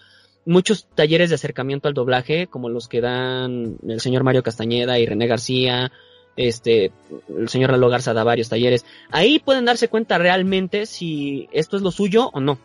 muchos 0.47 0.89
talleres 0.95 1.29
de 1.29 1.35
acercamiento 1.35 1.87
al 1.87 1.95
doblaje, 1.95 2.47
como 2.47 2.71
los 2.71 2.89
que 2.89 3.03
dan 3.03 3.77
el 3.87 4.01
señor 4.01 4.25
Mario 4.25 4.43
Castañeda 4.43 4.99
y 4.99 5.05
René 5.05 5.27
García, 5.27 5.93
este, 6.37 6.91
el 7.37 7.49
señor 7.51 7.71
Lalo 7.71 7.91
Garza 7.91 8.15
da 8.15 8.25
varios 8.25 8.49
talleres. 8.49 8.87
Ahí 9.11 9.41
pueden 9.41 9.67
darse 9.67 9.89
cuenta 9.89 10.17
realmente 10.17 10.87
si 10.87 11.49
esto 11.53 11.77
es 11.77 11.83
lo 11.83 11.91
suyo 11.91 12.31
o 12.33 12.41
no. 12.41 12.59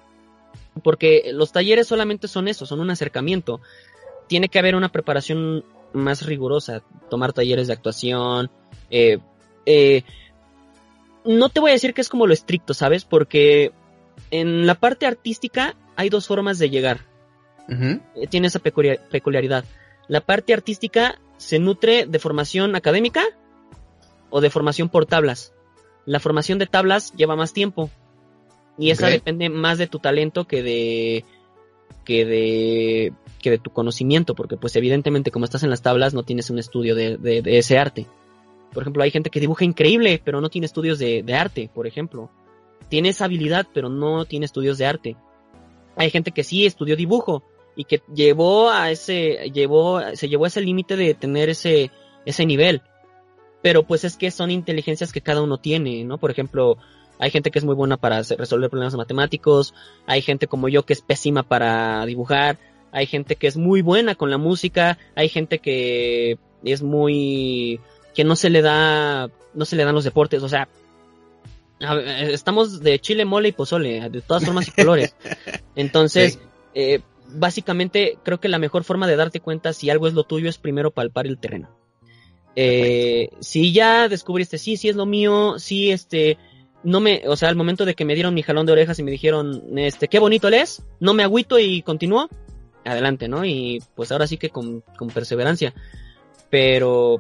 Porque 0.82 1.32
los 1.34 1.52
talleres 1.52 1.88
solamente 1.88 2.30
son 2.30 2.48
eso, 2.48 2.66
son 2.66 2.80
un 2.80 2.90
acercamiento. 2.90 3.60
Tiene 4.28 4.48
que 4.48 4.60
haber 4.60 4.76
una 4.76 4.94
preparación 4.94 5.66
más 5.94 6.26
rigurosa, 6.26 6.84
tomar 7.10 7.34
talleres 7.34 7.68
de 7.68 7.74
actuación, 7.74 8.50
eh, 8.90 9.20
eh, 9.66 10.04
no 11.26 11.50
te 11.50 11.60
voy 11.60 11.72
a 11.72 11.74
decir 11.74 11.94
que 11.94 12.02
es 12.02 12.10
como 12.10 12.28
lo 12.28 12.34
estricto, 12.34 12.74
¿sabes? 12.74 13.06
Porque 13.06 13.72
en 14.32 14.66
la 14.66 14.76
parte 14.76 15.06
artística 15.06 15.76
hay 15.96 16.10
dos 16.10 16.28
formas 16.28 16.60
de 16.60 16.70
llegar. 16.70 17.02
Eh, 17.68 18.28
tiene 18.30 18.48
esa 18.48 18.60
peculiaridad. 18.60 19.66
La 20.08 20.22
parte 20.22 20.54
artística 20.54 21.20
se 21.38 21.58
nutre 21.58 22.06
de 22.06 22.20
formación 22.20 22.76
académica 22.76 23.24
o 24.30 24.40
de 24.40 24.50
formación 24.50 24.90
por 24.90 25.06
tablas. 25.06 25.54
La 26.06 26.20
formación 26.20 26.60
de 26.60 26.68
tablas 26.68 27.12
lleva 27.14 27.36
más 27.36 27.54
tiempo. 27.54 27.90
Y 28.78 28.92
esa 28.92 29.08
depende 29.08 29.50
más 29.50 29.78
de 29.78 29.88
tu 29.88 30.00
talento 30.00 30.46
que 30.46 30.62
de 30.62 31.26
que 32.04 32.26
de 32.26 33.14
que 33.42 33.52
de 33.52 33.58
tu 33.58 33.72
conocimiento, 33.72 34.36
porque 34.36 34.58
pues 34.58 34.76
evidentemente 34.76 35.32
como 35.32 35.46
estás 35.46 35.64
en 35.64 35.70
las 35.70 35.82
tablas 35.82 36.14
no 36.14 36.24
tienes 36.24 36.50
un 36.50 36.60
estudio 36.60 36.94
de 36.94 37.42
ese 37.46 37.80
arte. 37.80 38.06
Por 38.74 38.84
ejemplo, 38.84 39.04
hay 39.04 39.12
gente 39.12 39.30
que 39.30 39.40
dibuja 39.40 39.66
increíble, 39.66 40.22
pero 40.24 40.42
no 40.42 40.50
tiene 40.50 40.66
estudios 40.66 41.00
de, 41.00 41.24
arte, 41.34 41.70
por 41.74 41.88
ejemplo. 41.88 42.30
Tiene 42.90 43.10
esa 43.10 43.26
habilidad, 43.26 43.68
pero 43.74 43.90
no 43.90 44.26
tiene 44.26 44.46
estudios 44.46 44.78
de 44.78 44.86
arte. 44.86 45.16
Hay 45.96 46.10
gente 46.10 46.32
que 46.32 46.44
sí 46.44 46.66
estudió 46.66 46.96
dibujo 46.96 47.44
y 47.76 47.86
que 47.86 48.02
llevó 48.14 48.70
a 48.70 48.92
ese, 48.92 49.50
llevó, 49.54 50.02
se 50.14 50.28
llevó 50.28 50.46
a 50.46 50.48
ese 50.50 50.62
límite 50.62 50.96
de 50.96 51.14
tener 51.14 51.50
ese, 51.50 51.92
ese 52.26 52.46
nivel. 52.46 52.82
Pero 53.62 53.84
pues 53.84 54.04
es 54.04 54.18
que 54.18 54.30
son 54.30 54.52
inteligencias 54.52 55.12
que 55.12 55.22
cada 55.22 55.42
uno 55.42 55.58
tiene, 55.58 56.04
¿no? 56.04 56.18
Por 56.18 56.32
ejemplo, 56.32 56.78
hay 57.18 57.32
gente 57.32 57.52
que 57.52 57.60
es 57.60 57.66
muy 57.66 57.76
buena 57.76 57.98
para 57.98 58.22
resolver 58.22 58.70
problemas 58.70 58.96
matemáticos, 58.96 59.74
hay 60.06 60.22
gente 60.22 60.48
como 60.48 60.68
yo 60.68 60.84
que 60.86 60.94
es 60.94 61.02
pésima 61.02 61.44
para 61.44 62.06
dibujar, 62.06 62.60
hay 62.92 63.06
gente 63.06 63.36
que 63.36 63.48
es 63.48 63.58
muy 63.58 63.82
buena 63.82 64.16
con 64.16 64.30
la 64.30 64.38
música, 64.38 64.98
hay 65.16 65.30
gente 65.30 65.60
que 65.60 66.38
es 66.64 66.82
muy 66.82 67.80
que 68.16 68.24
no 68.24 68.36
se 68.36 68.50
le 68.50 68.62
da, 68.62 69.30
no 69.54 69.66
se 69.66 69.76
le 69.76 69.84
dan 69.84 69.94
los 69.94 70.04
deportes, 70.04 70.42
o 70.42 70.50
sea, 70.50 70.68
estamos 71.80 72.82
de 72.82 73.00
chile, 73.00 73.26
mole 73.26 73.50
y 73.50 73.52
pozole, 73.52 74.10
de 74.10 74.22
todas 74.22 74.46
formas 74.46 74.68
y 74.68 74.72
colores. 74.82 75.16
Entonces, 75.76 76.40
eh, 76.74 77.02
básicamente 77.28 78.18
creo 78.24 78.40
que 78.40 78.48
la 78.48 78.60
mejor 78.60 78.84
forma 78.84 79.08
de 79.08 79.16
darte 79.16 79.42
cuenta 79.42 79.74
si 79.74 79.90
algo 79.90 80.08
es 80.08 80.14
lo 80.14 80.24
tuyo 80.24 80.50
es 80.50 80.58
primero 80.58 80.92
palpar 80.92 81.28
el 81.28 81.38
terreno. 81.38 81.70
Eh, 82.56 83.30
si 83.42 83.74
ya 83.74 84.08
descubriste, 84.08 84.58
sí, 84.58 84.78
sí 84.78 84.88
es 84.88 84.96
lo 84.96 85.06
mío, 85.06 85.56
sí, 85.60 85.92
este, 85.92 86.38
no 86.84 87.02
me, 87.02 87.24
o 87.28 87.36
sea, 87.36 87.50
al 87.50 87.58
momento 87.58 87.84
de 87.84 87.96
que 87.96 88.06
me 88.06 88.14
dieron 88.16 88.34
mi 88.34 88.44
jalón 88.44 88.66
de 88.66 88.72
orejas 88.72 88.98
y 89.00 89.04
me 89.04 89.12
dijeron, 89.12 89.78
este, 89.78 90.08
qué 90.08 90.20
bonito 90.20 90.50
lees, 90.50 90.84
no 91.02 91.14
me 91.14 91.24
agüito 91.24 91.60
y 91.60 91.82
continúo, 91.82 92.30
adelante, 92.86 93.28
¿no? 93.28 93.44
Y 93.44 93.84
pues 93.96 94.14
ahora 94.14 94.28
sí 94.28 94.38
que 94.38 94.50
con, 94.50 94.82
con 94.98 95.10
perseverancia. 95.10 95.74
Pero 96.50 97.20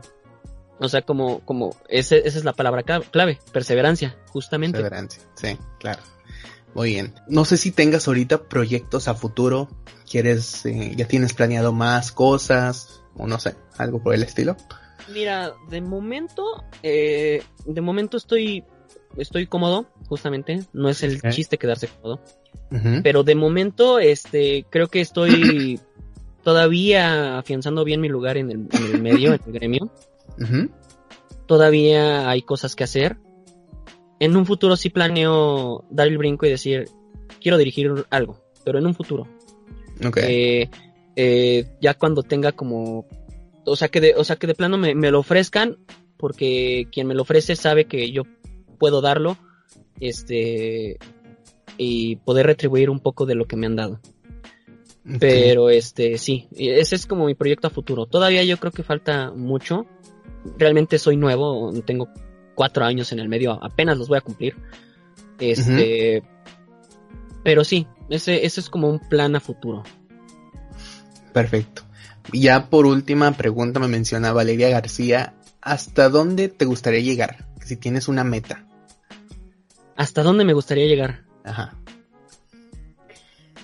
o 0.79 0.89
sea, 0.89 1.01
como, 1.01 1.39
como, 1.41 1.75
esa 1.87 2.15
es 2.15 2.43
la 2.43 2.53
palabra 2.53 2.83
clave, 2.83 3.39
perseverancia, 3.51 4.17
justamente. 4.27 4.79
Perseverancia, 4.79 5.21
sí, 5.35 5.57
claro. 5.79 6.01
Muy 6.75 6.89
bien. 6.89 7.13
No 7.29 7.45
sé 7.45 7.55
si 7.55 7.71
tengas 7.71 8.07
ahorita 8.07 8.43
proyectos 8.43 9.07
a 9.07 9.15
futuro. 9.15 9.69
¿Quieres, 10.09 10.65
eh, 10.65 10.93
ya 10.95 11.07
tienes 11.07 11.33
planeado 11.33 11.71
más 11.71 12.11
cosas? 12.11 13.01
O 13.15 13.27
no 13.27 13.39
sé, 13.39 13.55
algo 13.77 14.03
por 14.03 14.13
el 14.13 14.23
estilo. 14.23 14.57
Mira, 15.13 15.53
de 15.69 15.79
momento, 15.79 16.65
eh, 16.83 17.41
de 17.65 17.81
momento 17.81 18.17
estoy, 18.17 18.65
estoy 19.15 19.47
cómodo, 19.47 19.87
justamente. 20.09 20.63
No 20.73 20.89
es 20.89 21.01
el 21.01 21.21
chiste 21.21 21.57
quedarse 21.57 21.87
cómodo. 21.87 22.21
Pero 23.03 23.23
de 23.23 23.35
momento, 23.35 23.99
este, 23.99 24.65
creo 24.69 24.89
que 24.89 24.99
estoy 24.99 25.79
todavía 26.43 27.37
afianzando 27.37 27.85
bien 27.85 28.01
mi 28.01 28.09
lugar 28.09 28.35
en 28.35 28.51
el, 28.51 28.67
en 28.69 28.95
el 28.95 29.01
medio, 29.01 29.33
en 29.33 29.41
el 29.45 29.51
gremio. 29.53 29.91
Todavía 31.45 32.29
hay 32.29 32.41
cosas 32.41 32.75
que 32.75 32.83
hacer. 32.83 33.17
En 34.19 34.35
un 34.35 34.45
futuro 34.45 34.75
sí 34.75 34.89
planeo 34.89 35.85
dar 35.89 36.07
el 36.07 36.17
brinco 36.17 36.45
y 36.45 36.49
decir, 36.49 36.89
quiero 37.41 37.57
dirigir 37.57 38.05
algo, 38.09 38.41
pero 38.63 38.79
en 38.79 38.87
un 38.87 38.95
futuro. 38.95 39.27
Eh, 40.17 40.69
eh, 41.15 41.65
ya 41.81 41.93
cuando 41.93 42.23
tenga 42.23 42.51
como, 42.51 43.05
o 43.65 43.75
sea 43.75 43.87
que 43.87 44.01
de, 44.01 44.15
o 44.15 44.23
sea 44.23 44.35
que 44.35 44.47
de 44.47 44.55
plano 44.55 44.77
me, 44.77 44.93
lo 45.11 45.19
ofrezcan, 45.19 45.77
porque 46.17 46.87
quien 46.91 47.07
me 47.07 47.13
lo 47.13 47.21
ofrece 47.21 47.55
sabe 47.55 47.85
que 47.85 48.11
yo 48.11 48.23
puedo 48.79 49.01
darlo, 49.01 49.37
este, 49.99 50.97
y 51.77 52.17
poder 52.17 52.47
retribuir 52.47 52.89
un 52.89 52.99
poco 52.99 53.25
de 53.25 53.35
lo 53.35 53.45
que 53.45 53.55
me 53.55 53.67
han 53.67 53.75
dado. 53.75 53.99
Pero 55.19 55.69
este, 55.69 56.17
sí, 56.17 56.47
ese 56.55 56.95
es 56.95 57.05
como 57.05 57.27
mi 57.27 57.35
proyecto 57.35 57.67
a 57.67 57.69
futuro. 57.69 58.07
Todavía 58.07 58.43
yo 58.43 58.57
creo 58.57 58.71
que 58.71 58.81
falta 58.81 59.31
mucho 59.31 59.85
realmente 60.57 60.99
soy 60.99 61.17
nuevo, 61.17 61.73
tengo 61.85 62.09
cuatro 62.55 62.85
años 62.85 63.11
en 63.11 63.19
el 63.19 63.29
medio, 63.29 63.63
apenas 63.63 63.97
los 63.97 64.07
voy 64.07 64.17
a 64.17 64.21
cumplir. 64.21 64.55
Este, 65.39 66.23
pero 67.43 67.63
sí, 67.63 67.87
ese, 68.09 68.45
ese 68.45 68.61
es 68.61 68.69
como 68.69 68.89
un 68.89 68.99
plan 68.99 69.35
a 69.35 69.39
futuro. 69.39 69.83
Perfecto. 71.33 71.83
Ya 72.31 72.69
por 72.69 72.85
última 72.85 73.31
pregunta 73.33 73.79
me 73.79 73.87
menciona 73.87 74.33
Valeria 74.33 74.69
García, 74.69 75.35
¿hasta 75.61 76.09
dónde 76.09 76.47
te 76.47 76.65
gustaría 76.65 77.01
llegar? 77.01 77.45
Si 77.61 77.75
tienes 77.75 78.07
una 78.07 78.23
meta. 78.23 78.65
¿Hasta 79.95 80.23
dónde 80.23 80.45
me 80.45 80.53
gustaría 80.53 80.85
llegar? 80.85 81.23
Ajá. 81.43 81.77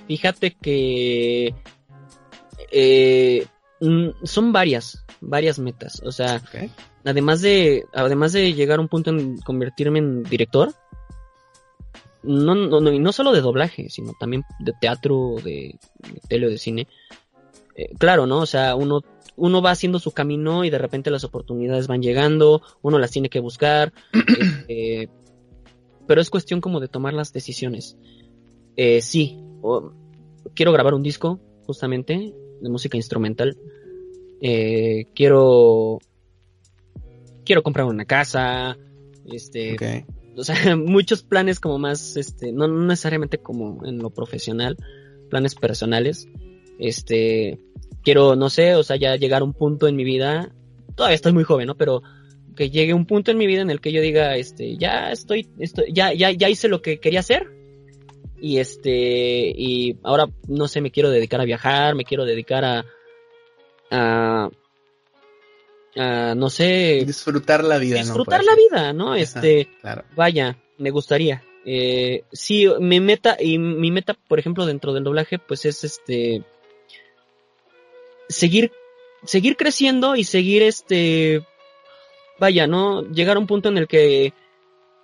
Fíjate 0.07 0.55
que 0.55 1.55
eh, 2.72 3.47
mm, 3.80 4.09
son 4.24 4.51
varias 4.51 5.03
varias 5.22 5.60
metas. 5.60 6.02
O 6.04 6.12
sea, 6.12 6.42
además 7.06 7.42
de, 7.42 7.86
además 7.94 8.34
de 8.34 8.54
llegar 8.54 8.80
a 8.80 8.82
un 8.82 8.88
punto 8.88 9.12
en 9.12 9.38
convertirme 9.38 10.00
en 10.00 10.24
director, 10.24 10.74
no, 12.24 12.54
no, 12.56 12.80
no, 12.80 12.92
no 12.92 13.12
solo 13.14 13.32
de 13.32 13.42
doblaje, 13.42 13.90
sino 13.90 14.14
también 14.20 14.44
de 14.60 14.74
teatro, 14.80 15.36
de, 15.44 15.80
de 16.14 16.22
tele 16.28 16.48
o 16.48 16.50
de 16.50 16.58
cine. 16.58 16.88
Eh, 17.76 17.90
claro, 17.98 18.26
¿no? 18.26 18.40
O 18.40 18.46
sea, 18.46 18.76
uno, 18.76 19.02
uno 19.36 19.62
va 19.62 19.72
haciendo 19.72 20.00
su 20.00 20.12
camino 20.12 20.66
y 20.66 20.70
de 20.70 20.78
repente 20.78 21.10
las 21.10 21.24
oportunidades 21.24 21.88
van 21.88 22.02
llegando, 22.02 22.62
uno 22.82 23.00
las 23.00 23.12
tiene 23.12 23.30
que 23.30 23.40
buscar. 23.40 23.94
este, 24.14 25.10
pero 26.08 26.22
es 26.22 26.30
cuestión 26.30 26.62
como 26.62 26.80
de 26.80 26.88
tomar 26.88 27.14
las 27.14 27.34
decisiones. 27.34 27.98
Eh, 28.76 29.02
sí, 29.02 29.40
quiero 30.54 30.72
grabar 30.72 30.94
un 30.94 31.04
disco, 31.04 31.40
justamente, 31.66 32.34
de 32.62 32.70
música 32.70 32.98
instrumental. 32.98 33.58
Eh, 34.42 35.08
quiero, 35.14 36.00
quiero 37.46 37.62
comprar 37.62 37.86
una 37.86 38.06
casa, 38.06 38.76
este, 39.32 39.76
o 40.36 40.44
sea, 40.44 40.56
muchos 40.76 41.22
planes 41.22 41.60
como 41.60 41.78
más, 41.78 42.18
este, 42.18 42.52
no, 42.52 42.68
no 42.68 42.88
necesariamente 42.88 43.38
como 43.38 43.86
en 43.86 44.00
lo 44.00 44.10
profesional, 44.10 44.78
planes 45.30 45.54
personales. 45.54 46.28
Este, 46.80 47.60
quiero, 48.04 48.36
no 48.36 48.50
sé, 48.50 48.76
o 48.76 48.84
sea, 48.84 48.96
ya 48.96 49.16
llegar 49.16 49.44
a 49.44 49.46
un 49.46 49.54
punto 49.54 49.88
en 49.88 49.96
mi 49.96 50.04
vida, 50.04 50.52
todavía 50.96 51.16
estoy 51.16 51.34
muy 51.34 51.44
joven, 51.44 51.68
¿no? 51.68 51.78
Pero 51.78 52.02
que 52.56 52.72
llegue 52.72 52.96
un 52.96 53.06
punto 53.06 53.32
en 53.32 53.38
mi 53.38 53.48
vida 53.48 53.62
en 53.62 53.70
el 53.70 53.80
que 53.80 53.92
yo 53.92 54.02
diga, 54.02 54.36
este, 54.36 54.76
ya 54.78 55.12
estoy, 55.12 55.50
estoy 55.60 55.94
ya, 55.94 56.14
ya, 56.14 56.32
ya 56.32 56.50
hice 56.50 56.68
lo 56.68 56.82
que 56.82 57.00
quería 57.00 57.20
hacer. 57.20 57.48
Y 58.39 58.58
este, 58.58 59.54
y 59.56 60.00
ahora, 60.02 60.28
no 60.48 60.68
sé, 60.68 60.82
me 60.82 60.89
quiero 60.89 61.12
dedicar 61.12 61.39
a 61.42 61.46
viajar, 61.46 61.94
me 61.94 62.04
quiero 62.04 62.26
dedicar 62.26 62.66
a, 62.66 62.86
a, 63.92 64.50
a 65.96 66.36
no 66.36 66.50
sé, 66.50 67.04
Disfrutar 67.06 67.64
la 67.64 67.78
vida, 67.78 67.98
¿no? 67.98 68.04
disfrutar 68.04 68.39
Por 68.39 68.46
la 68.46 68.56
vida, 68.56 68.94
¿no? 68.94 69.10
Ajá, 69.14 69.22
Este, 69.22 69.68
Claro. 69.82 70.04
Vaya, 70.16 70.58
me 70.78 70.89
gustaría. 70.89 71.44
Eh, 71.66 72.24
sí, 72.32 72.68
mi 72.80 73.00
meta, 73.00 73.38
y 73.39 73.60
mi 73.60 73.92
meta, 73.92 74.16
por 74.28 74.39
ejemplo, 74.39 74.66
dentro 74.66 74.94
del 74.94 75.04
doblaje, 75.04 75.38
pues 75.38 75.66
es 75.66 75.84
este. 75.84 76.44
Seguir, 78.30 78.72
seguir 79.26 79.58
creciendo 79.58 80.16
y 80.16 80.24
seguir 80.24 80.64
este. 80.64 81.46
Vaya, 82.39 82.66
¿no? 82.66 83.04
Llegar 83.04 83.36
a 83.36 83.39
un 83.39 83.46
punto 83.48 83.70
en 83.70 83.78
el 83.78 83.88
que. 83.88 84.34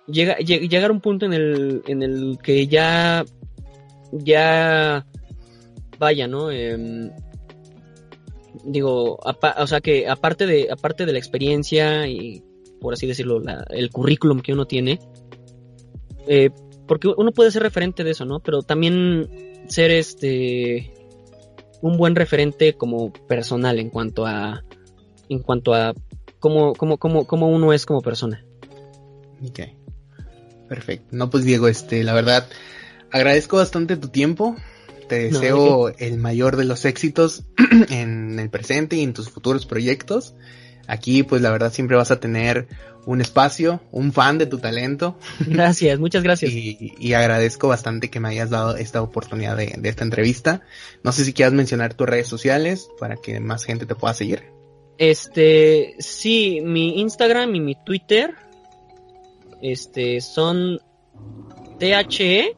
Llega, 0.08 0.38
lle- 0.38 0.68
llegar 0.68 0.90
a 0.90 0.94
un 0.94 1.00
punto 1.02 1.26
en 1.26 1.34
el, 1.34 1.82
en 1.86 2.02
el 2.02 2.38
que 2.42 2.66
ya. 2.66 3.24
Ya. 4.10 5.06
Vaya, 5.98 6.26
¿no? 6.26 6.50
Em, 6.50 7.10
digo, 8.68 9.18
apa- 9.26 9.56
o 9.58 9.66
sea 9.66 9.80
que 9.80 10.08
aparte 10.08 10.46
de, 10.46 10.68
aparte 10.70 11.06
de 11.06 11.12
la 11.12 11.18
experiencia 11.18 12.06
y 12.06 12.42
por 12.80 12.94
así 12.94 13.06
decirlo, 13.06 13.40
la- 13.40 13.64
el 13.70 13.90
currículum 13.90 14.40
que 14.40 14.52
uno 14.52 14.66
tiene, 14.66 15.00
eh, 16.26 16.50
porque 16.86 17.08
uno 17.16 17.32
puede 17.32 17.50
ser 17.50 17.62
referente 17.62 18.04
de 18.04 18.12
eso, 18.12 18.24
¿no? 18.24 18.40
Pero 18.40 18.62
también 18.62 19.28
ser 19.68 19.90
este 19.90 20.92
un 21.80 21.96
buen 21.96 22.14
referente 22.16 22.74
como 22.74 23.12
personal 23.12 23.78
en 23.78 23.90
cuanto 23.90 24.26
a 24.26 24.64
en 25.28 25.40
cuanto 25.40 25.74
a 25.74 25.94
cómo, 26.38 26.72
cómo, 26.74 26.98
cómo, 26.98 27.26
cómo 27.26 27.48
uno 27.48 27.72
es 27.72 27.84
como 27.84 28.00
persona. 28.00 28.44
Ok. 29.46 29.60
Perfecto. 30.68 31.06
No, 31.10 31.30
pues 31.30 31.44
Diego, 31.44 31.68
este, 31.68 32.02
la 32.04 32.14
verdad, 32.14 32.46
agradezco 33.10 33.56
bastante 33.56 33.96
tu 33.96 34.08
tiempo. 34.08 34.56
Te 35.08 35.30
No, 35.30 35.40
deseo 35.40 35.88
el 35.98 36.18
mayor 36.18 36.56
de 36.56 36.64
los 36.64 36.84
éxitos 36.84 37.44
en 37.90 38.17
el 38.38 38.50
presente 38.50 38.96
y 38.96 39.02
en 39.02 39.12
tus 39.12 39.30
futuros 39.30 39.66
proyectos. 39.66 40.34
Aquí, 40.88 41.22
pues 41.22 41.42
la 41.42 41.50
verdad, 41.50 41.72
siempre 41.72 41.96
vas 41.96 42.10
a 42.10 42.18
tener 42.18 42.66
un 43.04 43.20
espacio, 43.20 43.80
un 43.90 44.12
fan 44.12 44.38
de 44.38 44.46
tu 44.46 44.58
talento. 44.58 45.18
Gracias, 45.46 45.98
muchas 45.98 46.22
gracias. 46.22 46.52
Y, 46.52 46.94
y 46.98 47.12
agradezco 47.14 47.68
bastante 47.68 48.10
que 48.10 48.20
me 48.20 48.28
hayas 48.28 48.50
dado 48.50 48.76
esta 48.76 49.02
oportunidad 49.02 49.56
de, 49.56 49.74
de 49.78 49.88
esta 49.88 50.04
entrevista. 50.04 50.62
No 51.02 51.12
sé 51.12 51.24
si 51.24 51.32
quieras 51.32 51.54
mencionar 51.54 51.94
tus 51.94 52.08
redes 52.08 52.26
sociales 52.26 52.88
para 52.98 53.16
que 53.16 53.40
más 53.40 53.64
gente 53.64 53.86
te 53.86 53.94
pueda 53.94 54.14
seguir. 54.14 54.58
Este, 54.98 55.94
sí, 56.00 56.60
mi 56.62 57.00
Instagram 57.00 57.54
y 57.54 57.60
mi 57.60 57.76
Twitter, 57.76 58.34
este, 59.62 60.20
son 60.20 60.80
THE, 61.78 62.56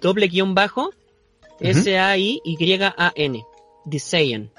doble 0.00 0.26
guion 0.26 0.54
bajo, 0.54 0.90
S-A-I-Y-A-N, 1.60 3.44
Disayan. 3.84 4.50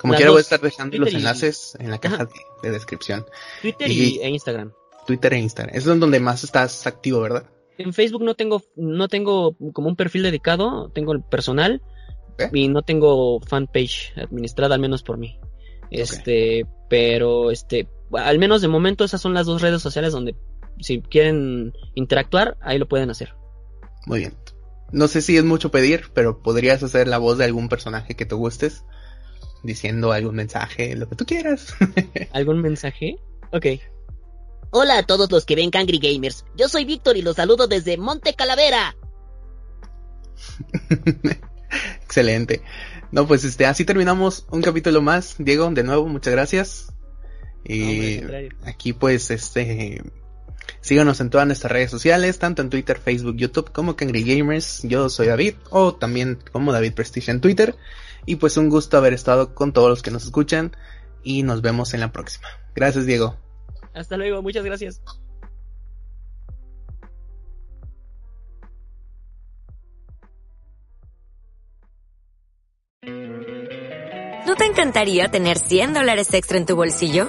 Como 0.00 0.14
quiera 0.14 0.30
voy 0.30 0.38
a 0.38 0.42
estar 0.42 0.60
dejando 0.60 0.96
Twitter 0.96 1.04
los 1.04 1.12
y- 1.12 1.16
enlaces 1.16 1.76
en 1.80 1.90
la 1.90 1.98
caja 1.98 2.24
de, 2.24 2.30
de 2.62 2.70
descripción. 2.70 3.26
Twitter 3.62 3.90
Y- 3.90 4.16
y, 4.16 4.18
e 4.20 4.28
Instagram. 4.30 4.72
Twitter 5.06 5.32
e 5.34 5.38
Instagram. 5.38 5.74
Eso 5.76 5.92
es 5.92 6.00
donde 6.00 6.20
más 6.20 6.44
estás 6.44 6.86
activo, 6.86 7.20
¿verdad? 7.20 7.44
En 7.78 7.92
Facebook 7.92 8.22
no 8.22 8.34
tengo, 8.34 8.62
no 8.76 9.08
tengo 9.08 9.56
como 9.72 9.88
un 9.88 9.96
perfil 9.96 10.22
dedicado, 10.24 10.90
tengo 10.92 11.12
el 11.12 11.22
personal 11.22 11.80
y 12.52 12.68
no 12.68 12.82
tengo 12.82 13.40
fanpage 13.40 14.12
administrada, 14.16 14.74
al 14.74 14.80
menos 14.80 15.02
por 15.02 15.16
mí. 15.18 15.38
Este, 15.90 16.66
pero 16.88 17.50
este, 17.50 17.88
al 18.12 18.38
menos 18.38 18.60
de 18.62 18.68
momento 18.68 19.04
esas 19.04 19.20
son 19.20 19.32
las 19.34 19.46
dos 19.46 19.62
redes 19.62 19.80
sociales 19.80 20.12
donde 20.12 20.36
si 20.80 21.00
quieren 21.00 21.72
interactuar, 21.94 22.56
ahí 22.60 22.78
lo 22.78 22.86
pueden 22.88 23.10
hacer. 23.10 23.34
Muy 24.06 24.20
bien. 24.20 24.34
No 24.92 25.08
sé 25.08 25.20
si 25.22 25.36
es 25.36 25.44
mucho 25.44 25.70
pedir, 25.70 26.04
pero 26.14 26.42
podrías 26.42 26.82
hacer 26.82 27.08
la 27.08 27.18
voz 27.18 27.38
de 27.38 27.44
algún 27.44 27.68
personaje 27.68 28.14
que 28.14 28.26
te 28.26 28.34
gustes, 28.34 28.84
diciendo 29.62 30.12
algún 30.12 30.34
mensaje, 30.34 30.96
lo 30.96 31.08
que 31.08 31.16
tú 31.16 31.24
quieras. 31.24 31.74
¿Algún 32.32 32.60
mensaje? 32.60 33.18
Ok. 33.52 33.66
Hola 34.70 34.98
a 34.98 35.02
todos 35.02 35.30
los 35.30 35.44
que 35.44 35.56
ven 35.56 35.70
Cangry 35.70 35.98
Gamers. 35.98 36.44
Yo 36.56 36.68
soy 36.68 36.84
Víctor 36.84 37.16
y 37.16 37.22
los 37.22 37.36
saludo 37.36 37.66
desde 37.66 37.96
Monte 37.96 38.34
Calavera. 38.34 38.96
Excelente. 42.02 42.62
No, 43.10 43.26
pues 43.26 43.44
este, 43.44 43.66
así 43.66 43.84
terminamos 43.84 44.46
un 44.50 44.60
capítulo 44.60 45.00
más. 45.00 45.36
Diego, 45.38 45.70
de 45.70 45.82
nuevo, 45.82 46.06
muchas 46.06 46.32
gracias. 46.32 46.92
Y 47.64 48.20
aquí 48.64 48.92
pues 48.92 49.30
este 49.30 50.02
síganos 50.80 51.20
en 51.20 51.30
todas 51.30 51.46
nuestras 51.46 51.72
redes 51.72 51.90
sociales, 51.90 52.38
tanto 52.38 52.62
en 52.62 52.70
Twitter, 52.70 52.98
Facebook, 52.98 53.36
YouTube 53.36 53.72
como 53.72 53.96
Cangry 53.96 54.22
Gamers. 54.22 54.82
Yo 54.84 55.08
soy 55.08 55.26
David 55.26 55.54
o 55.70 55.94
también 55.94 56.38
como 56.52 56.72
David 56.72 56.92
Prestige 56.92 57.30
en 57.30 57.40
Twitter 57.40 57.74
y 58.28 58.36
pues 58.36 58.58
un 58.58 58.68
gusto 58.68 58.98
haber 58.98 59.14
estado 59.14 59.54
con 59.54 59.72
todos 59.72 59.88
los 59.88 60.02
que 60.02 60.10
nos 60.10 60.24
escuchan 60.24 60.76
y 61.22 61.44
nos 61.44 61.62
vemos 61.62 61.94
en 61.94 62.00
la 62.00 62.12
próxima. 62.12 62.46
Gracias, 62.74 63.06
Diego. 63.06 63.38
Hasta 63.94 64.18
luego, 64.18 64.42
muchas 64.42 64.64
gracias. 64.66 65.00
¿No 74.46 74.56
te 74.56 74.66
encantaría 74.66 75.30
tener 75.30 75.58
100 75.58 75.94
dólares 75.94 76.34
extra 76.34 76.58
en 76.58 76.66
tu 76.66 76.76
bolsillo? 76.76 77.28